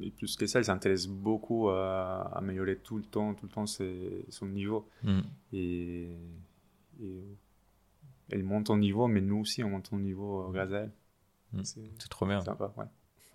et 0.00 0.10
plus 0.10 0.36
que 0.36 0.46
ça, 0.46 0.60
elle 0.60 0.64
s'intéresse 0.64 1.06
beaucoup 1.06 1.68
à 1.68 2.32
améliorer 2.38 2.76
tout 2.78 2.96
le 2.96 3.04
temps, 3.04 3.34
tout 3.34 3.44
le 3.44 3.52
temps 3.52 3.66
ses- 3.66 4.24
son 4.30 4.46
niveau. 4.46 4.88
Mm. 5.02 5.20
Et, 5.52 6.16
et 7.02 7.24
elle 8.32 8.42
monte 8.42 8.70
en 8.70 8.76
niveau, 8.76 9.06
mais 9.06 9.20
nous 9.20 9.38
aussi, 9.38 9.62
on 9.64 9.70
monte 9.70 9.92
en 9.92 9.98
niveau 9.98 10.48
euh, 10.48 10.52
grâce 10.52 10.72
à 10.72 10.78
elle. 10.80 10.92
Mm. 11.52 11.64
C'est 11.64 11.90
C'est 11.98 12.08
trop 12.08 12.26
bien. 12.26 12.40
sympa, 12.40 12.72
ouais. 12.76 12.86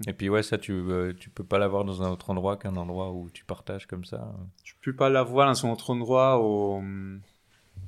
Et 0.08 0.14
puis 0.14 0.28
ouais, 0.28 0.44
ça, 0.44 0.58
tu, 0.58 0.74
euh, 0.74 1.14
tu 1.14 1.30
peux 1.30 1.46
pas 1.46 1.58
l'avoir 1.58 1.86
dans 1.86 2.04
un 2.04 2.10
autre 2.10 2.30
endroit 2.30 2.58
qu'un 2.58 2.76
endroit 2.76 3.14
où 3.14 3.30
tu 3.30 3.46
partages 3.46 3.88
comme 3.88 4.04
ça. 4.04 4.36
Tu 4.64 4.76
peux 4.82 4.94
pas 4.94 5.10
la 5.10 5.24
voir 5.24 5.48
dans 5.48 5.54
son 5.54 5.70
autre 5.70 5.90
endroit 5.90 6.42
où, 6.44 6.84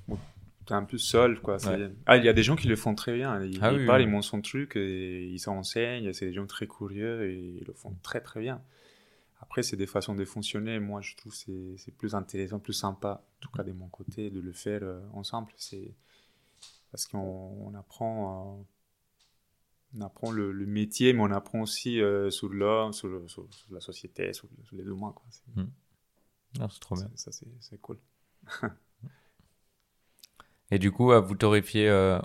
où 0.08 0.18
t'es 0.66 0.74
un 0.74 0.86
peu 0.86 0.98
seul, 0.98 1.42
quoi. 1.42 1.58
Ah, 2.06 2.16
il 2.16 2.24
y 2.24 2.30
a 2.30 2.34
des 2.34 2.44
gens 2.44 2.56
qui 2.56 2.70
le 2.70 2.78
font 2.78 2.96
très 2.96 3.14
bien. 3.14 3.44
Ils, 3.44 3.60
ah 3.62 3.74
parlent, 3.86 4.02
ils 4.02 4.08
montrent 4.08 4.28
son 4.28 4.42
truc, 4.42 4.78
et 4.78 5.28
ils 5.28 5.40
s'enseignent. 5.40 6.14
C'est 6.14 6.28
des 6.28 6.34
gens 6.34 6.46
très 6.46 6.68
curieux 6.68 7.30
et 7.30 7.58
ils 7.60 7.66
le 7.66 7.74
font 7.74 7.94
très 8.04 8.22
très 8.22 8.40
bien. 8.40 8.62
Après, 9.42 9.62
c'est 9.62 9.78
des 9.78 9.86
façons 9.86 10.16
de 10.16 10.26
fonctionner. 10.26 10.80
Moi, 10.80 11.02
je 11.02 11.16
trouve 11.16 11.34
que 11.34 11.76
c'est 11.78 11.96
plus 11.96 12.16
intéressant, 12.16 12.60
plus 12.60 12.74
sympa, 12.74 13.22
en 13.38 13.40
tout 13.42 13.50
cas 13.50 13.64
de 13.64 13.72
mon 13.72 13.88
côté, 13.88 14.30
de 14.30 14.40
le 14.40 14.52
faire 14.52 14.82
euh, 14.84 15.02
ensemble. 15.14 15.52
C'est 15.58 15.94
parce 16.92 17.08
qu'on 17.08 17.74
apprend, 17.76 18.60
euh, 18.60 19.98
on 19.98 20.02
apprend 20.02 20.32
le, 20.32 20.54
métier, 20.66 21.14
mais 21.14 21.22
on 21.22 21.32
apprend 21.32 21.62
aussi 21.62 22.02
euh, 22.02 22.30
sur 22.30 22.50
l'homme, 22.50 22.94
sur, 22.94 23.10
la 23.70 23.80
société, 23.80 24.34
sur, 24.34 24.48
les 24.72 24.84
humains. 24.84 25.14
C'est 25.30 25.56
mmh. 25.56 26.70
trop 26.80 26.96
bien. 26.96 27.10
Ça, 27.16 27.32
c'est 27.32 27.82
cool. 27.82 28.00
Et 30.72 30.80
du 30.80 30.92
coup, 30.92 31.14
vous 31.14 31.36
torréfiez 31.36 32.20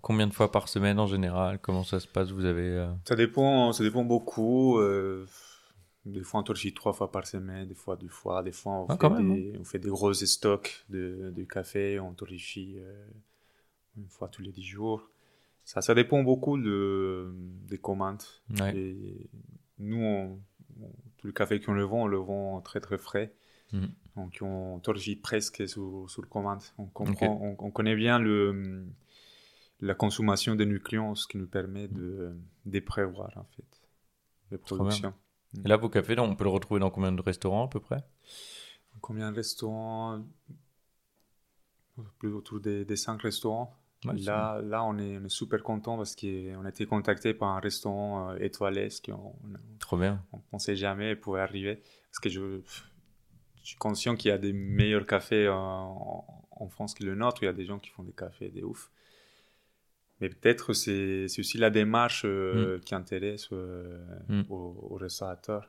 combien 0.00 0.26
de 0.26 0.34
fois 0.34 0.50
par 0.50 0.68
semaine 0.68 0.98
en 0.98 1.06
général? 1.06 1.60
Comment 1.60 1.84
ça 1.84 2.00
se 2.00 2.08
passe? 2.08 2.30
Vous 2.30 2.44
avez 2.44 2.92
Ça 3.06 3.14
dépend, 3.14 3.72
ça 3.72 3.84
dépend 3.84 4.04
beaucoup. 4.04 4.80
Des 6.04 6.22
fois, 6.22 6.40
on 6.40 6.42
torréfie 6.42 6.74
trois 6.74 6.92
fois 6.92 7.12
par 7.12 7.26
semaine, 7.26 7.68
des 7.68 7.74
fois 7.74 7.96
deux 7.96 8.08
fois. 8.08 8.42
Des 8.42 8.50
fois, 8.52 8.72
on, 8.72 8.86
ah, 8.88 8.98
fait, 8.98 9.22
des, 9.22 9.52
hein. 9.54 9.58
on 9.60 9.64
fait 9.64 9.78
des 9.78 9.88
gros 9.88 10.12
stocks 10.12 10.84
de, 10.88 11.32
de 11.34 11.44
café. 11.44 12.00
On 12.00 12.12
torréfie 12.12 12.78
euh, 12.78 13.06
une 13.96 14.08
fois 14.08 14.28
tous 14.28 14.42
les 14.42 14.52
dix 14.52 14.64
jours. 14.64 15.10
Ça, 15.64 15.80
ça 15.80 15.94
dépend 15.94 16.22
beaucoup 16.22 16.58
de, 16.58 17.32
des 17.68 17.78
commandes. 17.78 18.22
Et 18.74 19.30
nous, 19.78 20.40
tout 21.18 21.26
le 21.26 21.32
café 21.32 21.60
qu'on 21.60 21.72
le 21.72 21.84
vend, 21.84 22.02
on 22.02 22.06
le 22.06 22.18
vend 22.18 22.60
très 22.60 22.80
très 22.80 22.98
frais. 22.98 23.32
Mhm. 23.72 23.90
Donc, 24.16 24.38
on 24.42 24.80
torréfie 24.80 25.16
presque 25.16 25.66
sous, 25.68 26.06
sous 26.08 26.20
le 26.20 26.28
commande. 26.28 26.62
On, 26.78 26.86
comprend, 26.86 27.56
on, 27.58 27.70
connaît 27.70 27.96
bien 27.96 28.18
le, 28.18 28.86
la 29.80 29.94
consommation 29.94 30.54
des 30.54 30.66
nutriments, 30.66 31.14
ce 31.14 31.26
qui 31.26 31.38
nous 31.38 31.46
permet 31.46 31.88
de, 31.88 32.36
de 32.66 32.80
prévoir 32.80 33.30
en 33.36 33.44
fait 33.56 33.82
les 34.50 34.58
productions. 34.58 35.14
Et 35.64 35.68
là, 35.68 35.76
vos 35.76 35.88
cafés, 35.88 36.18
on 36.18 36.34
peut 36.34 36.44
le 36.44 36.50
retrouver 36.50 36.80
dans 36.80 36.90
combien 36.90 37.12
de 37.12 37.22
restaurants 37.22 37.66
à 37.66 37.68
peu 37.68 37.80
près? 37.80 38.02
Combien 39.00 39.30
de 39.30 39.36
restaurants? 39.36 40.24
Plus 42.18 42.32
autour 42.32 42.60
des, 42.60 42.84
des 42.84 42.96
5 42.96 43.20
restaurants. 43.22 43.76
Là, 44.04 44.60
là 44.62 44.84
on, 44.84 44.98
est, 44.98 45.28
super 45.28 45.62
content 45.62 45.96
parce 45.96 46.16
qu'on 46.16 46.64
a 46.64 46.68
été 46.68 46.86
contacté 46.86 47.34
par 47.34 47.48
un 47.50 47.60
restaurant 47.60 48.30
euh, 48.30 48.36
étoilé. 48.40 48.88
Qui 48.88 49.12
on, 49.12 49.34
Trop 49.78 49.96
bien. 49.96 50.22
On 50.32 50.38
ne 50.38 50.42
pensait 50.50 50.76
jamais 50.76 51.16
pouvoir 51.16 51.42
arriver. 51.42 51.80
Parce 52.10 52.18
que 52.20 52.28
je, 52.28 52.60
je 53.62 53.68
suis 53.68 53.76
conscient 53.76 54.16
qu'il 54.16 54.30
y 54.30 54.32
a 54.32 54.38
des 54.38 54.52
meilleurs 54.52 55.06
cafés 55.06 55.48
en, 55.48 56.24
en, 56.50 56.68
France 56.68 56.94
que 56.94 57.04
le 57.04 57.14
nôtre. 57.14 57.42
Il 57.42 57.46
y 57.46 57.48
a 57.48 57.52
des 57.52 57.64
gens 57.64 57.78
qui 57.78 57.90
font 57.90 58.02
des 58.02 58.12
cafés 58.12 58.50
des 58.50 58.62
ouf. 58.62 58.90
Mais 60.20 60.28
peut-être 60.28 60.72
c'est 60.72 61.26
aussi 61.38 61.58
la 61.58 61.70
démarche 61.70 62.22
euh, 62.24 62.78
mm. 62.78 62.80
qui 62.80 62.94
intéresse 62.94 63.48
euh, 63.52 63.98
mm. 64.28 64.42
aux, 64.50 64.96
restaurateurs. 65.00 65.68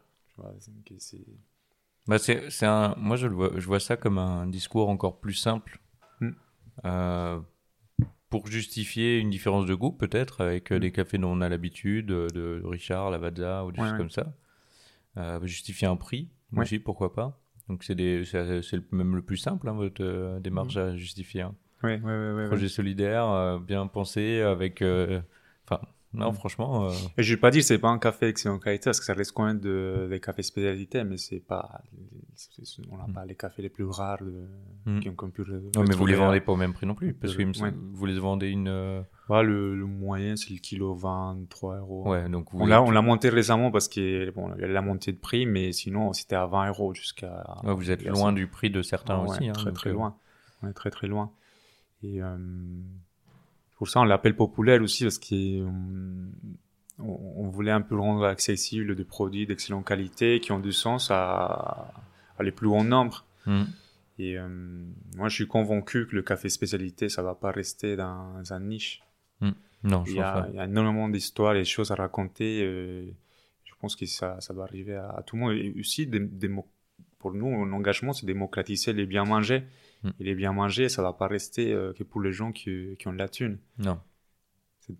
Bah 2.05 2.17
c'est 2.19 2.65
un, 2.65 2.95
moi, 2.97 3.15
je, 3.15 3.27
le 3.27 3.33
vois, 3.33 3.51
je 3.55 3.65
vois 3.65 3.79
ça 3.79 3.97
comme 3.97 4.17
un 4.17 4.45
discours 4.45 4.89
encore 4.89 5.19
plus 5.19 5.33
simple. 5.33 5.79
Mm. 6.19 6.31
Euh, 8.33 8.39
pour 8.39 8.47
justifier 8.47 9.19
une 9.19 9.29
différence 9.29 9.65
de 9.65 9.75
goût, 9.75 9.91
peut-être, 9.91 10.41
avec 10.41 10.73
des 10.73 10.91
cafés 10.91 11.17
dont 11.17 11.31
on 11.31 11.41
a 11.41 11.49
l'habitude, 11.49 12.07
de 12.07 12.61
Richard, 12.65 13.11
Lavazza 13.11 13.65
ou 13.65 13.71
des 13.71 13.79
choses 13.79 13.97
comme 13.97 14.09
ça. 14.09 14.33
justifier 15.43 15.87
un 15.87 15.95
prix, 15.95 16.29
aussi, 16.55 16.79
pourquoi 16.79 17.13
pas. 17.13 17.39
Donc, 17.69 17.83
c'est 17.83 17.95
même 18.91 19.15
le 19.15 19.21
plus 19.21 19.37
simple, 19.37 19.69
hein, 19.69 19.73
votre 19.73 20.39
démarche 20.39 20.77
à 20.77 20.95
justifier. 20.97 21.41
Hein. 21.41 21.55
Oui, 21.83 21.99
oui, 22.01 22.13
oui. 22.35 22.47
Projet 22.47 22.69
solidaire, 22.69 23.29
euh, 23.29 23.59
bien 23.59 23.85
pensé, 23.87 24.41
avec. 24.41 24.81
Euh, 24.81 25.21
enfin, 25.65 25.81
non, 26.13 26.31
mm. 26.31 26.35
franchement. 26.35 26.87
Euh, 26.87 26.91
Et 27.17 27.23
je 27.23 27.33
vais 27.33 27.39
pas 27.39 27.51
dire 27.51 27.61
que 27.61 27.67
c'est 27.67 27.79
pas 27.79 27.89
un 27.89 27.99
café 27.99 28.27
d'excellente 28.27 28.63
qualité, 28.63 28.85
parce 28.85 28.99
que 28.99 29.05
ça 29.05 29.13
reste 29.13 29.31
quand 29.31 29.45
même 29.45 29.59
de, 29.59 30.07
des 30.09 30.19
cafés 30.19 30.43
spécialité, 30.43 31.03
mais 31.03 31.17
c'est 31.17 31.39
pas. 31.39 31.81
On 32.91 32.97
n'a 32.97 33.07
mm. 33.07 33.13
pas 33.13 33.25
les 33.25 33.35
cafés 33.35 33.61
les 33.61 33.69
plus 33.69 33.85
rares 33.85 34.23
de, 34.23 34.47
mm. 34.85 34.99
qui 34.99 35.09
ont 35.09 35.29
pu. 35.29 35.43
Non, 35.75 35.83
mais 35.87 35.95
vous 35.95 36.05
les 36.05 36.15
vendez 36.15 36.39
pas 36.39 36.51
au 36.51 36.55
même 36.55 36.73
prix 36.73 36.85
non 36.85 36.95
plus, 36.95 37.13
parce 37.13 37.35
que 37.35 37.43
vous 37.93 38.05
les 38.05 38.19
vendez 38.19 38.49
une. 38.49 38.69
le, 38.69 39.05
le, 39.75 39.85
moyen, 39.85 40.35
c'est 40.35 40.51
le 40.51 40.59
kilo 40.59 40.93
23 40.93 41.77
euros. 41.77 42.09
Ouais, 42.09 42.29
donc 42.29 42.53
on 42.53 42.65
l'a 42.65 43.01
monté 43.01 43.29
récemment 43.29 43.71
parce 43.71 43.87
qu'il 43.87 44.31
bon, 44.31 44.55
y 44.55 44.63
a 44.63 44.67
la 44.67 44.81
montée 44.81 45.11
de 45.11 45.19
prix, 45.19 45.45
mais 45.45 45.71
sinon, 45.71 46.13
c'était 46.13 46.35
à 46.35 46.45
20 46.45 46.69
euros 46.69 46.93
jusqu'à. 46.93 47.43
vous 47.63 47.91
êtes 47.91 48.03
loin 48.05 48.33
du 48.33 48.47
prix 48.47 48.69
de 48.69 48.81
certains 48.81 49.17
aussi. 49.19 49.49
Hein, 49.49 49.53
très, 49.53 49.71
très 49.71 49.91
loin. 49.91 50.17
On 50.61 50.69
est 50.69 50.73
très, 50.73 50.91
très 50.91 51.07
loin. 51.07 51.31
Et 52.03 52.21
euh, 52.21 52.37
pour 53.83 53.89
ça, 53.89 53.99
on 53.99 54.05
l'appelle 54.05 54.37
populaire 54.37 54.81
aussi 54.81 55.03
parce 55.03 55.19
qu'on 55.19 55.69
on, 56.99 57.49
voulait 57.49 57.69
un 57.69 57.81
peu 57.81 57.97
rendre 57.97 58.23
accessible 58.23 58.95
des 58.95 59.03
produits 59.03 59.45
d'excellente 59.45 59.85
qualité 59.85 60.39
qui 60.39 60.53
ont 60.53 60.59
du 60.61 60.71
sens 60.71 61.11
à, 61.11 61.91
à 62.39 62.43
les 62.43 62.53
plus 62.53 62.69
grands 62.69 62.85
nombre. 62.85 63.25
Mm. 63.45 63.63
Et 64.19 64.37
euh, 64.37 64.47
moi, 65.17 65.27
je 65.27 65.35
suis 65.35 65.47
convaincu 65.47 66.07
que 66.07 66.15
le 66.15 66.21
café 66.21 66.47
spécialité, 66.47 67.09
ça 67.09 67.23
va 67.23 67.35
pas 67.35 67.51
rester 67.51 67.97
dans 67.97 68.53
un 68.53 68.59
niche. 68.61 69.03
Mm. 69.41 69.51
Non, 69.83 70.05
je 70.05 70.11
il, 70.11 70.15
y 70.15 70.21
a, 70.21 70.47
il 70.49 70.55
y 70.55 70.59
a 70.59 70.63
énormément 70.63 71.09
d'histoires 71.09 71.55
et 71.55 71.59
de 71.59 71.65
choses 71.65 71.91
à 71.91 71.95
raconter. 71.95 72.63
Euh, 72.63 73.11
je 73.65 73.73
pense 73.81 73.97
que 73.97 74.05
ça, 74.05 74.39
ça 74.39 74.53
doit 74.53 74.63
arriver 74.63 74.95
à, 74.95 75.21
tout 75.27 75.35
le 75.35 75.41
monde. 75.41 75.53
Et 75.55 75.75
aussi, 75.77 76.07
des, 76.07 76.21
pour 77.19 77.33
nous, 77.33 77.65
l'engagement, 77.65 78.13
c'est 78.13 78.25
démocratiser 78.25 78.93
les 78.93 79.05
biens 79.05 79.25
mangés. 79.25 79.63
Mm. 80.03 80.09
Il 80.19 80.27
est 80.27 80.35
bien 80.35 80.53
mangé, 80.53 80.89
ça 80.89 81.01
va 81.01 81.13
pas 81.13 81.27
rester 81.27 81.73
euh, 81.73 81.93
que 81.93 82.03
pour 82.03 82.21
les 82.21 82.31
gens 82.31 82.51
qui, 82.51 82.95
qui, 82.99 83.07
ont 83.07 83.13
de 83.13 83.17
la 83.17 83.29
thune. 83.29 83.59
Non. 83.77 83.99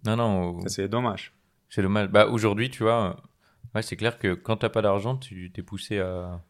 Non, 0.06 0.16
non. 0.16 0.68
C'est 0.68 0.88
dommage. 0.88 1.34
C'est 1.70 1.82
dommage. 1.82 2.10
Bah, 2.10 2.28
aujourd'hui, 2.28 2.70
tu 2.70 2.84
vois, 2.84 3.22
ouais, 3.76 3.82
c'est 3.82 3.98
clair 3.98 4.18
que 4.18 4.34
quand 4.34 4.58
tu 4.58 4.66
n'as 4.66 4.70
pas 4.70 4.82
d'argent, 4.82 5.18
tu 5.18 5.52
t'es 5.52 5.64
poussé 5.64 6.00
à. 6.00 6.42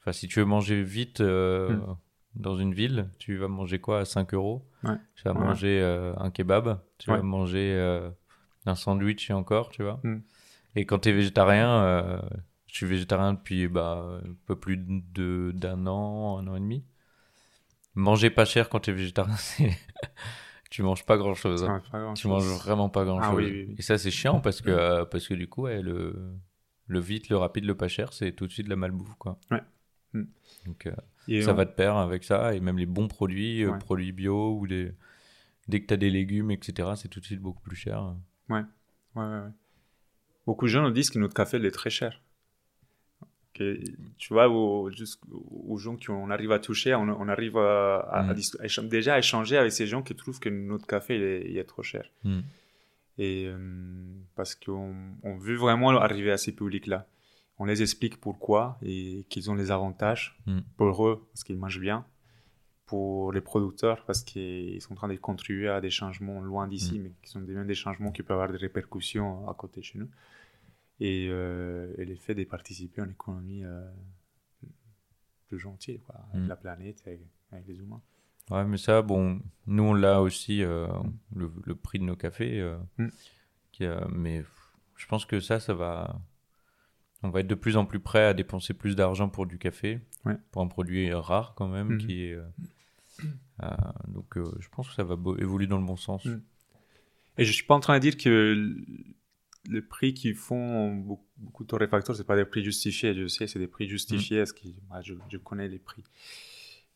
Enfin, 0.00 0.12
si 0.12 0.28
tu 0.28 0.40
veux 0.40 0.44
manger 0.44 0.82
vite 0.82 1.20
euh, 1.20 1.70
mm. 1.70 1.96
dans 2.36 2.56
une 2.56 2.74
ville, 2.74 3.08
tu 3.18 3.36
vas 3.36 3.48
manger 3.48 3.80
quoi 3.80 4.00
à 4.00 4.04
5 4.04 4.34
euros? 4.34 4.68
Ouais. 4.84 4.96
Tu 5.14 5.24
vas 5.24 5.34
manger 5.34 5.80
euh, 5.80 6.14
un 6.18 6.30
kebab, 6.30 6.80
tu 6.98 7.10
vas 7.10 7.22
manger 7.22 8.10
un 8.66 8.74
sandwich 8.74 9.30
et 9.30 9.32
encore, 9.32 9.70
tu 9.70 9.82
vois? 9.82 10.00
Mm. 10.04 10.22
Et 10.74 10.86
quand 10.86 11.00
tu 11.00 11.08
es 11.08 11.12
végétarien, 11.12 12.22
je 12.66 12.76
suis 12.76 12.86
végétarien 12.86 13.34
depuis 13.34 13.68
bah, 13.68 14.20
un 14.24 14.34
peu 14.46 14.56
plus 14.56 14.76
d'un 14.76 15.86
an, 15.86 16.38
un 16.38 16.46
an 16.46 16.56
et 16.56 16.60
demi 16.60 16.84
manger 17.94 18.30
pas 18.30 18.44
cher 18.44 18.68
quand 18.68 18.80
tu 18.80 18.90
es 18.90 18.92
végétarien, 18.92 19.36
c'est 19.38 19.76
tu 20.72 20.82
manges 20.82 21.04
pas 21.04 21.18
grand 21.18 21.34
chose. 21.34 21.64
Hein. 21.64 21.82
tu 22.14 22.28
manges 22.28 22.46
vraiment 22.46 22.88
pas 22.88 23.04
grand 23.04 23.20
chose. 23.22 23.44
Ah 23.46 23.72
Et 23.76 23.82
ça, 23.82 23.98
c'est 23.98 24.10
chiant 24.10 24.40
parce 24.40 24.62
que, 24.62 24.70
euh, 24.70 25.04
parce 25.04 25.28
que 25.28 25.34
du 25.34 25.46
coup, 25.46 25.66
le, 25.66 26.32
le 26.86 26.98
vite, 26.98 27.28
le 27.28 27.36
rapide, 27.36 27.66
le 27.66 27.76
pas 27.76 27.88
cher, 27.88 28.14
c'est 28.14 28.32
tout 28.32 28.46
de 28.46 28.52
suite 28.52 28.68
la 28.68 28.76
malbouffe. 28.76 29.14
Quoi. 29.18 29.38
Ouais. 29.50 29.60
Hmm. 30.14 30.24
Donc, 30.64 30.86
euh, 30.86 31.42
ça 31.42 31.52
va 31.52 31.66
de 31.66 31.72
pair 31.72 31.96
avec 31.98 32.24
ça. 32.24 32.54
Et 32.54 32.60
même 32.60 32.78
les 32.78 32.86
bons 32.86 33.06
produits, 33.06 33.62
euh, 33.62 33.72
produits 33.72 34.12
bio 34.12 34.56
ou 34.58 34.66
des... 34.66 34.94
dès 35.68 35.82
que 35.82 35.88
tu 35.88 35.92
as 35.92 35.98
des 35.98 36.08
légumes, 36.08 36.50
etc., 36.50 36.92
c'est 36.96 37.08
tout 37.08 37.20
de 37.20 37.26
suite 37.26 37.40
beaucoup 37.40 37.62
plus 37.62 37.76
cher. 37.76 38.14
Ouais. 38.48 38.62
Ouais, 39.14 39.24
ouais, 39.26 39.50
Beaucoup 40.46 40.64
de 40.64 40.70
gens 40.70 40.82
nous 40.82 40.90
disent 40.90 41.10
que 41.10 41.18
notre 41.18 41.34
café 41.34 41.58
est 41.58 41.70
très 41.70 41.90
cher 41.90 42.22
tu 43.52 44.32
vois, 44.32 44.48
aux, 44.48 44.90
aux 45.68 45.78
gens 45.78 45.96
qu'on 45.96 46.30
arrive 46.30 46.52
à 46.52 46.58
toucher, 46.58 46.94
on, 46.94 47.28
arrive 47.28 47.56
à, 47.58 48.24
mm. 48.28 48.88
déjà 48.88 49.14
à 49.14 49.18
échanger 49.18 49.56
avec 49.56 49.72
ces 49.72 49.86
gens 49.86 50.02
qui 50.02 50.14
trouvent 50.14 50.40
que 50.40 50.48
notre 50.48 50.86
café 50.86 51.44
il 51.48 51.56
est, 51.56 51.64
trop 51.64 51.82
cher. 51.82 52.10
Mm. 52.24 52.40
Et 53.18 53.44
euh, 53.46 53.58
parce 54.34 54.54
qu'on 54.54 54.94
on 55.22 55.36
veut 55.36 55.56
vraiment 55.56 55.90
arriver 55.90 56.30
à 56.30 56.38
ces 56.38 56.52
publics-là. 56.52 57.06
On 57.58 57.66
les 57.66 57.82
explique 57.82 58.18
pourquoi 58.20 58.78
et 58.82 59.26
qu'ils 59.28 59.50
ont 59.50 59.54
les 59.54 59.70
avantages 59.70 60.38
mm. 60.46 60.60
pour 60.76 61.06
eux 61.06 61.26
parce 61.32 61.44
qu'ils 61.44 61.58
mangent 61.58 61.80
bien, 61.80 62.06
pour 62.86 63.32
les 63.32 63.42
producteurs 63.42 64.04
parce 64.06 64.22
qu'ils 64.22 64.80
sont 64.80 64.94
en 64.94 64.96
train 64.96 65.08
de 65.08 65.16
contribuer 65.16 65.68
à 65.68 65.80
des 65.80 65.90
changements 65.90 66.40
loin 66.40 66.66
d'ici, 66.66 66.98
mais 66.98 67.12
qui 67.22 67.30
sont 67.30 67.40
même 67.40 67.66
des 67.66 67.74
changements 67.74 68.12
qui 68.12 68.22
peuvent 68.22 68.40
avoir 68.40 68.50
des 68.50 68.58
répercussions 68.58 69.48
à 69.48 69.54
côté 69.54 69.80
de 69.80 69.84
chez 69.84 69.98
nous 69.98 70.08
et, 71.02 71.26
euh, 71.28 71.92
et 71.98 72.04
l'effet 72.04 72.32
de 72.32 72.44
participer 72.44 73.02
à 73.02 73.04
une 73.04 73.10
économie 73.10 73.64
euh, 73.64 73.84
plus 75.48 75.58
gentille, 75.58 75.98
quoi, 75.98 76.14
avec 76.32 76.44
mm. 76.44 76.48
la 76.48 76.56
planète, 76.56 77.02
avec 77.50 77.66
les 77.66 77.74
humains. 77.74 78.00
Ouais, 78.50 78.64
mais 78.64 78.76
ça, 78.76 79.02
bon, 79.02 79.40
nous 79.66 79.82
on 79.82 79.94
l'a 79.94 80.22
aussi, 80.22 80.62
euh, 80.62 80.86
le, 81.34 81.74
prix 81.74 81.98
de 81.98 82.04
nos 82.04 82.14
cafés. 82.14 82.62
Mm. 82.98 83.08
qui, 83.72 83.84
mais 84.12 84.44
je 84.96 85.06
pense 85.06 85.26
que 85.26 85.40
ça, 85.40 85.58
ça 85.58 85.74
va. 85.74 86.20
On 87.24 87.30
va 87.30 87.40
être 87.40 87.48
de 87.48 87.54
plus 87.56 87.76
en 87.76 87.84
plus 87.84 88.00
prêt 88.00 88.24
à 88.24 88.34
dépenser 88.34 88.72
plus 88.72 88.94
d'argent 88.94 89.28
pour 89.28 89.46
du 89.46 89.58
café, 89.58 90.00
pour 90.52 90.62
un 90.62 90.68
produit 90.68 91.12
rare 91.12 91.54
quand 91.56 91.68
même, 91.68 91.94
mm-hmm. 91.94 92.06
qui 92.06 92.22
est. 92.22 92.38
donc 94.06 94.36
je 94.36 94.68
pense 94.68 94.88
que 94.88 94.94
ça 94.94 95.04
va 95.04 95.16
évoluer 95.38 95.66
dans 95.66 95.78
le 95.78 95.84
bon 95.84 95.96
sens. 95.96 96.24
Mm. 96.24 96.42
Et 97.38 97.44
je 97.44 97.52
suis 97.52 97.64
pas 97.64 97.74
en 97.74 97.80
train 97.80 97.94
de 97.94 98.00
dire 98.00 98.16
que 98.16 98.76
les 99.68 99.82
prix 99.82 100.14
qu'ils 100.14 100.34
font 100.34 100.94
beaucoup, 100.94 101.26
beaucoup 101.36 101.62
de 101.64 101.68
torréfacteurs, 101.68 102.16
c'est 102.16 102.24
pas 102.26 102.36
des 102.36 102.44
prix 102.44 102.64
justifiés. 102.64 103.14
Je 103.14 103.26
sais, 103.28 103.46
c'est 103.46 103.58
des 103.58 103.68
prix 103.68 103.88
justifiés. 103.88 104.38
Mm. 104.38 104.40
Parce 104.40 104.52
que 104.52 105.12
je, 105.30 105.36
connais 105.38 105.68
les 105.68 105.78
prix. 105.78 106.02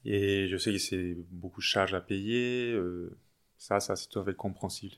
Et 0.05 0.49
je 0.49 0.57
sais 0.57 0.73
que 0.73 0.79
c'est 0.79 1.17
beaucoup 1.31 1.61
de 1.61 1.64
charges 1.67 1.95
à 1.95 2.01
payer. 2.01 2.73
euh, 2.73 3.17
ça, 3.59 3.81
ça 3.81 3.97
c'est 3.97 4.09
tout 4.09 4.19
à 4.21 4.25
fait 4.25 4.35
compréhensible. 4.35 4.97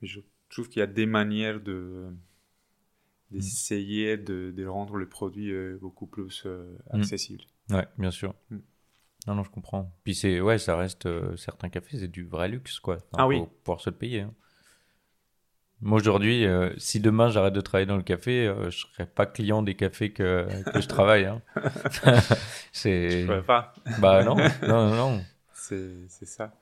Mais 0.00 0.08
je 0.08 0.20
trouve 0.48 0.68
qu'il 0.68 0.80
y 0.80 0.82
a 0.82 0.86
des 0.86 1.06
manières 1.06 1.60
de 1.60 2.10
d'essayer 3.30 4.18
de, 4.18 4.52
de 4.54 4.66
rendre 4.66 4.96
le 4.96 5.08
produit 5.08 5.52
euh, 5.52 5.78
beaucoup 5.80 6.06
plus 6.06 6.42
euh, 6.46 6.76
Mm. 6.92 7.00
accessible. 7.00 7.44
Ouais, 7.70 7.86
bien 7.98 8.10
sûr. 8.10 8.34
Mm. 8.50 8.58
Non, 9.28 9.34
non, 9.36 9.42
je 9.44 9.50
comprends. 9.50 9.90
Puis 10.04 10.14
c'est, 10.14 10.40
ouais, 10.40 10.58
ça 10.58 10.76
reste, 10.76 11.06
euh, 11.06 11.36
certains 11.36 11.68
cafés, 11.70 11.98
c'est 11.98 12.08
du 12.10 12.24
vrai 12.24 12.48
luxe, 12.48 12.78
quoi. 12.80 12.96
Enfin, 12.96 13.06
Ah 13.18 13.26
oui. 13.28 13.38
faut 13.38 13.46
pouvoir 13.46 13.80
se 13.80 13.88
le 13.90 13.96
payer. 13.96 14.20
hein. 14.22 14.34
Moi, 15.82 15.98
aujourd'hui, 15.98 16.46
euh, 16.46 16.70
si 16.78 17.00
demain 17.00 17.28
j'arrête 17.28 17.54
de 17.54 17.60
travailler 17.60 17.86
dans 17.86 17.96
le 17.96 18.02
café, 18.04 18.46
euh, 18.46 18.70
je 18.70 18.86
serai 18.86 19.04
pas 19.06 19.26
client 19.26 19.62
des 19.62 19.74
cafés 19.74 20.12
que, 20.12 20.46
que 20.72 20.80
je 20.80 20.86
travaille. 20.88 21.24
hein. 21.26 21.42
c'est, 22.72 23.22
Je 23.22 23.26
pourrais 23.26 23.42
pas. 23.42 23.74
bah 24.00 24.22
non, 24.24 24.36
non, 24.36 24.90
non, 24.90 24.94
non. 24.94 25.24
C'est 25.52 26.08
ça. 26.26 26.54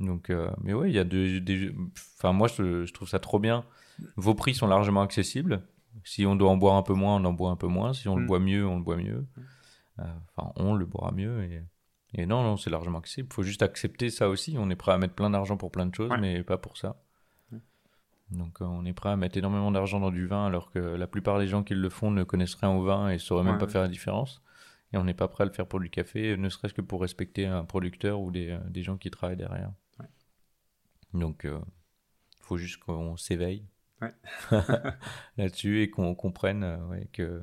Donc, 0.00 0.30
euh, 0.30 0.50
mais 0.62 0.72
ouais, 0.74 0.90
il 0.90 0.94
y 0.94 0.98
a 0.98 1.04
des, 1.04 1.40
des- 1.40 1.72
enfin, 2.18 2.32
moi, 2.32 2.48
je, 2.48 2.84
je 2.84 2.92
trouve 2.92 3.08
ça 3.08 3.18
trop 3.20 3.38
bien. 3.38 3.64
Vos 4.16 4.34
prix 4.34 4.54
sont 4.54 4.66
largement 4.66 5.02
accessibles. 5.02 5.62
Si 6.04 6.26
on 6.26 6.34
doit 6.34 6.50
en 6.50 6.56
boire 6.56 6.74
un 6.76 6.82
peu 6.82 6.94
moins, 6.94 7.16
on 7.16 7.24
en 7.24 7.32
boit 7.32 7.50
un 7.50 7.56
peu 7.56 7.66
moins. 7.68 7.92
Si 7.92 8.08
on 8.08 8.16
le 8.16 8.22
Mm. 8.24 8.26
boit 8.26 8.40
mieux, 8.40 8.66
on 8.66 8.78
le 8.78 8.82
boit 8.82 8.96
mieux. 8.96 9.24
Euh, 10.00 10.04
Enfin, 10.36 10.52
on 10.56 10.74
le 10.74 10.86
boira 10.86 11.12
mieux. 11.12 11.44
Et, 11.44 11.62
et 12.14 12.26
non, 12.26 12.42
non, 12.42 12.56
c'est 12.56 12.70
largement 12.70 12.98
accessible. 12.98 13.28
Il 13.30 13.34
faut 13.34 13.42
juste 13.42 13.62
accepter 13.62 14.10
ça 14.10 14.28
aussi. 14.28 14.56
On 14.58 14.70
est 14.70 14.76
prêt 14.76 14.92
à 14.92 14.98
mettre 14.98 15.14
plein 15.14 15.30
d'argent 15.30 15.56
pour 15.56 15.70
plein 15.70 15.86
de 15.86 15.94
choses, 15.94 16.10
Ouais. 16.10 16.18
mais 16.18 16.42
pas 16.42 16.56
pour 16.58 16.76
ça. 16.78 16.96
Donc, 18.32 18.60
euh, 18.60 18.64
on 18.64 18.84
est 18.84 18.92
prêt 18.92 19.10
à 19.10 19.16
mettre 19.16 19.36
énormément 19.36 19.70
d'argent 19.70 20.00
dans 20.00 20.10
du 20.10 20.26
vin, 20.26 20.46
alors 20.46 20.70
que 20.70 20.78
la 20.78 21.06
plupart 21.06 21.38
des 21.38 21.48
gens 21.48 21.62
qui 21.62 21.74
le 21.74 21.88
font 21.88 22.10
ne 22.10 22.24
connaissent 22.24 22.54
rien 22.54 22.70
au 22.70 22.82
vin 22.82 23.10
et 23.10 23.18
sauraient 23.18 23.44
même 23.44 23.58
pas 23.58 23.66
ouais. 23.66 23.70
faire 23.70 23.82
la 23.82 23.88
différence. 23.88 24.42
Et 24.92 24.96
on 24.96 25.04
n'est 25.04 25.14
pas 25.14 25.28
prêt 25.28 25.42
à 25.42 25.46
le 25.46 25.52
faire 25.52 25.66
pour 25.66 25.80
du 25.80 25.90
café, 25.90 26.36
ne 26.36 26.48
serait-ce 26.48 26.74
que 26.74 26.82
pour 26.82 27.00
respecter 27.00 27.46
un 27.46 27.64
producteur 27.64 28.20
ou 28.20 28.30
des, 28.30 28.50
euh, 28.50 28.58
des 28.68 28.82
gens 28.82 28.96
qui 28.96 29.10
travaillent 29.10 29.36
derrière. 29.36 29.72
Ouais. 30.00 30.06
Donc, 31.14 31.44
il 31.44 31.60
faut 32.40 32.56
juste 32.56 32.78
qu'on 32.78 33.16
s'éveille 33.16 33.64
là-dessus 35.36 35.82
et 35.82 35.90
qu'on 35.90 36.14
comprenne 36.14 36.64
euh, 36.64 37.04
que, 37.12 37.42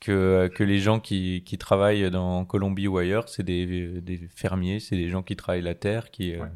que, 0.00 0.50
que 0.54 0.64
les 0.64 0.78
gens 0.78 1.00
qui, 1.00 1.42
qui 1.44 1.58
travaillent 1.58 2.10
dans 2.10 2.44
Colombie 2.44 2.88
ou 2.88 2.98
ailleurs, 2.98 3.28
c'est 3.28 3.42
des, 3.42 4.00
des 4.00 4.18
fermiers, 4.28 4.80
c'est 4.80 4.96
des 4.96 5.08
gens 5.08 5.22
qui 5.22 5.36
travaillent 5.36 5.62
la 5.62 5.74
terre, 5.74 6.10
qui, 6.10 6.34
euh. 6.34 6.46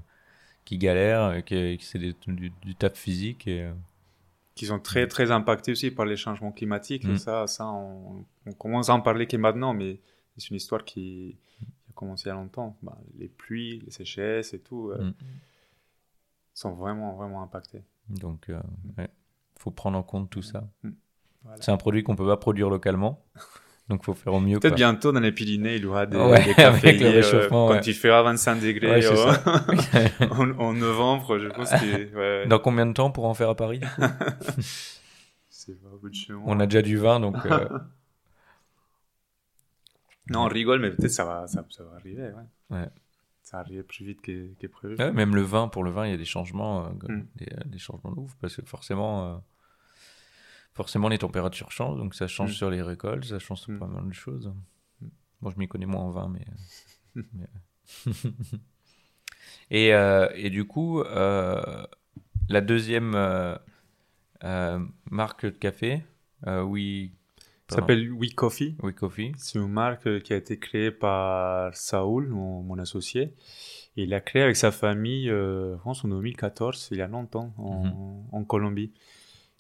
Qui 0.67 0.77
galèrent, 0.77 1.23
euh, 1.23 1.41
qui, 1.41 1.79
qui- 1.79 1.85
c'est 1.87 1.99
du, 1.99 2.51
du 2.51 2.75
taf 2.75 2.93
physique. 2.95 3.47
Et, 3.47 3.63
euh, 3.63 3.73
Qui 4.55 4.67
sont 4.67 4.79
très, 4.79 5.07
très 5.09 5.31
impactés 5.31 5.73
aussi 5.73 5.91
par 5.91 6.05
les 6.05 6.17
changements 6.19 6.53
climatiques. 6.53 7.05
Mm. 7.05 7.13
Et 7.13 7.19
ça, 7.19 7.47
ça 7.47 7.67
on, 7.67 8.25
on 8.45 8.53
commence 8.53 8.91
à 8.91 8.95
en 8.95 9.01
parler 9.01 9.27
que 9.27 9.37
maintenant, 9.39 9.73
mais 9.73 9.99
c'est 10.37 10.51
une 10.51 10.57
histoire 10.57 10.85
qui, 10.85 11.37
qui 11.47 11.65
a 11.89 11.93
commencé 11.95 12.25
il 12.27 12.29
y 12.29 12.33
a 12.33 12.35
longtemps. 12.35 12.77
Bah, 12.83 12.99
les 13.19 13.29
pluies, 13.29 13.81
les 13.85 13.91
sécheresses 13.91 14.53
et 14.53 14.59
tout 14.61 14.91
euh, 14.91 15.03
Mm. 15.03 15.15
sont 16.55 16.73
vraiment, 16.73 17.15
vraiment 17.15 17.43
impactés. 17.43 17.83
donc, 18.09 18.49
euh, 18.49 18.61
ouais, 18.99 19.09
faut 19.59 19.71
prendre 19.71 19.99
en 19.99 20.03
compte 20.03 20.31
tout 20.31 20.43
ça. 20.43 20.69
Voilà. 21.45 21.63
C'est 21.63 21.71
un 21.71 21.77
produit 21.77 22.03
qu'on 22.03 22.17
peut 22.17 22.27
pas 22.27 22.37
produire 22.37 22.69
localement, 22.71 23.23
donc 23.89 24.05
faut 24.05 24.15
faire 24.15 24.35
au 24.35 24.41
mieux. 24.41 24.59
Peut-être 24.59 24.75
bientôt 24.75 25.13
dans 25.13 25.21
les 25.21 25.33
Pyrénées, 25.33 25.77
il 25.77 25.83
y 25.83 25.87
aura 25.87 26.07
des, 26.07 26.17
Ouais, 26.17 26.45
des 26.45 26.55
cafés 26.55 26.89
avec 26.89 27.01
le 27.01 27.09
réchauffement, 27.11 27.69
quand 27.69 27.75
ouais. 27.75 27.81
il 27.81 27.95
fera 27.95 28.23
25 28.23 28.61
degrés 28.61 28.89
Ouais, 29.01 29.07
euh, 29.07 29.33
ça. 29.33 29.65
en, 30.33 30.51
en 30.59 30.73
novembre, 30.73 31.39
je 31.39 31.49
pense 31.49 31.71
que 31.71 32.47
Dans 32.49 32.59
combien 32.59 32.87
de 32.87 32.93
temps 32.93 33.11
pour 33.11 33.27
en 33.27 33.35
faire 33.35 33.49
à 33.51 33.55
Paris 33.55 33.79
du 33.79 33.87
coup 33.87 34.03
c'est 35.49 35.81
pas 35.83 35.89
au 35.95 35.99
bout 35.99 36.09
de 36.11 36.15
chez 36.15 36.33
moi. 36.33 36.43
On 36.47 36.61
a 36.61 36.67
déjà 36.67 36.83
du 36.83 36.97
vin, 36.97 37.19
donc 37.21 37.37
euh, 37.47 37.69
Non, 40.31 40.41
on 40.45 40.49
rigole, 40.49 40.81
mais 40.81 40.91
peut-être 40.91 41.11
ça 41.13 41.25
va, 41.25 41.47
ça, 41.47 41.65
ça 41.71 41.85
va 41.85 41.97
arriver. 41.97 42.31
Ouais. 42.71 42.87
Ça 43.43 43.59
va 43.59 43.61
arriver 43.61 43.83
plus 43.85 44.05
vite 44.05 44.21
que, 44.21 44.49
que 44.61 44.67
prévu. 44.67 44.97
même 45.13 45.37
le 45.37 45.43
vin, 45.43 45.69
pour 45.69 45.85
le 45.85 45.91
vin, 45.93 46.05
il 46.07 46.11
y 46.11 46.15
a 46.15 46.17
des 46.17 46.25
changements, 46.25 46.85
euh, 46.87 46.89
Mm. 47.09 47.27
des, 47.37 47.47
euh, 47.53 47.61
des 47.67 47.79
changements 47.79 48.11
de 48.11 48.19
ouf, 48.19 48.35
parce 48.41 48.57
que 48.57 48.63
forcément, 48.67 49.25
euh, 49.27 49.37
forcément 50.77 51.09
les 51.09 51.19
températures 51.19 51.73
changent, 51.73 51.99
donc 51.99 52.15
ça 52.15 52.29
change 52.29 52.51
Mm. 52.51 52.55
sur 52.55 52.71
les 52.71 52.83
récoltes, 52.83 53.25
ça 53.25 53.39
change 53.41 53.61
sur 53.61 53.73
Mm. 53.73 53.79
pas 53.81 53.87
mal 53.87 54.07
de 54.07 54.13
choses. 54.13 54.53
Moi, 55.41 55.53
je 55.55 55.59
m'y 55.59 55.67
connais 55.69 55.87
moins 55.87 56.03
en 56.03 56.11
vin, 56.11 56.29
mais. 56.29 56.45
mais, 57.35 57.47
et, 59.71 59.95
euh, 59.95 60.29
et 60.35 60.51
du 60.51 60.65
coup, 60.67 61.01
euh, 61.01 61.87
la 62.49 62.61
deuxième 62.61 63.15
euh, 63.15 63.57
marque 65.11 65.45
de 65.47 65.51
café, 65.51 66.03
oui. 66.47 67.13
Ça 67.69 67.77
s'appelle 67.77 68.13
We 68.13 68.33
Coffee. 68.33 68.77
Oui 68.83 68.95
Coffee. 68.95 69.33
C'est 69.39 69.59
une 69.59 69.67
marque 69.67 70.23
qui 70.23 70.33
a 70.33 70.37
été 70.37 70.57
créée 70.57 70.93
par 70.93 71.75
Saoul, 71.75 72.29
mon, 72.29 72.63
mon 72.63 72.79
associé. 72.79 73.35
Il 73.97 74.11
l'a 74.11 74.21
créée 74.21 74.43
avec 74.43 74.55
sa 74.55 74.71
famille, 74.71 75.27
je 75.29 75.75
pense 75.83 76.05
en 76.05 76.09
2014, 76.09 76.89
il 76.93 76.99
y 76.99 77.03
a 77.03 77.09
longtemps, 77.09 77.53
en, 77.59 78.25
en 78.31 78.45
Colombie. 78.45 78.93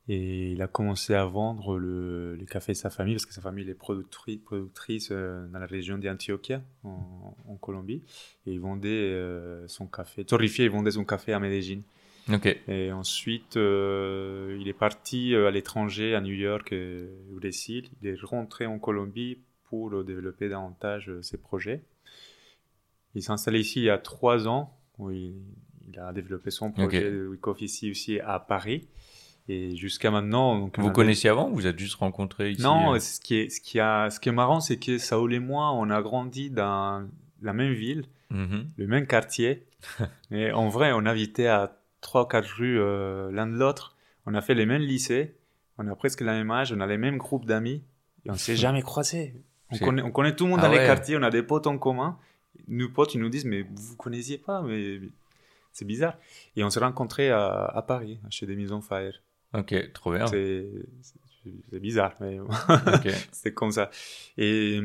Et 0.08 0.52
il 0.52 0.62
a 0.62 0.68
commencé 0.68 1.14
à 1.14 1.24
vendre 1.24 1.78
le, 1.78 2.36
les 2.36 2.46
cafés 2.46 2.72
de 2.72 2.76
sa 2.76 2.90
famille, 2.90 3.14
parce 3.14 3.26
que 3.26 3.34
sa 3.34 3.40
famille 3.40 3.68
est 3.68 3.74
productrice, 3.74 4.38
productrice 4.38 5.08
euh, 5.10 5.48
dans 5.48 5.58
la 5.58 5.66
région 5.66 5.98
d'Antioquia, 5.98 6.62
en, 6.84 7.34
en 7.48 7.56
Colombie. 7.56 8.02
Et 8.46 8.52
il 8.52 8.60
vendait 8.60 8.88
euh, 8.88 9.66
son 9.66 9.86
café, 9.86 10.24
torréfié, 10.24 10.66
il 10.66 10.70
vendait 10.70 10.92
son 10.92 11.04
café 11.04 11.32
à 11.32 11.40
Medellín. 11.40 11.82
Ok. 12.32 12.56
Et 12.68 12.92
ensuite, 12.92 13.56
euh, 13.56 14.56
il 14.60 14.68
est 14.68 14.72
parti 14.78 15.34
euh, 15.34 15.48
à 15.48 15.50
l'étranger, 15.50 16.14
à 16.14 16.20
New 16.20 16.34
York, 16.34 16.72
euh, 16.72 17.08
au 17.32 17.36
Brésil. 17.40 17.88
Il 18.00 18.08
est 18.08 18.20
rentré 18.20 18.66
en 18.66 18.78
Colombie 18.78 19.38
pour 19.68 20.04
développer 20.04 20.48
davantage 20.48 21.10
ses 21.22 21.38
projets. 21.38 21.82
Il 23.16 23.22
s'est 23.22 23.32
installé 23.32 23.58
ici 23.60 23.80
il 23.80 23.84
y 23.84 23.90
a 23.90 23.98
trois 23.98 24.46
ans, 24.46 24.76
où 24.98 25.10
il, 25.10 25.34
il 25.88 25.98
a 25.98 26.12
développé 26.12 26.50
son 26.50 26.70
projet 26.70 27.08
Ok. 27.08 27.12
de 27.12 27.26
WeCoff 27.26 27.60
ici 27.60 27.90
aussi 27.90 28.20
à 28.20 28.38
Paris. 28.38 28.86
Et 29.48 29.76
jusqu'à 29.76 30.10
maintenant... 30.10 30.58
Donc, 30.58 30.78
Vous 30.78 30.86
avait- 30.86 30.92
connaissiez 30.94 31.30
avant 31.30 31.48
ou 31.50 31.54
vous 31.54 31.66
êtes 31.66 31.78
juste 31.78 31.94
rencontrés 31.96 32.50
ici 32.50 32.62
Non, 32.62 32.94
euh 32.94 32.98
ce 32.98 33.20
qui, 33.20 33.36
est, 33.36 33.48
ce, 33.48 33.60
qui 33.60 33.78
a, 33.78 34.10
ce 34.10 34.18
qui 34.18 34.28
est 34.28 34.32
marrant, 34.32 34.60
c'est 34.60 34.76
que 34.76 34.98
Saoul 34.98 35.32
et 35.34 35.38
moi, 35.38 35.72
on 35.72 35.88
a 35.90 36.02
grandi 36.02 36.50
dans 36.50 37.06
la 37.42 37.52
même 37.52 37.72
ville, 37.72 38.06
Mhm. 38.30 38.70
le 38.76 38.86
même 38.88 39.06
quartier. 39.06 39.64
Et 40.32 40.50
en 40.50 40.68
vrai, 40.68 40.90
on 40.92 41.06
habitait 41.06 41.46
à 41.46 41.78
3 42.00 42.22
ou 42.24 42.26
4 42.26 42.44
rues 42.56 42.80
euh, 42.80 43.30
l'un 43.30 43.46
de 43.46 43.56
l'autre. 43.56 43.94
On 44.26 44.34
a 44.34 44.40
fait 44.40 44.54
les 44.54 44.66
mêmes 44.66 44.82
lycées. 44.82 45.36
On 45.78 45.86
a 45.86 45.94
presque 45.94 46.22
le 46.22 46.26
même 46.26 46.50
âge. 46.50 46.72
On 46.72 46.80
a 46.80 46.86
les 46.88 46.96
mêmes 46.98 47.18
groupes 47.18 47.46
d'amis. 47.46 47.84
Et 48.24 48.30
on 48.32 48.34
s'est 48.34 48.56
jamais 48.66 48.82
croisés. 48.82 49.34
On 49.70 49.78
connaît, 49.78 50.02
on 50.02 50.10
connaît 50.10 50.34
tout 50.34 50.44
le 50.44 50.50
monde 50.50 50.60
Ah 50.62 50.66
dans 50.66 50.72
les 50.72 50.78
quartiers. 50.78 51.16
On 51.16 51.22
a 51.22 51.30
des 51.30 51.44
potes 51.44 51.68
en 51.68 51.78
commun. 51.78 52.18
Nos 52.66 52.88
potes, 52.88 53.14
ils 53.14 53.20
nous 53.20 53.28
disent, 53.28 53.44
mais 53.44 53.62
vous 53.62 53.76
vous 53.90 53.96
connaissiez 53.96 54.38
pas, 54.38 54.60
mais 54.62 54.98
c'est 55.72 55.84
bizarre. 55.84 56.16
Et 56.56 56.64
on 56.64 56.70
s'est 56.70 56.80
rencontrés 56.80 57.30
à, 57.30 57.46
à 57.66 57.82
Paris, 57.82 58.18
chez 58.30 58.46
des 58.46 58.56
Maisons 58.56 58.80
Fire. 58.80 59.22
Ok, 59.54 59.92
trop 59.92 60.12
bien. 60.12 60.26
C'est 61.70 61.78
bizarre, 61.80 62.14
mais 62.20 62.38
c'est 63.32 63.54
comme 63.54 63.70
ça. 63.70 63.90
Et, 64.36 64.80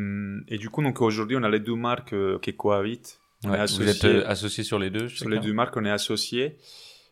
et 0.47 0.57
du 0.57 0.69
coup, 0.69 0.83
donc 0.83 1.01
aujourd'hui, 1.01 1.35
on 1.35 1.43
a 1.43 1.49
les 1.49 1.59
deux 1.59 1.75
marques 1.75 2.13
euh, 2.13 2.37
qui 2.39 2.55
cohabitent. 2.55 3.19
Ouais, 3.43 3.49
vous 3.79 3.81
êtes 3.81 4.03
associés. 4.03 4.61
euh, 4.61 4.63
sur 4.63 4.77
les 4.79 4.89
deux 4.91 5.07
Sur 5.09 5.29
les 5.29 5.37
deux 5.39 5.53
marques, 5.53 5.75
on 5.77 5.85
est 5.85 5.89
associés. 5.91 6.57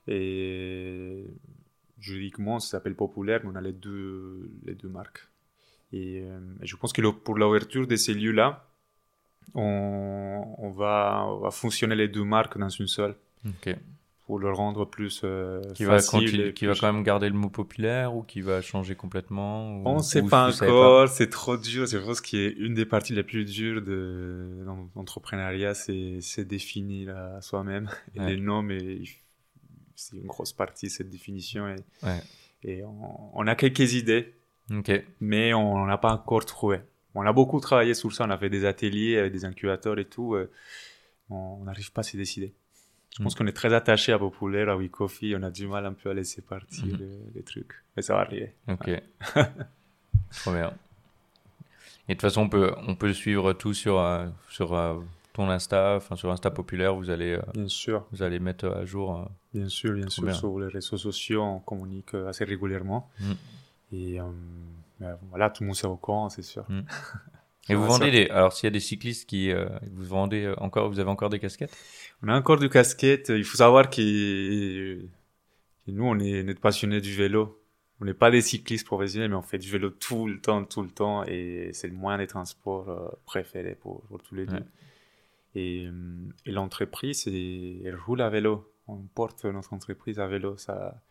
Et 0.08 1.26
juridiquement, 2.00 2.60
ça 2.60 2.70
s'appelle 2.72 2.96
Populaire, 2.96 3.42
mais 3.44 3.50
on 3.52 3.56
a 3.56 3.62
les 3.62 3.74
deux, 3.74 4.52
les 4.66 4.76
deux 4.76 4.90
marques. 4.90 5.28
Et, 5.92 6.22
euh, 6.22 6.40
je 6.62 6.76
pense 6.76 6.94
que 6.94 7.02
le- 7.02 7.12
pour 7.12 7.36
l'ouverture 7.36 7.88
de 7.88 7.96
ces 7.96 8.14
lieux-là, 8.14 8.68
on, 9.56 10.56
on 10.60 10.70
va, 10.70 11.26
on 11.28 11.40
va 11.40 11.52
fonctionner 11.52 11.96
les 11.96 12.08
deux 12.08 12.24
marques 12.24 12.58
dans 12.58 12.70
une 12.70 12.88
seule 12.88 13.16
Ok. 13.46 13.76
Pour 14.30 14.38
le 14.38 14.52
rendre 14.54 14.86
plus 14.86 15.22
euh, 15.24 15.60
Qui 15.74 15.86
va, 15.86 15.94
facile. 15.96 16.40
et 16.42 16.54
qui 16.54 16.68
va 16.68 16.76
quand 16.76 16.94
même 16.94 17.02
garder 17.02 17.28
le 17.30 17.34
mot 17.34 17.50
populaire 17.50 18.16
ou 18.16 18.22
qui 18.22 18.42
va 18.42 18.62
changer 18.62 18.94
complètement 18.94 19.72
ou- 19.78 19.82
On 19.88 19.98
ne 19.98 20.02
sait 20.04 20.22
pas 20.22 20.54
encore, 20.56 21.10
c'est 21.10 21.32
trop 21.32 21.58
dur. 21.58 21.88
Je 21.88 21.98
pense 21.98 22.22
qu'il 22.22 22.38
est 22.38 22.52
une 22.52 22.76
des 22.76 22.86
parties 22.86 23.14
les 23.16 23.24
plus 23.24 23.44
dures 23.44 23.82
de 23.82 24.64
l'entrepreneuriat, 24.96 25.74
c'est 25.74 26.20
c'est 26.22 26.46
définir 26.46 27.16
soi-même. 27.42 27.90
Ouais. 28.16 28.36
les 28.36 28.38
noms, 28.40 28.62
mais 28.62 29.00
c'est 29.96 30.16
une 30.18 30.28
grosse 30.28 30.54
partie 30.54 30.92
cette 30.92 31.10
définition. 31.10 31.68
Et, 31.68 31.78
Ouais. 32.06 32.22
et 32.64 32.84
on, 32.84 33.32
on 33.34 33.48
a 33.48 33.56
quelques 33.56 33.94
idées, 33.96 34.36
mais 35.20 35.56
on 35.56 35.88
n'a 35.88 35.98
pas 35.98 36.14
encore 36.14 36.46
trouvé. 36.46 36.82
On 37.16 37.26
a 37.26 37.34
beaucoup 37.34 37.60
travaillé 37.60 37.96
sur 37.96 38.14
ça. 38.14 38.26
On 38.26 38.30
a 38.30 38.38
fait 38.38 38.52
des 38.52 38.66
ateliers 38.66 39.18
avec 39.18 39.34
des 39.34 39.44
incubateurs 39.44 39.98
et 39.98 40.06
tout. 40.06 40.36
euh, 40.36 40.52
on 41.32 41.64
n'arrive 41.64 41.92
pas 41.92 42.02
à 42.02 42.04
se 42.04 42.16
décider. 42.16 42.54
Je 43.18 43.24
pense 43.24 43.36
qu'on 43.36 43.48
est 43.48 43.54
très 43.54 43.74
attaché 43.74 44.14
à 44.14 44.20
Populaire, 44.20 44.70
à 44.70 44.78
WeCoffee. 44.78 45.36
On 45.36 45.44
a 45.44 45.50
du 45.52 45.68
mal 45.68 45.86
un 45.86 45.94
peu 45.94 46.10
à 46.10 46.14
laisser 46.14 46.42
partir 46.42 46.86
Mhm. 46.86 46.98
les, 47.00 47.32
les 47.36 47.44
trucs. 47.44 47.74
Mais 47.98 48.02
ça 48.02 48.14
va 48.14 48.22
arriver. 48.22 48.54
Ok. 48.68 48.90
Trop 50.42 50.52
bien. 50.54 50.72
Et 52.08 52.14
de 52.14 52.14
toute 52.14 52.22
façon, 52.22 52.42
on 52.44 52.50
peut, 52.50 52.74
on 52.88 52.96
peut 52.96 53.14
suivre 53.14 53.54
tout 53.54 53.74
sur, 53.74 54.00
euh, 54.00 54.28
sur 54.50 54.74
euh, 54.74 55.00
ton 55.34 55.50
Insta, 55.50 55.96
enfin 55.98 56.16
sur 56.16 56.32
Insta 56.32 56.50
populaire. 56.52 56.96
Vous 56.96 57.10
allez, 57.10 57.34
euh, 57.34 57.42
Bien 57.54 57.68
sûr. 57.68 58.06
vous 58.12 58.24
allez 58.24 58.40
mettre 58.40 58.68
à 58.68 58.86
jour. 58.86 59.30
Bien 59.54 59.68
sûr, 59.70 59.94
bien 59.94 60.10
sûr. 60.10 60.24
bien. 60.24 60.34
Sur 60.34 60.60
les 60.60 60.68
réseaux 60.68 60.98
sociaux, 60.98 61.42
on 61.44 61.60
communique 61.60 62.14
assez 62.14 62.46
régulièrement. 62.46 63.10
Mm. 63.20 63.32
Et 63.92 64.18
ben, 65.00 65.18
voilà, 65.30 65.50
tout 65.50 65.64
le 65.64 65.68
monde 65.68 65.76
s'est 65.76 65.88
au 65.88 65.98
courant, 65.98 66.30
c'est 66.30 66.42
sûr. 66.44 66.64
Mm. 66.70 66.82
Et 67.72 67.76
vous 67.76 67.86
vendez 67.86 68.10
des. 68.10 68.28
Alors, 68.30 68.54
s'il 68.54 68.66
y 68.66 68.68
a 68.68 68.72
des 68.72 68.80
cyclistes 68.80 69.30
qui. 69.30 69.52
vous 69.54 70.04
vendez 70.06 70.52
encore. 70.58 70.90
Vous 70.90 71.00
avez 71.00 71.10
encore 71.10 71.30
des 71.30 71.38
casquettes? 71.40 71.76
On 72.24 72.28
a 72.28 72.38
encore 72.38 72.58
du 72.58 72.70
casquette. 72.70 73.30
Il 73.30 73.44
faut 73.44 73.58
savoir 73.58 73.90
que, 73.90 75.02
nous, 75.88 76.04
on 76.04 76.20
est, 76.20 76.44
on 76.44 76.48
est 76.48 76.60
passionnés 76.60 77.02
du 77.02 77.16
vélo. 77.16 77.62
On 78.02 78.06
n'est 78.06 78.14
pas 78.14 78.32
des 78.32 78.42
cyclistes 78.42 78.86
professionnels, 78.86 79.30
mais 79.30 79.36
on 79.36 79.42
fait 79.42 79.58
du 79.58 79.70
vélo 79.70 79.90
tout 79.90 80.28
le 80.28 80.40
temps, 80.40 80.64
tout 80.64 80.84
le 80.84 80.90
temps. 80.90 81.24
Et 81.26 81.72
c'est 81.74 81.88
le 81.88 81.94
moyen 81.94 82.18
de 82.18 82.26
transport 82.26 82.90
euh, 82.90 83.10
préféré 83.26 83.76
pour, 83.76 84.04
pour 84.04 84.22
tous 84.22 84.36
les 84.36 84.46
deux. 84.46 84.56
Ouais. 84.56 84.66
Et, 85.56 85.86
euh, 85.88 85.92
et 86.46 86.52
l'entreprise, 86.52 87.28
elle 87.28 87.96
roule 87.96 88.22
à 88.22 88.30
vélo. 88.30 88.72
On 88.88 88.98
porte 88.98 89.46
notre 89.46 89.74
entreprise 89.74 90.20
à 90.20 90.28
vélo. 90.28 90.58
Ça, 90.58 91.02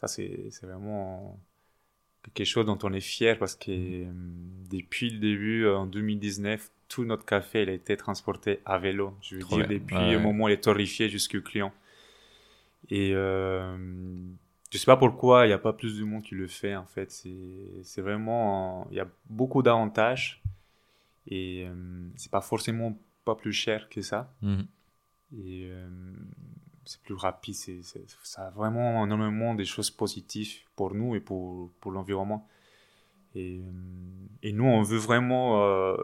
ça 0.00 0.08
c'est 0.08 0.50
vraiment 0.62 1.38
quelque 2.34 2.46
chose 2.46 2.66
dont 2.66 2.78
on 2.82 2.92
est 2.92 3.00
fier 3.00 3.38
parce 3.38 3.54
que 3.54 3.70
euh, 3.70 4.12
depuis 4.70 5.10
le 5.10 5.18
début, 5.18 5.68
en 5.68 5.86
2019, 5.86 6.70
tout 6.90 7.04
notre 7.04 7.24
café 7.24 7.62
il 7.62 7.70
a 7.70 7.72
été 7.72 7.96
transporté 7.96 8.60
à 8.66 8.76
vélo. 8.78 9.14
Je 9.22 9.36
veux 9.36 9.40
Trop 9.40 9.56
dire, 9.56 9.66
bien. 9.68 9.78
depuis 9.78 9.96
Ouais, 9.96 10.12
le 10.12 10.18
moment 10.20 10.44
où 10.44 10.48
il 10.48 10.52
est 10.52 10.60
torréfié 10.68 11.08
jusqu'au 11.08 11.40
client. 11.40 11.72
Et 12.90 13.12
euh, 13.14 13.76
je 14.72 14.78
sais 14.78 14.86
pas 14.86 14.96
pourquoi 14.96 15.44
il 15.46 15.48
n'y 15.48 15.52
a 15.54 15.58
pas 15.58 15.72
plus 15.72 15.98
de 15.98 16.04
monde 16.04 16.22
qui 16.22 16.34
le 16.34 16.48
fait 16.48 16.76
en 16.76 16.86
fait. 16.86 17.10
C'est 17.82 18.00
vraiment. 18.02 18.86
Il 18.90 18.96
y 18.96 19.00
a 19.00 19.08
beaucoup 19.28 19.62
d'avantages 19.62 20.42
et 21.26 21.64
euh, 21.66 21.74
c'est 22.16 22.30
pas 22.30 22.40
forcément 22.40 22.98
pas 23.24 23.34
plus 23.36 23.52
cher 23.52 23.88
que 23.88 24.02
ça. 24.02 24.32
Mhm. 24.42 24.66
Et 25.44 25.68
euh, 25.70 25.88
c'est 26.84 27.00
plus 27.02 27.14
rapide. 27.14 27.54
c'est 27.54 27.82
c'est- 27.82 28.06
ça 28.24 28.48
a 28.48 28.50
vraiment 28.50 29.04
énormément 29.06 29.54
des 29.54 29.64
choses 29.66 29.90
positives 29.90 30.54
pour 30.74 30.94
nous 30.94 31.14
et 31.14 31.20
pour, 31.20 31.70
pour 31.80 31.92
l'environnement. 31.92 32.48
Et, 33.36 33.60
euh, 33.62 33.70
et 34.42 34.52
nous, 34.52 34.64
on 34.64 34.82
veut 34.82 34.98
vraiment 34.98 35.62
euh, 35.64 35.96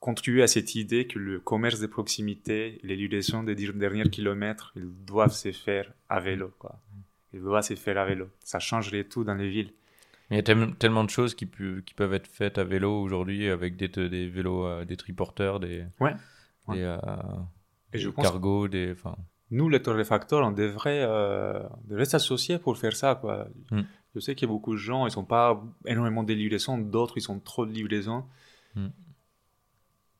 contribuer 0.00 0.42
à 0.42 0.46
cette 0.46 0.74
idée 0.74 1.06
que 1.06 1.18
le 1.18 1.40
commerce 1.40 1.80
de 1.80 1.86
proximité, 1.86 2.78
les 2.82 2.96
livraisons 2.96 3.42
des 3.42 3.54
derniers 3.54 4.08
kilomètres, 4.08 4.72
ils 4.76 4.88
doivent 5.04 5.32
se 5.34 5.50
faire 5.52 5.92
à 6.08 6.20
vélo. 6.20 6.52
Quoi. 6.58 6.78
Ils 7.32 7.40
doivent 7.40 7.64
se 7.64 7.74
faire 7.74 7.98
à 7.98 8.04
vélo. 8.04 8.28
Ça 8.40 8.58
changerait 8.58 9.04
tout 9.04 9.24
dans 9.24 9.34
les 9.34 9.48
villes. 9.50 9.72
Il 10.30 10.36
y 10.36 10.40
a 10.40 10.42
tel- 10.42 10.74
tellement 10.76 11.04
de 11.04 11.10
choses 11.10 11.34
qui, 11.34 11.46
pu- 11.46 11.82
qui 11.86 11.94
peuvent 11.94 12.12
être 12.14 12.26
faites 12.26 12.58
à 12.58 12.64
vélo 12.64 13.00
aujourd'hui 13.00 13.48
avec 13.48 13.76
des, 13.76 13.88
des 13.88 14.28
vélos, 14.28 14.66
euh, 14.66 14.84
des 14.84 14.96
triporteurs, 14.96 15.58
des, 15.58 15.84
Ouais. 16.00 16.14
Ouais. 16.68 16.76
des, 16.76 16.82
euh, 16.82 16.96
Et 17.92 17.98
je 17.98 18.08
des 18.08 18.14
pense 18.14 18.24
cargos, 18.24 18.68
des. 18.68 18.94
Nous, 19.50 19.68
les 19.70 19.80
torréfacteurs, 19.80 20.46
on 20.46 20.52
devrait, 20.52 21.02
euh, 21.02 21.58
devrait 21.86 22.04
s'associer 22.04 22.58
pour 22.58 22.76
faire 22.76 22.94
ça. 22.94 23.14
Quoi. 23.14 23.48
Mm. 23.70 23.80
Je 24.14 24.20
sais 24.20 24.34
qu'il 24.34 24.46
y 24.46 24.50
a 24.50 24.52
beaucoup 24.52 24.72
de 24.74 24.78
gens, 24.78 25.06
ils 25.06 25.10
sont 25.10 25.24
pas 25.24 25.64
énormément 25.86 26.22
de 26.22 26.34
livraisons, 26.34 26.76
d'autres, 26.78 27.16
ils 27.16 27.22
sont 27.22 27.40
trop 27.40 27.64
de 27.64 27.72
livraisons. 27.72 28.24
Mm. 28.74 28.88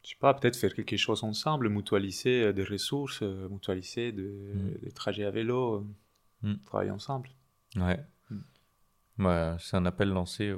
Je 0.05 0.11
sais 0.11 0.17
pas, 0.21 0.33
peut-être 0.35 0.57
faire 0.57 0.73
quelque 0.75 0.97
chose 0.97 1.23
ensemble, 1.25 1.69
mutualiser 1.69 2.45
euh, 2.45 2.53
des 2.53 2.65
ressources, 2.65 3.21
euh, 3.23 3.49
mutualiser 3.49 4.13
Mm. 4.13 4.79
des 4.83 4.93
trajets 4.93 5.25
à 5.25 5.31
vélo, 5.31 5.75
euh, 6.45 6.49
Mm. 6.51 6.59
travailler 6.65 6.91
ensemble. 6.91 7.29
ouais. 7.77 7.99
Mm. 8.31 9.25
Ouais, 9.27 9.57
c'est 9.59 9.77
un 9.77 9.85
appel 9.87 10.09
lancé 10.11 10.55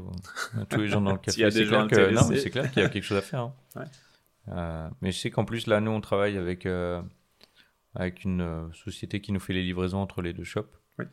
à 0.59 0.67
tous 0.67 0.81
les 0.81 0.89
gens 0.89 1.01
dans 1.01 1.13
le 1.13 1.19
café. 1.25 1.33
S'il 1.33 1.41
y 1.43 1.45
a 1.45 1.51
C'est 1.51 1.61
des 1.61 1.67
clair 1.67 1.81
gens 1.83 1.89
que- 1.89 1.95
non, 1.97 2.01
mais 2.11 2.19
intéressés. 2.19 2.41
c'est 2.43 2.51
clair 2.51 2.71
qu'il 2.71 2.83
y 2.83 2.85
a 2.85 2.89
quelque 2.91 3.03
chose 3.05 3.17
à 3.19 3.23
faire. 3.23 3.41
hein. 3.41 3.55
Ouais. 3.77 3.85
Euh, 4.49 4.89
mais 5.01 5.13
je 5.13 5.19
sais 5.19 5.31
qu'en 5.31 5.45
plus, 5.45 5.67
là, 5.67 5.81
nous, 5.81 5.91
on 5.91 6.01
travaille 6.01 6.37
avec, 6.37 6.67
euh, 6.67 7.01
avec 7.95 8.25
une 8.25 8.41
euh, 8.41 8.73
société 8.73 9.21
qui 9.21 9.33
nous 9.33 9.41
fait 9.41 9.53
les 9.53 9.63
livraisons 9.63 9.99
entre 9.99 10.23
les 10.23 10.33
deux 10.33 10.45
shops. 10.45 10.67
Oui. 10.99 11.05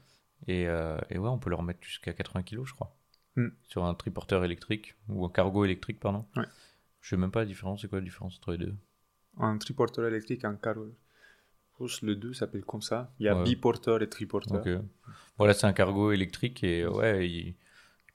Et, 0.48 0.62
et 0.64 1.18
ouais, 1.18 1.30
on 1.30 1.38
peut 1.40 1.50
leur 1.50 1.62
mettre 1.64 1.80
jusqu'à 1.84 2.14
80 2.14 2.44
kilos, 2.44 2.68
je 2.68 2.74
crois. 2.74 2.96
Sur 3.68 3.86
un 3.86 3.94
triporteur 3.94 4.44
électrique, 4.44 4.96
ou 5.10 5.24
un 5.26 5.30
cargo 5.30 5.64
électrique, 5.66 6.00
pardon. 6.00 6.26
Ouais. 6.36 6.46
Je 7.02 7.10
sais 7.10 7.18
même 7.18 7.32
pas 7.32 7.40
la 7.42 7.46
différence. 7.46 7.82
C'est 7.82 7.88
quoi 7.88 8.00
la 8.00 8.04
différence 8.06 8.38
entre 8.38 8.52
les 8.52 8.58
deux 8.58 8.76
Un 9.40 9.58
triporteur 9.58 10.06
électrique, 10.06 10.44
un 10.46 10.56
cargo. 10.56 10.94
Le 12.02 12.16
2 12.16 12.34
s'appelle 12.34 12.66
comme 12.66 12.82
ça. 12.82 13.12
Il 13.20 13.28
y 13.28 13.30
a 13.30 13.36
Ouais. 13.38 13.44
biporteur 13.44 14.02
et 14.02 14.10
triporteur. 14.10 14.60
Ok. 14.66 14.68
Voilà, 15.38 15.54
c'est 15.54 15.68
un 15.68 15.74
cargo 15.74 16.12
électrique 16.12 16.64
et 16.64 16.88
ouais, 16.88 17.30
il, 17.30 17.48
il 17.50 17.56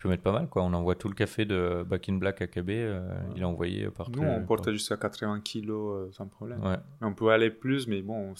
peut 0.00 0.08
mettre 0.08 0.24
pas 0.24 0.32
mal 0.32 0.48
quoi. 0.48 0.64
On 0.64 0.72
envoie 0.74 0.96
tout 0.96 1.06
le 1.08 1.14
café 1.14 1.44
de 1.44 1.84
Back 1.86 2.08
in 2.08 2.14
Black 2.16 2.42
à 2.42 2.48
KB, 2.48 2.70
euh, 2.70 3.22
il 3.36 3.42
a 3.44 3.48
envoyé 3.48 3.88
partout. 3.90 4.20
Nous, 4.20 4.26
on 4.28 4.44
porte 4.44 4.68
jusqu'à 4.72 4.96
80 4.96 5.42
kilos 5.42 6.08
euh, 6.08 6.12
sans 6.12 6.26
problème. 6.26 6.60
Ouais, 6.64 6.76
On 7.02 7.14
peut 7.14 7.30
aller 7.30 7.50
plus, 7.52 7.86
mais 7.86 8.02
bon, 8.02 8.34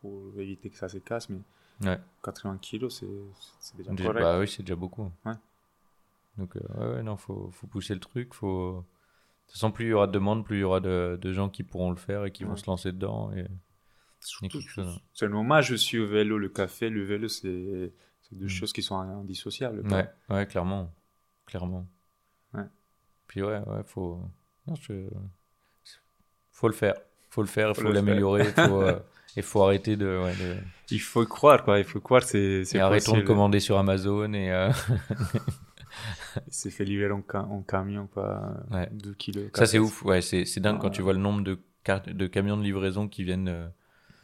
pour 0.00 0.32
éviter 0.40 0.70
que 0.70 0.76
ça 0.76 0.88
se 0.88 0.98
casse. 0.98 1.28
Mais 1.28 1.38
ouais. 1.86 2.00
80 2.24 2.58
kilos, 2.60 2.98
c'est 3.60 3.76
déjà 3.76 3.92
Déjà- 3.92 4.08
correct. 4.08 4.24
bah 4.24 4.40
oui, 4.40 4.48
c'est 4.48 4.64
déjà 4.64 4.74
beaucoup. 4.74 5.08
Donc 6.36 6.56
euh, 6.56 6.60
ouais, 6.80 6.94
ouais, 6.96 7.02
non, 7.04 7.16
faut, 7.16 7.50
faut 7.52 7.68
pousser 7.68 7.94
le 7.94 8.00
truc. 8.00 8.34
Faut... 8.34 8.84
De 9.48 9.52
toute 9.52 9.60
façon, 9.60 9.72
plus 9.72 9.86
il 9.86 9.88
y 9.88 9.92
aura 9.94 10.06
de 10.06 10.12
demandes, 10.12 10.44
plus 10.44 10.58
il 10.58 10.60
y 10.60 10.64
aura 10.64 10.80
de, 10.80 11.18
de 11.20 11.32
gens 11.32 11.48
qui 11.48 11.62
pourront 11.62 11.90
le 11.90 11.96
faire 11.96 12.24
et 12.26 12.30
qui 12.30 12.44
vont 12.44 12.54
se 12.56 12.66
lancer 12.66 12.92
dedans. 12.92 13.32
Et... 13.32 13.46
Surtout, 14.20 14.58
quelque 14.58 14.68
chose. 14.70 15.00
seulement 15.14 15.60
je 15.62 15.74
suis 15.74 15.98
au 15.98 16.06
vélo. 16.06 16.38
Le 16.38 16.48
café, 16.48 16.90
le 16.90 17.02
vélo, 17.04 17.28
c'est 17.28 17.92
c'est 18.20 18.34
deux 18.36 18.44
Mm. 18.46 18.48
choses 18.48 18.72
qui 18.74 18.82
sont 18.82 18.96
indissociables. 18.96 19.86
Ouais, 19.90 20.06
ouais, 20.28 20.46
clairement, 20.46 20.92
clairement. 21.46 21.86
Ouais. 22.52 22.64
Puis 23.26 23.42
ouais, 23.42 23.58
ouais, 23.66 23.82
faut, 23.86 24.20
non, 24.66 24.74
je- 24.74 25.08
faut 26.50 26.68
le 26.68 26.74
faire, 26.74 26.94
faut 27.30 27.40
le 27.42 27.48
faire, 27.48 27.68
il 27.70 27.74
Faut 27.74 27.82
faut 27.82 27.88
le 27.88 27.94
l'améliorer, 27.94 28.44
faut, 28.44 28.82
euh, 28.82 28.98
et 29.36 29.40
faut 29.42 29.62
arrêter 29.62 29.96
de, 29.96 30.20
ouais, 30.24 30.34
de- 30.34 30.56
Il 30.90 31.00
faut 31.00 31.24
croire, 31.24 31.62
quoi. 31.64 31.78
Il 31.78 31.84
faut 31.84 32.00
croire, 32.00 32.22
c'est 32.22 32.64
c'est 32.64 32.78
et 32.78 32.80
arrêtons 32.80 33.16
de 33.16 33.22
commander 33.22 33.60
sur 33.60 33.78
Amazon 33.78 34.32
et 34.34 34.50
euh, 34.52 34.70
C'est 36.48 36.70
fait 36.70 36.84
livrer 36.84 37.10
en, 37.12 37.22
ca- 37.30 37.44
en 37.44 37.62
camion, 37.62 38.06
quoi. 38.06 38.54
Ouais. 38.70 38.88
2 38.90 39.14
kilos. 39.14 39.50
ça 39.54 39.66
c'est 39.66 39.78
ouf, 39.78 40.02
ouais, 40.04 40.22
c'est 40.22 40.60
dingue 40.60 40.80
quand 40.80 40.90
tu 40.90 41.02
vois 41.02 41.12
le 41.12 41.18
nombre 41.18 41.42
de 41.42 41.58
de 42.06 42.26
camions 42.26 42.58
de 42.58 42.62
livraison 42.62 43.08
qui 43.08 43.24
viennent 43.24 43.48
euh, 43.48 43.66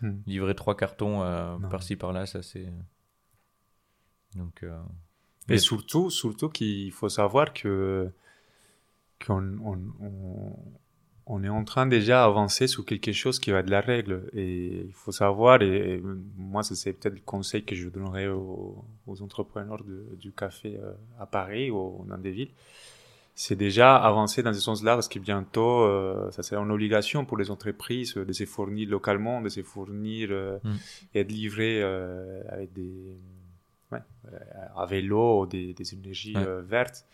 Hmm. 0.00 0.20
livrer 0.26 0.54
trois 0.54 0.76
cartons 0.76 1.22
euh, 1.22 1.58
par-ci 1.70 1.96
par-là, 1.96 2.26
ça 2.26 2.42
c'est 2.42 2.66
donc 4.36 4.62
euh, 4.62 4.78
Et 5.48 5.58
surtout, 5.58 6.10
surtout 6.10 6.48
qu'il 6.50 6.92
faut 6.92 7.08
savoir 7.08 7.52
que 7.52 8.10
qu'on 9.24 9.58
on, 9.64 9.78
on- 10.00 10.56
on 11.26 11.42
est 11.42 11.48
en 11.48 11.64
train 11.64 11.86
déjà 11.86 12.24
d'avancer 12.24 12.66
sur 12.66 12.84
quelque 12.84 13.12
chose 13.12 13.38
qui 13.38 13.50
va 13.50 13.62
de 13.62 13.70
la 13.70 13.80
règle. 13.80 14.28
Et 14.34 14.84
il 14.86 14.92
faut 14.92 15.12
savoir, 15.12 15.62
et, 15.62 15.94
et 15.94 16.02
moi, 16.36 16.62
ça, 16.62 16.74
c'est 16.74 16.92
peut-être 16.92 17.14
le 17.14 17.20
conseil 17.24 17.64
que 17.64 17.74
je 17.74 17.88
donnerais 17.88 18.28
aux, 18.28 18.84
aux 19.06 19.22
entrepreneurs 19.22 19.82
de- 19.84 20.16
du 20.20 20.32
café 20.32 20.76
euh, 20.78 20.92
à 21.18 21.26
Paris 21.26 21.70
ou 21.70 22.04
dans 22.08 22.18
des 22.18 22.30
villes, 22.30 22.50
c'est 23.36 23.56
déjà 23.56 23.96
avancer 23.96 24.42
dans 24.44 24.52
ce 24.52 24.60
sens-là, 24.60 24.94
parce 24.94 25.08
que 25.08 25.18
bientôt, 25.18 25.80
euh, 25.82 26.30
ça 26.30 26.42
sera 26.44 26.62
une 26.62 26.70
obligation 26.70 27.24
pour 27.24 27.36
les 27.36 27.50
entreprises 27.50 28.14
de 28.14 28.32
se 28.32 28.44
fournir 28.44 28.88
localement, 28.90 29.40
de 29.40 29.48
se 29.48 29.62
fournir 29.62 30.28
euh, 30.30 30.58
Mm. 30.62 30.72
et 31.14 31.24
de 31.24 31.32
livrer 31.32 31.80
euh, 31.82 32.42
avec 32.48 32.72
des, 32.74 33.16
ouais, 33.90 33.98
à 34.76 34.86
vélo 34.86 35.46
des, 35.46 35.72
des 35.74 35.94
énergies 35.94 36.36
Ouais. 36.36 36.62
vertes. 36.62 37.04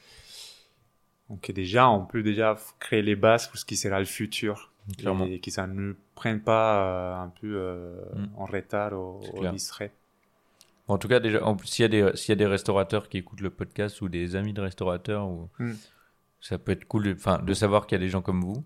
Donc 1.31 1.51
déjà, 1.53 1.89
on 1.89 2.05
peut 2.05 2.23
déjà 2.23 2.57
créer 2.81 3.03
les 3.03 3.17
bases 3.17 3.47
pour 3.49 3.57
ce 3.57 3.65
qui 3.65 3.77
sera 3.77 3.99
le 4.01 4.05
futur 4.05 4.73
clairement. 4.99 5.25
et 5.27 5.39
que 5.41 5.51
ça 5.51 5.67
ne 5.67 5.95
prenne 6.17 6.41
pas 6.41 6.85
euh, 6.85 7.15
un 7.25 7.29
peu 7.41 7.55
euh, 7.57 7.95
Mm. 8.17 8.27
en 8.37 8.45
retard 8.47 8.93
au 8.93 9.21
clair. 9.39 9.53
distrait. 9.53 9.93
En 10.89 10.99
tout 10.99 11.07
cas, 11.09 11.21
déjà, 11.21 11.41
s'il 11.65 11.85
y, 11.85 11.87
a 11.87 11.89
des- 11.89 12.17
s'il 12.17 12.31
y 12.31 12.33
a 12.33 12.37
des 12.37 12.47
restaurateurs 12.47 13.09
qui 13.09 13.19
écoutent 13.19 13.41
le 13.43 13.51
podcast 13.51 14.01
ou 14.03 14.09
des 14.09 14.35
amis 14.35 14.53
de 14.53 14.61
restaurateurs, 14.61 15.29
ou... 15.29 15.49
Mm. 15.61 15.73
ça 16.41 16.59
peut 16.59 16.73
être 16.73 16.85
cool 16.87 17.05
de, 17.05 17.43
de 17.45 17.55
savoir 17.55 17.87
qu'il 17.87 17.97
y 17.97 18.01
a 18.01 18.05
des 18.05 18.11
gens 18.11 18.23
comme 18.23 18.41
vous. 18.41 18.65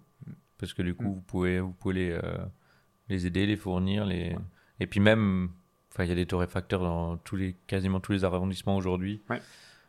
Parce 0.58 0.72
que 0.72 0.80
du 0.82 0.94
coup, 0.94 1.04
Mm. 1.04 1.14
vous 1.14 1.20
pouvez, 1.20 1.60
vous 1.60 1.72
pouvez 1.72 1.94
les, 1.94 2.10
euh, 2.12 2.38
les 3.10 3.26
aider, 3.26 3.44
les 3.44 3.56
fournir. 3.56 4.06
Les... 4.06 4.30
Ouais. 4.30 4.38
Et 4.80 4.86
puis 4.86 5.00
même, 5.00 5.50
il 5.98 6.06
y 6.06 6.10
a 6.12 6.14
des 6.14 6.24
torréfacteurs 6.26 6.80
dans 6.80 7.18
tous 7.18 7.36
les, 7.36 7.54
quasiment 7.66 8.00
tous 8.00 8.12
les 8.12 8.24
arrondissements 8.24 8.76
aujourd'hui. 8.76 9.20
Ouais. 9.28 9.42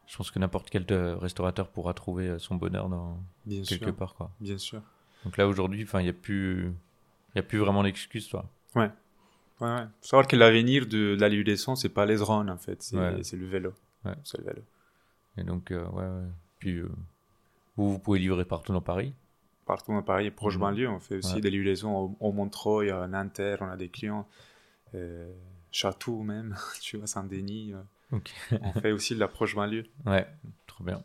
Je 0.07 0.17
pense 0.17 0.29
que 0.31 0.39
n'importe 0.39 0.69
quel 0.69 0.85
euh, 0.91 1.15
restaurateur 1.17 1.69
pourra 1.69 1.93
trouver 1.93 2.27
euh, 2.29 2.39
son 2.39 2.55
bonheur 2.55 2.89
dans 2.89 3.17
Bien 3.45 3.63
quelque 3.63 3.85
sûr, 3.85 3.95
part. 3.95 4.13
Quoi. 4.15 4.31
bien 4.39 4.57
sûr. 4.57 4.81
Donc 5.23 5.37
là, 5.37 5.47
aujourd'hui, 5.47 5.83
enfin, 5.83 5.99
il 5.99 6.03
n'y 6.03 6.09
a 6.09 6.13
plus, 6.13 6.67
il 7.33 7.37
y 7.37 7.39
a 7.39 7.43
plus 7.43 7.57
vraiment 7.57 7.81
d'excuses, 7.83 8.27
toi. 8.29 8.47
Ouais, 8.75 8.91
ouais. 9.61 9.83
Faut 10.01 10.07
savoir 10.07 10.27
que 10.27 10.35
l'avenir 10.35 10.85
de, 10.85 11.15
de 11.15 11.17
la 11.19 11.29
livraison, 11.29 11.75
c'est 11.75 11.89
pas 11.89 12.05
les 12.05 12.17
drones 12.17 12.49
en 12.51 12.57
fait, 12.57 12.83
c'est 12.83 12.97
Ouais. 12.97 13.11
le 13.33 13.45
vélo. 13.45 13.73
Ouais. 14.03 14.13
C'est 14.23 14.37
le 14.37 14.43
vélo. 14.45 14.61
Et 15.37 15.43
donc, 15.43 15.71
euh, 15.71 15.83
ouais, 15.89 16.03
ouais. 16.07 16.29
Puis, 16.59 16.77
euh, 16.77 16.89
vous, 17.75 17.91
vous 17.93 17.99
pouvez 17.99 18.19
livrer 18.19 18.45
partout 18.45 18.71
dans 18.73 18.81
Paris. 18.81 19.13
Partout 19.65 19.91
dans 19.93 20.03
Paris 20.03 20.29
proche 20.29 20.55
Mhm. 20.55 20.61
banlieue, 20.61 20.89
on 20.89 20.99
fait 20.99 21.15
aussi 21.17 21.35
Ouais. 21.35 21.41
des 21.41 21.49
livraisons 21.49 21.97
au, 21.97 22.17
au 22.19 22.31
Montreuil, 22.31 22.91
à 22.91 23.07
Nanterre, 23.07 23.57
on 23.61 23.67
a 23.69 23.75
des 23.77 23.89
clients, 23.89 24.27
euh, 24.93 25.33
Château 25.71 26.21
même, 26.21 26.55
tu 26.81 26.97
vois, 26.97 27.07
Saint-Denis. 27.07 27.73
On 28.61 28.73
fait 28.73 28.91
aussi 28.91 29.15
de 29.15 29.19
la 29.19 29.27
proche 29.27 29.55
banlieue. 29.55 29.85
Ouais, 30.05 30.27
trop 30.67 30.83
bien. 30.83 31.01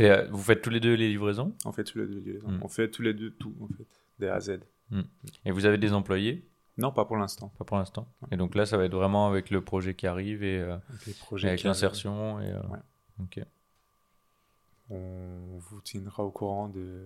Euh, 0.00 0.28
vous 0.30 0.42
faites 0.42 0.62
tous 0.62 0.70
les 0.70 0.80
deux 0.80 0.94
les 0.94 1.08
livraisons? 1.08 1.54
On 1.64 1.72
fait 1.72 1.84
tous 1.84 1.98
les 1.98 2.06
deux 2.06 2.20
livraisons. 2.20 2.50
Mhm. 2.50 2.60
On 2.62 2.68
fait 2.68 2.88
tous 2.90 3.02
les 3.02 3.14
deux 3.14 3.30
tout, 3.30 3.54
en 3.60 3.66
fait, 3.68 3.86
de 4.20 4.26
A 4.28 4.34
à 4.34 4.40
Z. 4.40 4.60
et 5.44 5.50
vous 5.50 5.64
avez 5.64 5.78
des 5.78 5.92
employés? 5.92 6.44
Non, 6.76 6.92
pas 6.92 7.04
pour 7.04 7.16
l'instant. 7.16 7.52
Pas 7.58 7.64
pour 7.64 7.76
l'instant. 7.76 8.08
Et 8.30 8.36
donc 8.36 8.54
là, 8.54 8.64
ça 8.64 8.76
va 8.76 8.84
être 8.84 8.94
vraiment 8.94 9.26
avec 9.26 9.50
le 9.50 9.60
projet 9.60 9.94
qui 9.94 10.06
arrive 10.06 10.44
et, 10.44 10.58
euh, 10.60 10.76
Avec 11.30 11.62
les 11.62 11.68
l'insertion. 11.68 12.40
Et, 12.40 12.50
euh, 12.50 12.60
Ouais. 12.68 12.78
Ok. 13.20 13.44
On 14.90 15.58
vous 15.58 15.80
tiendra 15.80 16.22
au 16.22 16.30
courant 16.30 16.68
de, 16.68 17.04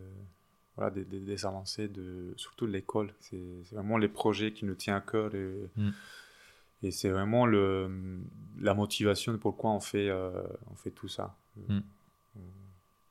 voilà, 0.77 0.91
des, 0.91 1.05
des, 1.05 1.47
avancées, 1.47 1.89
de, 1.89 2.35
surtout 2.37 2.67
de 2.67 2.73
l'école. 2.73 3.13
C'est 3.21 3.41
vraiment 3.73 3.97
les 3.97 4.09
projets 4.09 4.53
qui 4.53 4.67
nous 4.67 4.75
tiennent 4.75 4.97
à 4.97 5.01
cœur 5.01 5.35
et, 5.35 5.71
mm. 5.77 5.91
Et 6.83 6.91
c'est 6.91 7.11
vraiment 7.11 7.47
le, 7.47 8.21
la 8.61 8.75
motivation 8.75 9.33
de 9.33 9.37
pourquoi 9.37 9.71
on 9.71 9.81
fait, 9.81 10.09
euh, 10.09 10.31
on 10.71 10.77
fait 10.77 10.91
tout 10.91 11.09
ça. 11.09 11.37
Mm. 11.69 11.81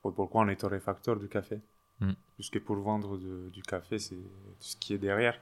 pourquoi 0.02 0.42
on 0.42 0.48
est 0.48 0.56
torréfacteur 0.56 1.16
du 1.16 1.28
café. 1.28 1.60
Mm. 2.00 2.12
Puisque 2.34 2.60
pour 2.60 2.76
vendre 2.76 3.16
du 3.16 3.62
café, 3.62 3.98
c'est 3.98 4.18
ce 4.58 4.76
qui 4.76 4.94
est 4.94 4.98
derrière. 4.98 5.38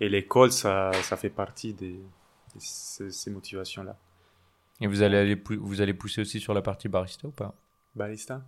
Et 0.00 0.08
l'école, 0.08 0.52
ça, 0.52 0.92
ça 1.02 1.16
fait 1.16 1.30
partie 1.30 1.72
des, 1.72 2.00
de 2.54 3.10
ces, 3.10 3.30
motivations-là. 3.30 3.96
Et 4.80 4.86
vous 4.86 5.02
allez, 5.02 5.16
aller, 5.16 5.42
vous 5.58 5.80
allez 5.80 5.94
pousser 5.94 6.22
aussi 6.22 6.40
sur 6.40 6.54
la 6.54 6.62
partie 6.62 6.88
barista 6.88 7.28
ou 7.28 7.30
pas? 7.30 7.54
Barista 7.94 8.42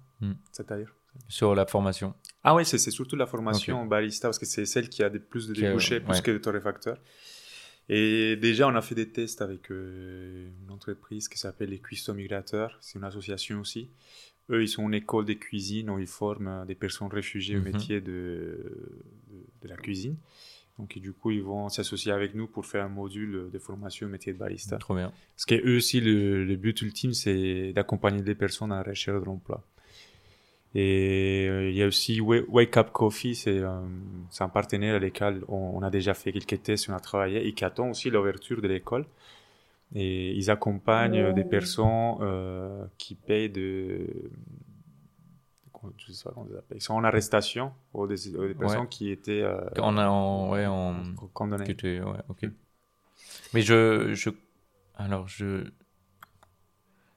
C'est-à-dire? 0.51 0.93
Sur 1.29 1.55
la 1.55 1.65
formation 1.65 2.15
Ah 2.43 2.57
oui, 2.57 2.65
c'est 2.67 2.79
surtout 2.79 3.15
la 3.15 3.27
formation 3.27 3.87
barista 3.87 4.29
parce 4.29 4.39
que 4.39 4.47
c'est 4.47 4.67
celle 4.67 4.89
qui 4.89 5.03
a 5.05 5.11
des, 5.11 5.21
plus 5.21 5.47
de 5.47 5.55
débouchés, 5.55 6.01
plus 6.01 6.21
que 6.21 6.33
de 6.33 6.39
torréfacteurs. 6.39 6.99
Et 7.89 8.37
déjà, 8.37 8.67
on 8.69 8.75
a 8.75 8.83
fait 8.83 8.95
des 8.95 9.11
tests 9.11 9.43
avec 9.43 9.71
euh, 9.71 10.49
une 10.63 10.71
entreprise 10.71 11.29
qui 11.29 11.39
s'appelle 11.39 11.71
les 11.71 11.81
Cuistots 11.81 12.15
Migrateurs. 12.15 12.77
C'est 12.81 12.99
une 12.99 13.05
association 13.05 13.61
aussi. 13.61 13.91
Eux, 14.51 14.63
ils 14.63 14.69
sont 14.69 14.87
une 14.87 14.95
école 14.95 15.25
de 15.25 15.35
cuisine 15.35 15.91
où 15.91 15.99
ils 15.99 16.07
forment 16.07 16.49
euh, 16.49 16.65
des 16.65 16.75
personnes 16.75 17.09
réfugiées 17.09 17.57
au 17.57 17.61
mhm. 17.61 17.73
métier 17.73 18.01
de, 18.01 19.05
de, 19.63 19.69
la 19.69 19.77
cuisine. 19.77 20.17
Donc, 20.79 20.99
du 20.99 21.13
coup, 21.13 21.31
ils 21.31 21.43
vont 21.43 21.69
s'associer 21.69 22.11
avec 22.11 22.35
nous 22.35 22.47
pour 22.47 22.67
faire 22.67 22.85
un 22.85 22.89
module 22.89 23.51
de 23.53 23.59
formation 23.59 24.07
au 24.07 24.11
métier 24.11 24.33
de 24.33 24.39
barista. 24.39 24.77
Trop 24.79 24.97
bien. 24.97 25.13
Parce 25.37 25.45
que 25.45 25.55
eux 25.55 25.77
aussi, 25.77 26.01
le, 26.01 26.45
le 26.45 26.57
but 26.57 26.81
ultime, 26.83 27.13
c'est 27.13 27.73
d'accompagner 27.75 28.23
des 28.23 28.35
personnes 28.35 28.73
à 28.73 28.77
la 28.77 28.83
recherche 28.83 29.21
de 29.21 29.25
l'emploi. 29.25 29.65
Et 30.75 31.47
euh, 31.49 31.71
il 31.71 31.77
y 31.77 31.83
a 31.83 31.87
aussi 31.87 32.21
Wake 32.21 32.77
Up 32.77 32.91
Coffee, 32.91 33.37
c'est 33.37 33.63
un, 33.63 33.85
un, 34.41 34.49
partenaire 34.49 34.97
avec 34.97 35.21
lequel 35.21 35.43
on, 35.47 35.81
a 35.83 35.91
déjà 35.91 36.15
fait 36.15 36.33
quelques 36.33 36.63
tests, 36.63 36.89
on 36.89 36.95
a 36.95 37.01
travaillé, 37.01 37.47
et 37.47 37.55
qui 37.55 37.65
attend 37.65 37.91
aussi 37.91 38.11
l'ouverture 38.11 38.61
de 38.61 38.67
l'école. 38.67 39.07
Et 39.95 40.33
ils 40.33 40.51
accompagnent 40.51 41.33
des 41.33 41.45
personnes 41.45 42.17
euh, 42.21 42.85
qui 42.99 43.15
payent 43.15 43.51
de. 43.51 44.07
Je 45.99 46.13
sais 46.13 46.25
pas 46.25 46.31
comment 46.33 46.49
ils 46.75 46.81
sont 46.81 46.95
en 46.95 47.05
arrestation, 47.05 47.73
ou 47.93 48.09
des, 48.09 48.17
personnes 48.59 48.89
qui 48.89 49.11
étaient. 49.11 49.43
Euh, 49.43 49.61
en, 49.79 49.97
en, 49.97 50.51
ouais, 50.51 50.67
en. 50.67 50.97
Condamnées. 51.33 51.77
ouais, 51.85 52.21
ok. 52.29 52.49
Mais 53.53 53.61
je. 53.61 54.13
je 54.15 54.31
alors, 54.97 55.29
je 55.29 55.71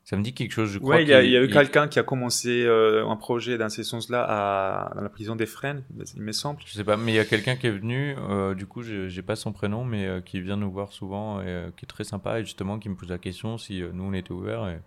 ça 0.07 0.15
me 0.15 0.23
dit 0.23 0.33
quelque 0.33 0.53
chose, 0.53 0.71
je 0.71 0.79
crois. 0.79 0.95
Oui, 0.95 1.01
il 1.01 1.09
y, 1.09 1.13
a 1.13 1.43
eu 1.43 1.49
quelqu'un 1.49 1.89
qui 1.89 1.99
a 1.99 2.03
commencé 2.03 2.63
euh, 2.63 3.05
un 3.05 3.17
projet 3.17 3.57
dans 3.57 3.67
ce 3.67 3.83
sens-là 3.83 4.89
dans 4.95 5.01
la 5.01 5.09
prison 5.09 5.35
des 5.35 5.45
Fresnes, 5.45 5.83
il 6.15 6.21
me 6.21 6.31
semble. 6.31 6.61
Je 6.65 6.71
sais 6.71 6.85
pas, 6.85 6.95
mais 6.95 7.11
il 7.11 7.15
y 7.15 7.19
a 7.19 7.25
quelqu'un 7.25 7.57
qui 7.57 7.67
est 7.67 7.71
venu, 7.71 8.15
euh, 8.17 8.55
du 8.55 8.65
coup, 8.67 8.83
j'ai 8.83 9.21
pas 9.21 9.35
son 9.35 9.51
prénom, 9.51 9.83
mais 9.83 10.07
euh, 10.07 10.21
qui 10.21 10.39
vient 10.39 10.55
nous 10.55 10.71
voir 10.71 10.93
souvent 10.93 11.41
et 11.41 11.73
qui 11.75 11.83
est 11.83 11.89
très 11.89 12.05
sympa 12.05 12.39
et 12.39 12.45
justement 12.45 12.79
qui 12.79 12.87
me 12.87 12.95
pose 12.95 13.09
la 13.09 13.17
question 13.17 13.57
si 13.57 13.81
nous 13.81 14.05
on 14.05 14.13
était 14.13 14.31
ouverts. 14.31 14.69
Et 14.69 14.79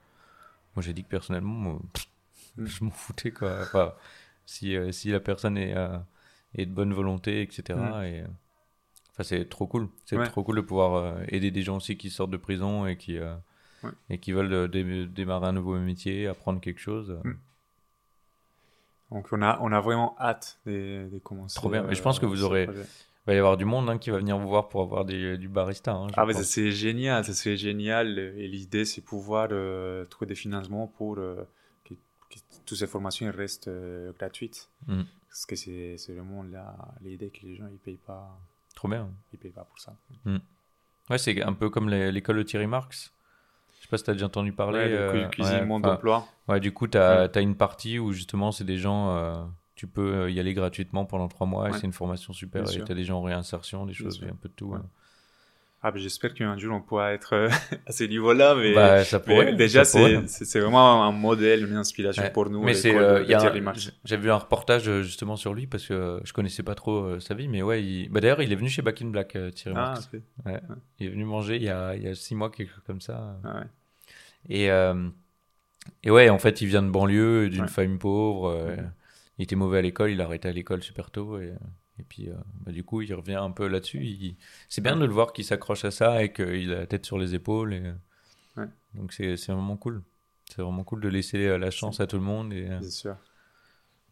moi 0.74 0.82
j'ai 0.82 0.94
dit 0.94 1.04
que 1.04 1.10
personnellement, 1.10 1.74
mm. 1.74 1.80
je 2.64 2.84
m'en 2.84 2.90
foutais 2.90 3.30
quoi. 3.30 3.58
Enfin, 3.60 3.92
si, 4.46 4.74
si 4.90 5.10
la 5.10 5.20
personne 5.20 5.58
est, 5.58 5.74
est 6.54 6.64
de 6.64 6.72
bonne 6.72 6.94
volonté, 6.94 7.42
etc. 7.42 7.78
Mm. 7.78 8.04
Et, 8.04 8.24
enfin, 9.12 9.22
c'est 9.22 9.46
trop 9.50 9.66
cool. 9.66 9.90
C'est 10.06 10.16
trop 10.30 10.42
cool 10.42 10.56
de 10.56 10.62
pouvoir 10.62 11.18
aider 11.28 11.50
des 11.50 11.60
gens 11.60 11.76
aussi 11.76 11.98
qui 11.98 12.08
sortent 12.08 12.30
de 12.30 12.38
prison 12.38 12.86
et 12.86 12.96
qui 12.96 13.18
et 14.08 14.18
qui 14.18 14.32
veulent 14.32 14.52
euh, 14.52 15.06
démarrer 15.06 15.48
un 15.48 15.52
nouveau 15.52 15.78
métier, 15.78 16.26
apprendre 16.26 16.60
quelque 16.60 16.80
chose. 16.80 17.18
Hmm. 17.24 17.34
Donc 19.10 19.28
on 19.32 19.42
a, 19.42 19.58
on 19.60 19.72
a 19.72 19.80
vraiment 19.80 20.16
hâte 20.20 20.60
de, 20.66 21.08
commencer. 21.22 21.56
Trop 21.56 21.68
bien. 21.68 21.82
Mais 21.82 21.94
je 21.94 22.02
pense 22.02 22.18
que 22.18 22.26
vous 22.26 22.44
aurez. 22.44 22.68
Il 23.26 23.32
va 23.32 23.34
y 23.34 23.38
avoir 23.38 23.56
du 23.56 23.66
monde 23.66 23.88
hein, 23.90 23.98
qui 23.98 24.10
va 24.10 24.18
venir 24.18 24.38
vous 24.38 24.48
voir 24.48 24.68
pour 24.68 24.82
avoir 24.82 25.04
des, 25.04 25.36
du 25.36 25.48
barista. 25.48 25.92
Hein, 25.92 26.06
ah, 26.14 26.24
mais 26.24 26.32
ça 26.32 26.42
c'est 26.42 26.72
génial, 26.72 27.24
ça 27.24 27.34
c'est 27.34 27.56
génial. 27.56 28.18
Et 28.18 28.48
l'idée 28.48 28.84
c'est 28.84 29.02
pouvoir 29.02 29.48
euh, 29.52 30.04
trouver 30.06 30.28
des 30.28 30.34
financements 30.34 30.86
pour 30.86 31.18
euh, 31.18 31.46
que, 31.84 31.94
toutes 32.64 32.78
ces 32.78 32.86
formations 32.86 33.30
restent 33.30 33.70
gratuites. 34.18 34.70
Hmm. 34.86 35.02
Parce 35.28 35.46
que 35.46 35.54
c'est 35.54 35.96
vraiment 36.08 36.44
l'idée 37.02 37.30
que 37.30 37.46
les 37.46 37.56
gens 37.56 37.66
ils 37.70 37.78
payent 37.78 38.00
pas. 38.04 38.38
Trop 38.74 38.88
bien. 38.88 39.10
Ils 39.32 39.38
payent 39.38 39.50
pas 39.50 39.64
pour 39.64 39.78
ça. 39.78 39.94
Hmm. 40.24 40.38
Ouais, 41.10 41.18
c'est 41.18 41.42
un 41.42 41.52
peu 41.52 41.68
comme 41.68 41.88
l'école 41.88 42.38
de 42.38 42.42
Thierry 42.42 42.66
Marx. 42.66 43.12
Je 43.90 43.96
sais 43.96 43.98
pas 43.98 43.98
si 43.98 44.04
tu 44.04 44.10
as 44.10 44.14
déjà 44.14 44.26
entendu 44.26 44.52
parler. 44.52 44.78
Ouais, 44.78 44.92
euh, 44.92 45.28
cuisine, 45.28 45.64
monde 45.64 45.82
d'emploi. 45.82 46.24
Ouais, 46.48 46.60
du 46.60 46.70
coup, 46.72 46.86
tu 46.86 46.96
as, 46.96 47.40
une 47.40 47.56
partie 47.56 47.98
où 47.98 48.12
justement, 48.12 48.52
c'est 48.52 48.64
des 48.64 48.76
gens, 48.76 49.16
euh, 49.16 49.34
tu 49.74 49.88
peux 49.88 50.14
euh, 50.14 50.30
y 50.30 50.38
aller 50.38 50.54
gratuitement 50.54 51.04
pendant 51.04 51.26
trois 51.26 51.46
mois 51.46 51.70
et 51.70 51.72
c'est 51.72 51.86
une 51.86 51.92
formation 51.92 52.32
super. 52.32 52.62
et 52.62 52.84
tu 52.84 52.92
as 52.92 52.94
des 52.94 53.04
gens 53.04 53.18
en 53.18 53.22
réinsertion, 53.22 53.86
des 53.86 53.94
choses, 53.94 54.22
un 54.22 54.36
peu 54.36 54.48
de 54.48 54.54
tout. 54.54 54.74
Ah, 55.82 55.90
ben, 55.90 55.98
j'espère 55.98 56.34
qu'un 56.34 56.58
jour 56.58 56.76
on 56.76 56.82
pourra 56.82 57.14
être 57.14 57.48
à 57.86 57.92
ce 57.92 58.04
niveau-là, 58.04 58.54
mais, 58.54 58.74
bah, 58.74 59.02
ça 59.02 59.18
pourrait, 59.18 59.54
déjà 59.54 59.82
c'est 59.86 60.60
vraiment 60.60 61.04
un 61.04 61.10
modèle, 61.10 61.66
une 61.66 61.76
inspiration 61.76 62.22
pour 62.34 62.50
nous. 62.50 62.62
Mais 62.62 62.74
c'est, 62.74 62.94
j'ai 64.04 64.16
vu 64.18 64.30
un 64.30 64.36
reportage 64.36 65.00
justement 65.00 65.36
sur 65.36 65.54
lui 65.54 65.66
parce 65.66 65.86
que 65.86 66.20
je 66.22 66.32
connaissais 66.34 66.62
pas 66.62 66.74
trop 66.74 67.18
sa 67.18 67.34
vie, 67.34 67.48
mais 67.48 67.62
ouais, 67.62 67.82
il... 67.82 68.08
bah, 68.10 68.20
d'ailleurs 68.20 68.42
il 68.42 68.52
est 68.52 68.56
venu 68.56 68.68
chez 68.68 68.82
Back 68.82 69.02
in 69.02 69.06
Black, 69.06 69.36
Thierry 69.54 69.76
ah, 69.76 69.94
ouais. 70.46 70.60
Il 71.00 71.06
est 71.06 71.10
venu 71.10 71.24
manger 71.24 71.56
il 71.56 71.62
y 71.62 71.70
a, 71.70 71.96
il 71.96 72.02
y 72.02 72.08
a 72.08 72.14
six 72.14 72.34
mois 72.34 72.50
quelque 72.50 72.70
chose 72.70 72.84
comme 72.86 73.00
ça. 73.00 73.38
Ah, 73.42 73.64
et 74.48 74.68
et 76.02 76.10
ouais, 76.10 76.28
en 76.28 76.38
fait, 76.38 76.60
il 76.60 76.66
vient 76.66 76.82
de 76.82 76.90
banlieue, 76.90 77.48
d'une 77.48 77.68
famille 77.68 77.98
pauvre. 77.98 78.74
Il 79.38 79.44
était 79.44 79.56
mauvais 79.56 79.78
à 79.78 79.82
l'école, 79.82 80.10
il 80.10 80.20
a 80.20 80.24
arrêté 80.24 80.48
à 80.48 80.52
l'école 80.52 80.82
super 80.82 81.10
tôt 81.10 81.38
et 81.38 81.54
et 82.00 82.02
puis, 82.02 82.30
euh, 82.30 82.34
bah, 82.64 82.72
du 82.72 82.82
coup, 82.82 83.02
il 83.02 83.12
revient 83.14 83.34
un 83.34 83.50
peu 83.50 83.66
là-dessus. 83.66 84.34
C'est 84.68 84.80
bien 84.80 84.96
de 84.96 85.04
le 85.04 85.12
voir 85.12 85.34
qu'il 85.34 85.44
s'accroche 85.44 85.84
à 85.84 85.90
ça 85.90 86.22
et 86.24 86.32
qu'il 86.32 86.72
a 86.72 86.78
la 86.80 86.86
tête 86.86 87.04
sur 87.04 87.18
les 87.18 87.34
épaules. 87.34 87.74
Et... 87.74 87.82
Donc, 88.94 89.12
c'est 89.12 89.36
vraiment 89.48 89.76
cool. 89.76 90.02
C'est 90.48 90.62
vraiment 90.62 90.82
cool 90.82 91.02
de 91.02 91.08
laisser 91.08 91.46
euh, 91.46 91.58
la 91.58 91.70
chance 91.70 92.00
à 92.00 92.06
tout 92.06 92.16
le 92.16 92.22
monde. 92.22 92.54
Et... 92.54 92.64
Bien 92.64 92.82
sûr. 92.82 93.16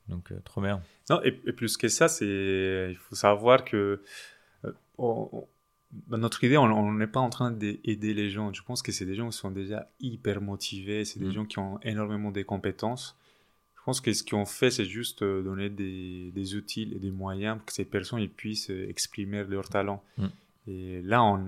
Donc, 0.07 0.31
euh, 0.33 0.41
trop 0.45 0.61
bien. 0.61 0.83
Non, 1.09 1.23
et, 1.23 1.33
plus 1.33 1.79
que 1.79 1.89
ça, 1.89 2.09
c'est 2.09 2.89
il 2.91 2.97
faut 2.97 3.15
savoir 3.15 3.65
que 3.65 4.03
dans 5.93 6.19
notre 6.19 6.45
idée, 6.45 6.57
on 6.59 6.93
n'est 6.93 7.07
pas 7.07 7.21
en 7.21 7.31
train 7.31 7.51
d'aider 7.51 8.15
les 8.15 8.31
gens. 8.31 8.53
Je 8.53 8.63
pense 8.63 8.83
que 8.83 8.93
c'est 8.93 9.07
des 9.07 9.15
gens 9.15 9.31
qui 9.31 9.37
sont 9.37 9.51
déjà 9.51 9.91
hyper 10.01 10.41
motivés. 10.41 11.05
C'est 11.05 11.19
des 11.19 11.29
mm. 11.29 11.33
gens 11.33 11.45
qui 11.47 11.59
ont 11.59 11.81
énormément 11.83 12.31
de 12.31 12.43
compétences 12.43 13.19
pense 13.89 14.03
que 14.03 14.13
ce 14.13 14.23
qu'on 14.23 14.45
fait, 14.45 14.71
c'est 14.71 14.85
juste 14.85 15.23
euh, 15.23 15.43
donner 15.43 15.71
des, 15.71 16.31
des, 16.35 16.55
outils 16.57 16.93
et 16.95 16.99
des 16.99 17.11
moyens 17.11 17.57
pour 17.57 17.65
que 17.65 17.73
ces 17.73 17.87
personnes 17.87 18.29
puissent 18.29 18.69
euh, 18.69 18.87
exprimer 18.87 19.45
leur 19.45 19.71
talent. 19.71 20.05
Mm. 20.19 20.27
Et 20.67 21.01
là, 21.01 21.25
on 21.25 21.43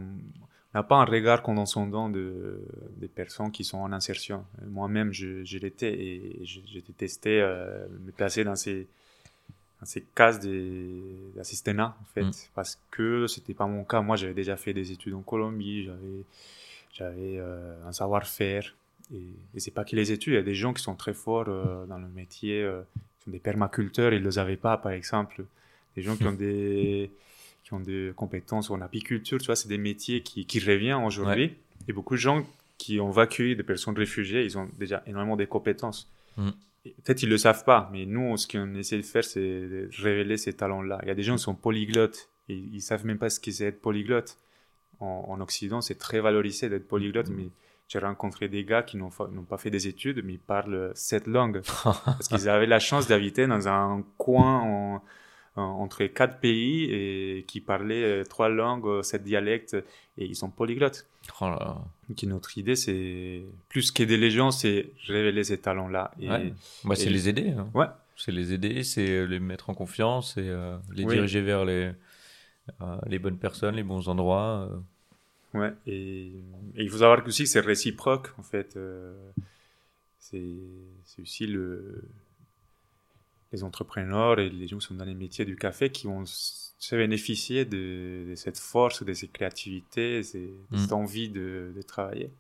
n'a 0.73 0.83
pas 0.83 0.97
un 0.97 1.05
regard 1.05 1.43
condescendant 1.43 2.09
de, 2.09 2.65
des 2.97 3.09
personnes 3.09 3.53
qui 3.53 3.63
sont 3.63 3.77
en 3.77 3.93
insertion. 3.93 4.47
Moi-même, 4.67 5.13
je, 5.13 5.45
je 5.45 5.59
l'étais 5.59 5.93
et 5.93 6.41
j'ai 6.45 6.81
testé 6.97 7.43
euh, 7.43 7.87
me 8.07 8.11
placer 8.11 8.43
dans 8.43 8.57
ces, 8.57 8.89
ces 9.85 10.05
cases 10.15 10.41
d'assistanat, 10.41 11.97
en 12.01 12.05
fait, 12.15 12.25
mm. 12.25 12.33
parce 12.55 12.81
que 12.91 13.27
c'était 13.27 13.55
pas 13.55 13.67
mon 13.67 13.85
cas. 13.85 14.01
Moi, 14.01 14.17
j'avais 14.17 14.35
déjà 14.35 14.57
fait 14.57 14.75
des 14.75 14.93
études 14.93 15.15
en 15.15 15.23
Colombie, 15.23 15.85
j'avais 15.85 16.25
j'avais 16.93 17.41
un 17.87 17.93
savoir-faire 17.93 18.75
et, 19.13 19.23
et 19.55 19.61
c'est 19.61 19.71
pas 19.71 19.85
que 19.85 19.97
les 19.97 20.13
études, 20.13 20.35
il 20.35 20.37
y 20.37 20.39
a 20.39 20.43
des 20.43 20.55
gens 20.55 20.73
qui 20.73 20.83
sont 20.83 20.95
très 20.95 21.15
forts 21.15 21.47
euh, 21.49 21.87
dans 21.87 21.99
le 21.99 22.09
métier, 22.09 22.63
euh, 22.63 22.83
qui 23.19 23.25
sont 23.25 23.31
des 23.31 23.39
permaculteurs, 23.39 24.13
ils 24.13 24.21
ne 24.21 24.25
le 24.25 24.31
savaient 24.33 24.57
pas, 24.57 24.77
par 24.77 24.93
exemple. 24.93 25.45
Des 25.97 26.03
gens 26.03 26.17
qui 26.17 26.27
ont 26.27 26.33
des, 26.47 27.11
qui 27.65 27.75
ont 27.75 27.81
des 27.81 28.13
compétences 28.15 28.71
en 28.71 28.81
apiculture, 28.81 29.39
tu 29.39 29.47
vois, 29.47 29.57
c'est 29.57 29.69
des 29.69 29.79
métiers 29.79 30.23
qui, 30.23 30.47
qui 30.47 30.61
reviennent 30.61 31.05
aujourd'hui. 31.05 31.55
Et 31.89 31.93
beaucoup 31.93 32.15
de 32.15 32.21
gens 32.21 32.45
qui 32.79 33.01
ont 33.01 33.11
vaincu 33.11 33.57
des 33.57 33.63
personnes 33.63 33.97
réfugiées, 33.97 34.45
ils 34.45 34.57
ont 34.57 34.69
déjà 34.79 35.03
énormément 35.07 35.37
de 35.37 35.45
compétences. 35.45 36.09
Mm. 36.37 36.51
Peut-être 36.85 37.23
ils 37.23 37.29
le 37.29 37.39
savent 37.39 37.65
pas, 37.65 37.91
mais 37.93 38.07
nous, 38.07 38.37
ce 38.37 38.49
qu'on 38.49 38.75
essaie 38.75 38.97
de 38.97 39.03
faire, 39.03 39.25
c'est 39.25 39.41
de 39.41 39.91
révéler 39.99 40.37
ces 40.37 40.55
talents-là. 40.55 40.99
Il 41.03 41.09
y 41.09 41.11
a 41.11 41.15
des 41.15 41.23
gens 41.23 41.37
qui 41.37 41.43
sont 41.43 41.55
polyglottes 41.55 42.31
et 42.49 42.55
ils 42.55 42.81
savent 42.81 43.05
même 43.05 43.19
pas 43.19 43.29
ce 43.29 43.39
qu'est 43.39 43.61
être 43.61 43.81
polyglotte. 43.81 44.39
En, 44.99 45.27
en 45.29 45.41
Occident, 45.41 45.81
c'est 45.81 45.97
très 45.97 46.21
valorisé 46.21 46.69
d'être 46.69 46.89
polyglotte, 46.89 47.29
mm. 47.29 47.35
mais 47.35 47.51
j'ai 47.89 47.99
rencontré 47.99 48.49
des 48.49 48.65
gars 48.65 48.83
qui 48.83 48.97
n'ont 48.97 49.11
pas 49.11 49.59
fait 49.59 49.71
des 49.71 49.89
études, 49.89 50.25
mais 50.25 50.35
ils 50.35 50.39
parlent 50.39 50.93
cette 50.95 51.27
langue. 51.27 51.61
parce 51.85 52.29
qu'ils 52.29 52.49
avaient 52.49 52.67
la 52.67 52.79
chance 52.79 53.09
d'habiter 53.09 53.47
dans 53.49 53.67
un 53.67 54.05
coin 54.17 55.03
entre 55.61 56.05
quatre 56.07 56.39
pays 56.39 56.85
et 56.85 57.45
qui 57.47 57.61
parlaient 57.61 58.03
euh, 58.03 58.25
trois 58.25 58.49
langues, 58.49 58.87
euh, 58.87 59.03
sept 59.03 59.23
dialectes, 59.23 59.75
et 60.19 60.27
ils 60.27 60.37
sont 60.37 60.51
polyglottes. 60.51 61.07
Oh 61.41 61.51
Donc, 62.09 62.23
notre 62.25 62.59
idée, 62.59 62.77
c'est 62.77 63.43
plus 63.69 63.91
qu'aider 63.91 64.17
les 64.17 64.31
gens, 64.31 64.51
c'est 64.51 64.91
révéler 65.07 65.45
ces 65.45 65.59
talents-là. 65.59 66.11
Et, 66.21 66.29
ouais. 66.29 66.53
c'est 66.95 67.11
les 67.11 67.29
aider. 67.29 67.51
Hein. 67.51 67.69
Ouais. 67.75 67.87
C'est 68.17 68.33
les 68.33 68.53
aider, 68.53 68.83
c'est 68.83 69.27
les 69.27 69.41
mettre 69.41 69.71
en 69.71 69.75
confiance 69.75 70.37
et 70.37 70.49
euh, 70.49 70.77
les 70.95 71.05
diriger 71.05 71.41
vers 71.41 71.65
les, 71.65 71.93
les 73.07 73.19
bonnes 73.19 73.39
personnes, 73.39 73.77
les 73.77 73.83
bons 73.83 74.09
endroits. 74.09 74.69
Ouais, 75.55 75.73
et, 75.87 76.33
il 76.77 76.91
faut 76.91 76.99
savoir 76.99 77.27
aussi 77.27 77.45
que 77.45 77.49
c'est 77.49 77.61
réciproque, 77.61 78.29
en 78.39 78.43
fait. 78.43 78.77
Euh, 78.77 79.15
c'est 80.19 81.23
aussi 81.23 81.47
le. 81.47 82.05
Les 83.53 83.65
entrepreneurs 83.65 84.39
et 84.39 84.49
les 84.49 84.69
gens 84.69 84.79
qui 84.79 84.87
sont 84.87 84.95
dans 84.95 85.05
les 85.05 85.15
métiers 85.15 85.45
du 85.45 85.57
café 85.57 85.91
qui 85.91 86.07
vont 86.07 86.25
se 86.25 86.97
bénéficier 86.97 87.65
de, 87.65 88.33
cette 88.37 88.59
force, 88.59 89.03
de 89.03 89.13
cette 89.13 89.33
créativité, 89.33 90.19
de 90.19 90.23
cette 90.23 90.91
mm. 90.91 90.93
envie 90.93 91.29
de, 91.29 91.73
travailler. 91.87 92.33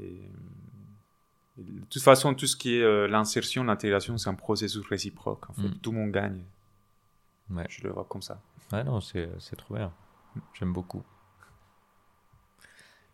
Et, 0.00 0.20
de 1.56 1.84
toute 1.88 2.02
façon, 2.02 2.34
tout 2.34 2.46
ce 2.46 2.54
qui 2.54 2.76
est 2.76 2.82
euh, 2.82 3.08
l'insertion, 3.08 3.64
l'intégration, 3.64 4.18
c'est 4.18 4.28
un 4.28 4.34
processus 4.34 4.84
réciproque. 4.86 5.48
En 5.48 5.54
fait, 5.54 5.68
mm. 5.68 5.78
tout 5.78 5.90
le 5.90 5.98
monde 5.98 6.12
gagne. 6.12 6.42
Ouais. 7.50 7.64
Je 7.70 7.82
le 7.84 7.90
vois 7.90 8.04
comme 8.04 8.20
ça. 8.20 8.42
Ouais, 8.72 8.84
non, 8.84 9.00
c'est 9.00 9.56
trop 9.56 9.74
bien. 9.74 9.92
J'aime 10.58 10.72
beaucoup. 10.72 11.02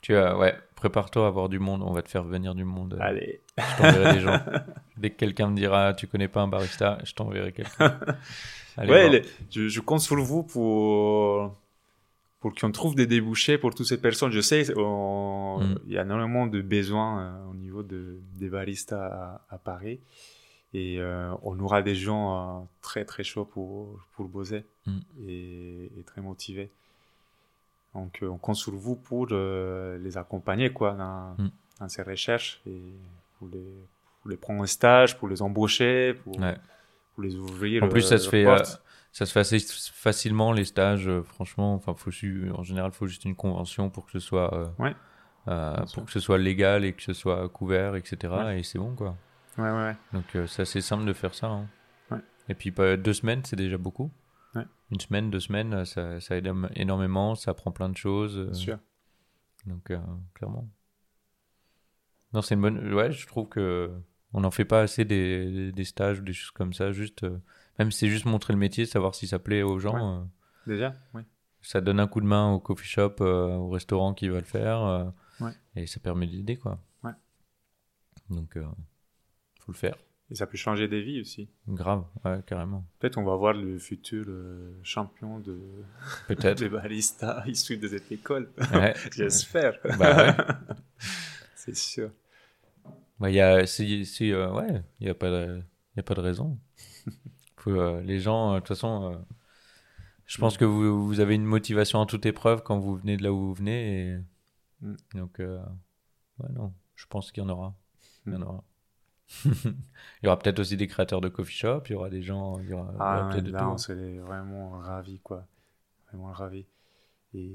Tu 0.03 0.15
as, 0.15 0.37
ouais, 0.37 0.55
prépare-toi 0.77 1.25
à 1.25 1.29
avoir 1.29 1.49
du 1.49 1.59
monde. 1.59 1.83
On 1.83 1.93
va 1.93 2.03
te 2.03 2.09
faire 2.11 2.25
venir 2.25 2.55
du 2.55 2.65
monde. 2.65 2.99
Allez. 3.01 3.41
Je 3.57 3.77
t'enverrai 3.79 4.15
des 4.15 4.21
gens. 4.21 4.41
Dès 4.99 5.11
que 5.11 5.17
quelqu'un 5.17 5.49
me 5.49 5.57
dira, 5.57 5.95
tu 5.95 6.07
connais 6.07 6.29
pas 6.29 6.43
un 6.43 6.49
barista, 6.49 6.99
je 7.05 7.15
t'enverrai 7.15 7.53
quelqu'un. 7.53 7.99
ouais, 8.79 9.23
je, 9.51 9.81
compte 9.81 10.01
sur 10.01 10.17
vous 10.17 10.43
pour 10.43 11.57
pour 12.43 12.53
qu'on 12.57 12.73
trouve 12.73 12.97
des 12.97 13.07
débouchés 13.07 13.57
pour 13.57 13.73
toutes 13.73 13.87
ces 13.87 14.01
personnes. 14.01 14.33
Je 14.33 14.41
sais, 14.41 14.65
mm. 14.65 15.79
il 15.87 15.93
y 15.93 15.97
a 15.99 16.03
énormément 16.03 16.49
de 16.49 16.61
besoins 16.61 17.23
euh, 17.23 17.51
au 17.53 17.55
niveau 17.55 17.85
de, 17.85 18.19
des 18.35 18.49
baristas 18.49 19.41
à, 19.49 19.59
Paris. 19.59 20.01
Et 20.75 20.99
euh, 20.99 21.33
on 21.43 21.59
aura 21.61 21.83
des 21.83 21.95
gens 21.95 22.25
euh, 22.35 22.65
très 22.81 23.05
très 23.05 23.23
chauds 23.23 23.45
pour, 23.45 24.01
pour 24.17 24.27
bosser 24.27 24.65
mm. 24.87 24.99
et, 25.29 26.03
très 26.05 26.21
motivés. 26.21 26.73
Donc 27.95 28.21
on 28.23 28.39
compte 28.39 28.57
sur 28.57 28.73
vous 28.73 28.97
pour 28.97 29.27
les 29.27 30.17
accompagner 30.17 30.73
quoi, 30.73 30.93
dans, 30.93 31.35
mm. 31.39 31.51
dans, 31.81 31.89
ces 31.89 32.03
recherches 32.03 32.63
et 32.67 32.81
pour 33.39 33.49
les, 33.49 33.87
pour 34.21 34.31
les 34.31 34.37
prendre 34.37 34.63
en 34.63 34.67
stage, 34.67 35.19
pour 35.19 35.29
les 35.29 35.43
embaucher, 35.43 36.15
pour, 36.15 36.37
pour 36.37 37.25
les 37.25 37.37
ouvrir. 37.37 37.83
En 37.83 37.89
plus, 37.89 38.03
ça 38.03 38.19
se 38.19 38.29
fait 38.29 38.47
ça 39.13 39.27
se 39.27 39.33
fait 39.33 39.41
assez 39.41 39.59
facilement 39.93 40.53
les 40.53 40.65
stages 40.65 41.07
euh, 41.07 41.23
franchement. 41.23 41.75
Enfin 41.75 41.95
faut 41.95 42.11
en 42.55 42.63
général 42.63 42.91
il 42.93 42.97
faut 42.97 43.07
juste 43.07 43.25
une 43.25 43.37
convention 43.37 43.91
pour 43.91 44.07
que 44.07 44.13
ce 44.13 44.19
soit 44.19 44.53
euh, 44.55 44.67
ouais, 44.79 44.97
euh, 45.49 45.77
pour 45.95 46.07
que 46.07 46.13
ce 46.13 46.21
soit 46.21 46.39
légal 46.39 46.85
et 46.85 46.95
que 46.95 47.03
ce 47.03 47.13
soit 47.13 47.49
couvert 47.51 47.95
etc 47.95 48.35
et 48.57 48.63
c'est 48.63 48.79
bon 48.79 48.95
quoi. 48.95 49.15
Ouais 49.59 49.71
ouais, 49.71 49.95
donc 50.15 50.25
c'est 50.47 50.63
assez 50.63 50.81
simple 50.81 51.05
de 51.05 51.13
faire 51.13 51.35
ça 51.35 51.49
hein. 51.49 52.23
et 52.49 52.55
puis 52.55 52.73
deux 52.73 53.13
semaines 53.13 53.43
c'est 53.45 53.57
déjà 53.57 53.77
beaucoup 53.77 54.11
une 54.93 55.01
semaine 55.01 55.31
deux 55.31 55.41
semaines 55.41 55.85
ça, 55.85 56.21
ça, 56.21 56.37
aide 56.37 56.53
énormément 56.77 57.35
ça 57.35 57.51
apprend 57.51 57.73
plein 57.73 57.89
de 57.89 57.97
choses 57.97 58.53
sûr 58.53 58.79
donc 59.67 59.93
clairement 60.35 60.69
non 62.33 62.43
c'est 62.43 62.55
une 62.55 62.61
bonne 62.61 62.95
ouais 62.95 63.11
je 63.11 63.27
trouve 63.27 63.49
que 63.49 63.91
on 64.35 64.41
n'en 64.41 64.51
fait 64.51 64.65
pas 64.65 64.81
assez 64.81 65.05
des, 65.05 65.73
des, 65.73 65.85
stages 65.85 66.21
ou 66.21 66.23
des 66.23 66.33
choses 66.33 66.53
comme 66.53 66.73
ça 66.73 66.93
juste 66.93 67.27
même 67.79 67.91
si 67.91 68.01
c'est 68.01 68.09
juste 68.09 68.27
montrer 68.27 68.53
le 68.53 68.59
métier, 68.59 68.87
savoir 68.87 69.15
si 69.15 69.27
ça 69.27 69.39
plaît 69.39 69.63
aux 69.63 69.79
gens. 69.79 70.21
Euh, 70.21 70.25
Déjà, 70.67 70.95
oui. 71.15 71.23
Ça 71.63 71.81
donne 71.81 72.01
un 72.01 72.07
coup 72.07 72.21
de 72.21 72.27
main 72.27 72.53
au 72.53 72.61
coffee 72.61 72.87
shop, 72.87 73.17
euh, 73.21 73.55
au 73.55 73.71
restaurant 73.71 74.15
qui 74.15 74.29
va 74.29 74.39
le 74.39 74.45
faire. 74.45 74.83
Euh, 74.83 75.51
et 75.75 75.87
ça 75.87 76.01
permet 76.01 76.27
d'aider, 76.27 76.57
quoi. 76.57 76.79
Ouais. 77.03 77.13
Donc, 78.31 78.59
faut 79.61 79.73
le 79.73 79.77
faire. 79.77 79.97
Et 80.33 80.35
ça 80.35 80.47
peut 80.47 80.57
changer 80.57 80.89
des 80.89 81.03
vies 81.03 81.21
aussi. 81.21 81.47
Grave, 81.69 82.07
ouais, 82.25 82.41
carrément. 82.47 82.87
Peut-être 82.99 83.19
on 83.19 83.23
va 83.23 83.37
voir 83.37 83.53
le 83.53 83.79
futur 83.79 84.27
champion 84.83 85.41
de 85.41 85.61
peut-être 86.27 86.59
des 86.61 86.71
baristas 86.71 87.45
issus 87.47 87.77
de 87.77 87.87
cette 87.87 88.11
école. 88.11 88.49
J'espère. 89.13 89.79
Bah, 89.99 90.35
c'est 91.55 91.77
sûr. 91.77 92.11
Bah, 93.21 93.31
y 93.31 93.41
a, 93.41 93.67
si, 93.67 94.07
si, 94.07 94.35
ouais, 94.35 94.83
il 95.01 95.05
n'y 95.05 95.11
a, 95.11 95.15
pas 95.15 95.29
de, 95.29 95.63
y 95.97 96.01
a 96.01 96.03
pas 96.03 96.15
de 96.15 96.21
raison. 96.21 96.59
Euh, 97.69 98.01
les 98.01 98.19
gens, 98.19 98.53
euh, 98.53 98.55
de 98.55 98.61
toute 98.61 98.69
façon, 98.69 99.13
euh, 99.13 99.19
je 100.27 100.39
pense 100.39 100.57
que 100.57 100.65
vous, 100.65 101.07
vous, 101.07 101.21
avez 101.21 101.35
une 101.35 101.45
motivation 101.45 101.99
en 101.99 102.07
toute 102.07 102.27
épreuve 102.27 102.63
quand 102.63 102.79
vous 102.79 102.97
venez 102.97 103.17
de 103.17 103.23
là 103.23 103.33
où 103.33 103.39
vous 103.39 103.55
venez. 103.55 104.09
Et... 104.09 104.19
Mm. 104.81 104.97
Donc, 105.15 105.39
ouais, 105.39 106.49
non, 106.53 106.73
je 106.95 107.07
pense 107.07 107.33
qu'il 107.33 107.43
y 107.43 107.47
en 107.47 107.51
aura. 107.51 107.75
Il 108.27 108.33
y 108.33 108.37
en 108.37 108.41
mm. 108.41 108.43
aura. 108.43 108.65
il 109.45 109.75
y 110.25 110.27
aura 110.27 110.39
peut-être 110.39 110.59
aussi 110.61 110.77
des 110.77 110.87
créateurs 110.87 111.21
de 111.21 111.29
coffee 111.29 111.57
shop, 111.57 111.83
il 111.87 111.93
y 111.93 111.95
aura 111.95 112.11
des 112.11 112.23
gens. 112.23 112.59
Il 112.61 112.71
y 112.71 112.73
aura, 112.73 112.93
ah, 112.99 113.41
là, 113.41 113.71
on 113.71 113.79
serait 113.79 114.19
vraiment 114.19 114.79
ravis, 114.79 115.21
quoi. 115.21 115.47
Vraiment 116.09 116.33
ravis. 116.33 116.67
Et 117.35 117.51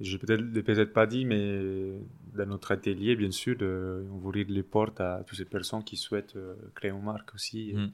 je 0.00 0.16
ne 0.16 0.36
l'ai 0.36 0.62
peut-être 0.62 0.92
pas 0.92 1.06
dit, 1.06 1.24
mais 1.24 1.92
dans 2.34 2.46
notre 2.46 2.72
atelier, 2.72 3.16
bien 3.16 3.30
sûr, 3.30 3.56
on 3.60 4.18
va 4.18 4.28
ouvrir 4.28 4.46
les 4.48 4.62
portes 4.62 5.00
à 5.00 5.22
toutes 5.26 5.38
ces 5.38 5.44
personnes 5.44 5.84
qui 5.84 5.96
souhaitent 5.96 6.36
créer 6.74 6.90
une 6.90 7.02
marque 7.02 7.34
aussi. 7.34 7.74
Mm 7.74 7.90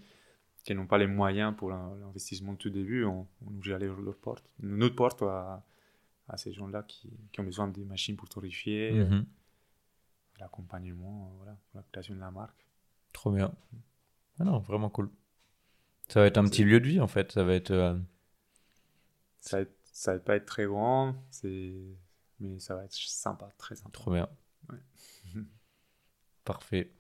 qui 0.67 0.75
n'ont 0.75 0.87
pas 0.87 0.99
les 0.99 1.07
moyens 1.07 1.55
pour 1.57 1.71
l'investissement 1.71 2.53
de 2.55 2.59
tout 2.59 2.71
début, 2.71 3.05
on, 3.05 3.27
on 3.47 3.57
ouvre 3.57 4.03
leur 4.03 4.17
porte, 4.17 4.45
notre 4.59 4.97
porte 4.97 5.23
à, 5.23 5.65
à 6.29 6.37
ces 6.37 6.53
gens-là 6.53 6.83
qui, 6.83 7.09
qui, 7.31 7.41
ont 7.41 7.45
besoin 7.45 7.69
des 7.69 7.85
machines 7.85 8.17
pour 8.17 8.29
torréfier, 8.29 8.91
mhm. 8.91 9.25
l'accompagnement, 10.41 11.33
voilà, 11.37 11.57
la 11.73 11.83
création 11.93 12.17
de 12.17 12.21
la 12.21 12.33
marque. 12.33 12.66
Trop 13.17 13.31
bien. 13.31 13.51
Ah 14.39 14.45
non, 14.45 14.59
vraiment 14.59 14.91
cool. 14.91 15.09
Ça 16.07 16.21
va 16.21 16.27
être 16.27 16.37
un 16.37 16.45
petit 16.45 16.65
lieu 16.65 16.81
de 16.81 16.87
vie 16.87 17.01
en 17.01 17.07
fait. 17.07 17.33
Ça 17.33 17.45
va 17.45 17.55
être. 17.55 17.71
Euh, 17.71 17.97
ça, 19.41 19.63
va 19.63 19.71
ça 19.91 20.13
va 20.13 20.19
pas 20.19 20.37
être 20.37 20.45
très 20.45 20.67
grand, 20.67 21.17
mais 21.43 22.59
ça 22.59 22.75
va 22.75 22.85
être 22.85 22.93
sympa, 22.93 23.49
très 23.57 23.75
sympa. 23.75 23.91
Trop 23.91 24.11
bien. 24.13 24.29
Parfait. 26.45 26.93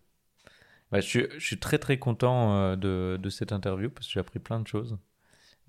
Bah, 0.91 1.01
je, 1.01 1.07
suis, 1.07 1.27
je, 1.35 1.45
suis, 1.45 1.61
très 1.61 1.79
très 1.79 1.99
content 1.99 2.55
euh, 2.55 2.77
de, 2.77 3.19
de, 3.21 3.29
cette 3.29 3.53
interview 3.53 3.91
parce 3.91 4.07
que 4.07 4.14
j'ai 4.14 4.21
appris 4.21 4.39
plein 4.39 4.59
de 4.59 4.67
choses. 4.67 4.97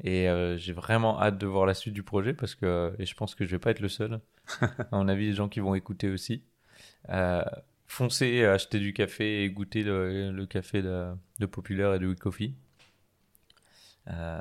Et 0.01 0.29
euh, 0.29 0.55
j'ai 0.55 0.71
vraiment 0.71 1.21
hâte 1.21 1.37
de 1.37 1.45
voir 1.45 1.65
la 1.65 1.73
suite 1.73 1.93
du 1.93 2.03
projet 2.03 2.33
parce 2.33 2.55
que 2.55 2.95
et 2.99 3.05
je 3.05 3.15
pense 3.15 3.35
que 3.35 3.43
je 3.43 3.51
vais 3.51 3.59
pas 3.59 3.71
être 3.71 3.81
le 3.81 3.89
seul. 3.89 4.21
à 4.61 4.87
mon 4.93 5.09
avis, 5.09 5.25
les 5.25 5.33
gens 5.33 5.49
qui 5.49 5.59
vont 5.59 5.75
écouter 5.75 6.07
aussi. 6.09 6.45
Foncez 7.87 8.45
acheter 8.45 8.79
du 8.79 8.93
café 8.93 9.43
et 9.43 9.49
goûter 9.49 9.83
le, 9.83 10.31
le 10.31 10.45
café 10.45 10.81
de, 10.81 11.07
de, 11.39 11.45
Populaire 11.45 11.93
et 11.93 11.99
de 11.99 12.07
We 12.07 12.17
Coffee. 12.17 12.53
Euh, 14.09 14.39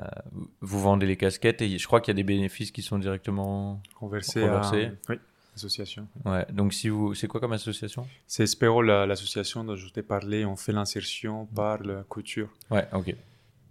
vous 0.61 0.79
vendez 0.79 1.05
les 1.05 1.17
casquettes 1.17 1.61
et 1.61 1.77
je 1.77 1.87
crois 1.87 1.99
qu'il 2.01 2.11
y 2.11 2.15
a 2.15 2.21
des 2.21 2.23
bénéfices 2.23 2.71
qui 2.71 2.81
sont 2.81 2.99
directement 2.99 3.81
conversés. 3.95 4.41
conversés. 4.41 4.91
Oui. 5.09 5.15
Association. 5.55 6.07
Ouais, 6.23 6.45
donc 6.51 6.73
si 6.73 6.89
vous, 6.89 7.15
c'est 7.15 7.27
quoi 7.27 7.39
comme 7.39 7.53
association? 7.53 8.05
C'est 8.27 8.43
Espero, 8.43 8.83
l'association 8.83 9.63
dont 9.63 9.75
je 9.75 9.89
t'ai 9.89 10.03
parlé. 10.03 10.45
On 10.45 10.55
fait 10.55 10.71
l'insertion 10.71 11.47
par 11.47 11.81
la 11.83 12.03
couture. 12.03 12.49
Ouais, 12.69 12.87
ok. 12.93 13.15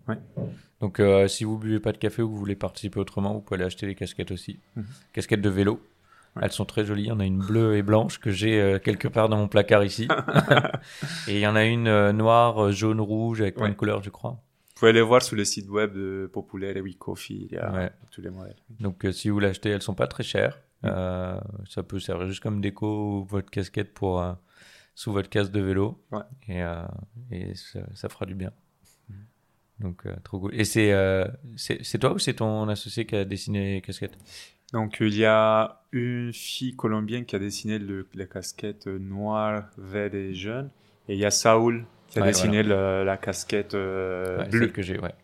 Ouais. 0.09 0.19
Donc 0.81 1.01
euh, 1.01 1.29
si 1.29 1.45
vous 1.45 1.59
buvez 1.59 1.81
pas 1.81 1.93
de 1.93 1.99
café 1.99 2.23
ou 2.23 2.31
vous 2.31 2.39
voulez 2.39 2.57
participer 2.57 2.99
autrement, 2.99 3.33
vous 3.35 3.41
pouvez 3.41 3.57
aller 3.57 3.67
acheter 3.67 3.87
les 3.87 3.95
casquettes 3.95 4.33
aussi. 4.33 4.59
Mhm. 4.75 4.85
Casquettes 5.13 5.41
de 5.41 5.49
vélo. 5.49 5.81
Elles 6.41 6.53
sont 6.53 6.65
très 6.65 6.85
jolies. 6.85 7.05
Il 7.05 7.09
y 7.09 7.13
en 7.13 7.21
a 7.21 7.25
une 7.25 7.39
bleue 7.39 7.77
et 7.77 7.83
blanche 7.83 8.19
que 8.19 8.31
j'ai 8.31 8.61
euh, 8.61 8.79
quelque 8.79 9.09
part 9.09 9.29
dans 9.29 9.37
mon 9.37 9.49
placard 9.49 9.85
ici. 9.85 10.09
et 11.29 11.35
il 11.35 11.41
y 11.41 11.47
en 11.47 11.57
a 11.57 11.65
une 11.65 11.89
euh, 11.89 12.13
noire, 12.13 12.73
jaune, 12.73 13.01
rouge 13.01 13.41
avec 13.41 13.57
plein 13.57 13.69
de 13.69 13.75
couleurs, 13.75 14.03
je 14.03 14.11
crois. 14.11 14.33
Vous 14.33 14.81
pouvez 14.81 14.91
aller 14.91 15.03
voir 15.03 15.23
sur 15.23 15.37
le 15.37 15.45
site 15.45 15.69
web 15.71 15.95
de 15.95 16.29
Populaire 16.31 16.77
et 16.77 16.83
WeCoffee. 16.83 17.49
Il 17.51 17.55
y 17.55 17.59
a 17.59 17.91
tous 18.11 18.21
les 18.21 18.31
modèles. 18.31 18.57
Donc 18.79 19.07
si 19.13 19.31
vous 19.31 19.41
l'achetez, 19.41 19.71
elles 19.71 19.83
sont 19.83 19.95
pas 19.95 20.07
très 20.07 20.23
chères. 20.23 20.59
Euh, 20.85 21.41
ça 21.69 21.83
peut 21.83 21.99
servir 21.99 22.29
juste 22.29 22.43
comme 22.43 22.61
déco 22.61 23.21
ou 23.21 23.25
votre 23.25 23.51
casquette 23.51 23.95
pour 23.95 24.21
euh, 24.21 24.33
sous 24.95 25.13
votre 25.13 25.29
casque 25.29 25.53
de 25.53 25.61
vélo. 25.61 26.03
Et, 26.49 26.63
euh, 26.63 26.87
et 27.31 27.55
ça, 27.95 28.09
fera 28.09 28.27
du 28.27 28.35
bien. 28.35 28.53
Mm. 29.09 29.15
Donc, 29.81 30.07
trop 30.23 30.41
cool. 30.41 30.55
Et 30.55 30.65
c'est 30.65 30.93
c'est 31.57 31.99
toi 31.99 32.13
ou 32.13 32.19
c'est 32.19 32.35
ton 32.35 32.69
associé 32.69 33.07
qui 33.07 33.17
a 33.17 33.25
dessiné 33.25 33.75
les 33.75 33.81
casquettes? 33.83 34.19
Donc, 34.77 34.99
il 35.01 35.17
y 35.17 35.25
a 35.25 35.81
une 35.93 36.33
fille 36.33 36.77
colombienne 36.77 37.25
qui 37.25 37.35
a 37.35 37.39
dessiné 37.39 37.79
le, 37.79 38.07
la 38.15 38.27
casquette 38.27 38.87
noire, 38.87 39.65
vert 39.79 40.15
et 40.15 40.35
jaune. 40.35 40.71
Et 41.09 41.15
il 41.15 41.19
y 41.19 41.25
a 41.25 41.31
Saoul 41.31 41.85
qui 42.09 42.21
a 42.21 42.23
dessiné 42.23 42.63
la 42.63 43.17
casquette 43.17 43.73
bleue. 43.73 44.69
que 44.69 44.83
j'ai, 44.83 44.99
ouais. 44.99 45.15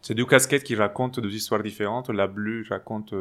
C'est 0.00 0.14
deux 0.14 0.26
casquettes 0.26 0.64
qui 0.64 0.74
racontent 0.74 1.20
deux 1.20 1.34
histoires 1.34 1.62
différentes. 1.62 2.10
La 2.10 2.26
bleue 2.26 2.64
raconte 2.68 3.14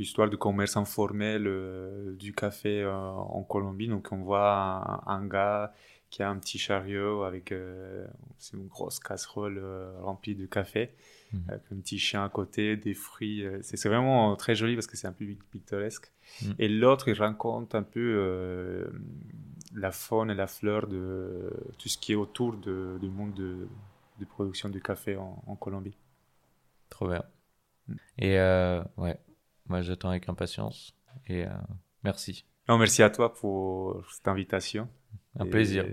l'histoire 0.00 0.30
du 0.30 0.38
commerce 0.38 0.76
informel 0.78 1.46
euh, 1.46 2.12
du 2.16 2.32
café 2.32 2.82
euh, 2.82 2.90
en 2.90 3.42
Colombie. 3.42 3.86
Donc 3.86 4.08
on 4.10 4.16
voit 4.16 5.02
un, 5.06 5.26
gars 5.26 5.72
qui 6.10 6.22
a 6.22 6.28
un 6.28 6.36
petit 6.38 6.58
chariot 6.58 7.22
avec 7.22 7.52
euh, 7.52 8.06
une 8.52 8.66
grosse 8.66 8.98
casserole 8.98 9.62
remplie 10.00 10.34
de 10.34 10.46
café, 10.46 10.94
mhm. 11.32 11.44
avec 11.48 11.62
un 11.72 11.76
petit 11.76 11.98
chien 11.98 12.24
à 12.24 12.28
côté, 12.28 12.76
des 12.76 12.94
fruits. 12.94 13.44
c'est 13.62 13.88
vraiment 13.88 14.34
très 14.36 14.54
joli 14.54 14.74
parce 14.74 14.86
que 14.86 14.96
c'est 14.96 15.06
un 15.06 15.12
peu 15.12 15.24
pittoresque. 15.50 16.12
Mhm. 16.42 16.54
Et 16.58 16.68
l'autre, 16.68 17.08
il 17.08 17.14
raconte 17.14 17.74
un 17.74 17.82
peu 17.82 18.90
la 19.74 19.92
faune 19.92 20.30
et 20.30 20.34
la 20.34 20.46
fleur 20.46 20.88
de 20.88 21.52
tout 21.78 21.88
ce 21.88 21.96
qui 21.96 22.12
est 22.12 22.16
autour 22.16 22.56
de, 22.56 22.98
du 23.00 23.08
monde 23.08 23.34
de, 23.34 23.68
de, 24.18 24.24
production 24.24 24.68
du 24.68 24.82
café 24.82 25.16
en, 25.16 25.42
en 25.46 25.54
Colombie. 25.54 25.96
Trop 26.88 27.08
bien. 27.08 27.22
Mm. 27.86 27.94
Et 28.18 28.36
ouais, 28.96 29.16
moi, 29.70 29.82
j'attends 29.82 30.10
avec 30.10 30.28
impatience. 30.28 30.96
Et 31.26 31.46
euh, 31.46 31.50
merci. 32.02 32.44
Non, 32.68 32.76
merci 32.76 33.02
à 33.02 33.10
toi 33.10 33.32
pour 33.32 34.04
cette 34.10 34.26
invitation. 34.26 34.88
Un 35.38 35.46
plaisir. 35.46 35.84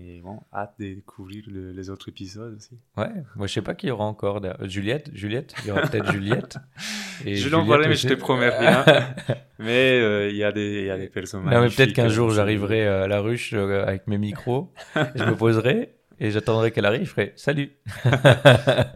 Et 0.00 0.20
bon, 0.20 0.38
hâte 0.54 0.74
de 0.78 0.94
découvrir 0.94 1.42
le- 1.48 1.72
les 1.72 1.90
autres 1.90 2.08
épisodes 2.08 2.54
aussi. 2.56 2.78
Ouais, 2.96 3.08
moi 3.34 3.48
je 3.48 3.52
sais 3.54 3.62
pas 3.62 3.74
qui 3.74 3.88
y 3.88 3.90
aura 3.90 4.04
encore. 4.04 4.40
Juliette, 4.62 5.10
Juliette, 5.12 5.54
il 5.64 5.68
y 5.68 5.70
aura 5.72 5.80
peut-être 5.82 6.12
Juliette. 6.12 6.56
Et 7.24 7.34
je 7.34 7.48
l'envoierai, 7.48 7.88
mais 7.88 7.96
je 7.96 8.06
te 8.06 8.14
promets 8.14 8.48
rien. 8.50 8.84
mais 9.58 9.98
euh, 10.00 10.30
il 10.30 10.36
y 10.36 10.44
a 10.44 10.52
des, 10.52 10.82
il 10.82 10.86
y 10.86 10.90
a 10.90 10.96
des 10.98 11.08
personnes 11.08 11.42
Non, 11.44 11.62
mais 11.62 11.68
peut-être 11.68 11.94
qu'un 11.94 12.06
euh, 12.06 12.10
jour 12.10 12.28
qui- 12.28 12.36
j'arriverai 12.36 12.86
euh, 12.86 13.04
à 13.04 13.08
la 13.08 13.20
ruche 13.20 13.54
euh, 13.54 13.84
avec 13.84 14.06
mes 14.06 14.18
micros, 14.18 14.72
je 14.94 15.24
me 15.24 15.34
poserai 15.34 15.96
et 16.20 16.30
j'attendrai 16.30 16.70
qu'elle 16.70 16.86
arrive, 16.86 17.02
je 17.06 17.10
ferai 17.10 17.32
salut. 17.34 17.72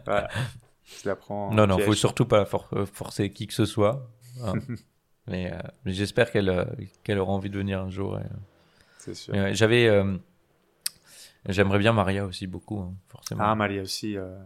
Voilà. 0.05 0.29
Je 1.03 1.09
la 1.09 1.15
prends 1.17 1.49
en 1.49 1.53
Non, 1.53 1.67
non, 1.67 1.75
piège. 1.75 1.87
faut 1.87 1.93
surtout 1.95 2.25
pas 2.25 2.45
for- 2.45 2.69
euh, 2.73 2.85
forcer 2.85 3.29
qui 3.29 3.47
que 3.47 3.53
ce 3.53 3.65
soit. 3.65 4.09
hein. 4.41 4.53
mais 5.27 5.51
euh, 5.51 5.57
mais 5.83 5.91
j'espère 5.91 6.31
qu'elle 6.31 6.47
euh, 6.49 6.63
qu'elle 7.03 7.19
aura 7.19 7.33
envie 7.33 7.49
de 7.49 7.57
venir 7.57 7.81
un 7.81 7.89
jour. 7.89 8.17
et, 8.17 8.21
euh, 8.21 8.27
C'est 9.03 9.13
sûr. 9.15 9.33
mais 9.33 9.41
ouais, 9.41 9.53
J'avais, 9.53 9.87
euh, 9.87 10.17
j'aimerais 11.47 11.79
bien 11.79 11.91
Maria 11.93 12.25
aussi 12.25 12.47
beaucoup, 12.47 12.79
hein, 12.79 12.95
forcément. 13.09 13.43
Ah, 13.43 13.55
Marie 13.55 13.79
aussi. 13.79 14.17
euh, 14.17 14.37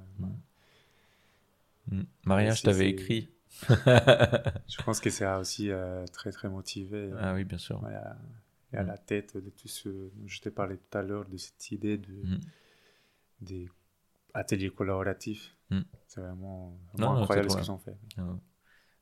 Mm. 1.90 2.02
Maria, 2.26 2.50
Ouais, 2.50 2.56
je 2.56 2.64
t'avais 2.64 2.90
écrit. 2.90 3.30
je 3.62 4.82
pense 4.84 5.00
que 5.00 5.10
c'est 5.10 5.26
aussi 5.36 5.72
euh, 5.72 6.06
très, 6.08 6.32
très 6.32 6.50
motivé. 6.50 7.12
Ah 7.18 7.34
oui, 7.34 7.46
bien 7.46 7.58
sûr. 7.58 7.80
Voilà. 7.80 8.18
Et 8.74 8.78
à 8.78 8.84
la 8.84 8.98
tête 8.98 9.38
de 9.38 9.50
tout 9.50 9.70
ce 9.70 10.10
je 10.26 10.42
t'ai 10.42 10.52
parlé 10.52 10.78
tout 10.78 10.98
à 10.98 11.02
l'heure, 11.02 11.24
de 11.26 11.38
cette 11.38 11.72
idée 11.72 11.98
de, 11.98 12.12
Mm. 12.26 12.40
des 13.42 13.70
ateliers 14.34 14.70
collaboratifs. 14.70 15.56
Mm. 15.70 15.82
C'est 16.08 16.20
vraiment, 16.22 16.72
Non, 16.72 16.78
vraiment 16.98 17.14
non, 17.14 17.22
incroyable 17.22 17.52
ce 17.52 17.58
qu'ils 17.58 17.72
ont 17.72 17.78
fait. 17.80 17.98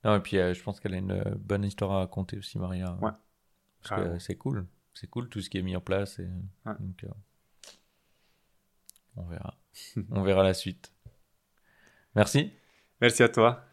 Non, 0.03 0.15
et 0.15 0.19
puis 0.19 0.37
euh, 0.37 0.53
je 0.53 0.61
pense 0.61 0.79
qu'elle 0.79 0.93
a 0.93 0.97
une 0.97 1.23
bonne 1.39 1.63
histoire 1.63 1.91
à 1.93 1.97
raconter 1.99 2.37
aussi, 2.37 2.59
Maria. 2.59 2.93
Ouais, 3.01 3.09
Parce 3.81 4.01
que 4.03 4.07
euh, 4.09 4.19
c'est 4.19 4.35
cool. 4.35 4.67
C'est 4.95 5.07
cool 5.07 5.29
tout 5.29 5.41
ce 5.41 5.49
qui 5.51 5.59
est 5.59 5.61
mis 5.61 5.75
en 5.75 5.81
place. 5.81 6.17
Et, 6.19 6.27
Ouais. 6.65 6.73
donc, 6.79 7.03
euh, 7.03 7.09
on 9.17 9.23
verra. 9.25 9.55
on 10.09 10.23
verra 10.23 10.41
la 10.43 10.53
suite. 10.55 10.91
Merci. 12.15 12.51
Merci 13.01 13.21
à 13.23 13.29
toi. 13.29 13.63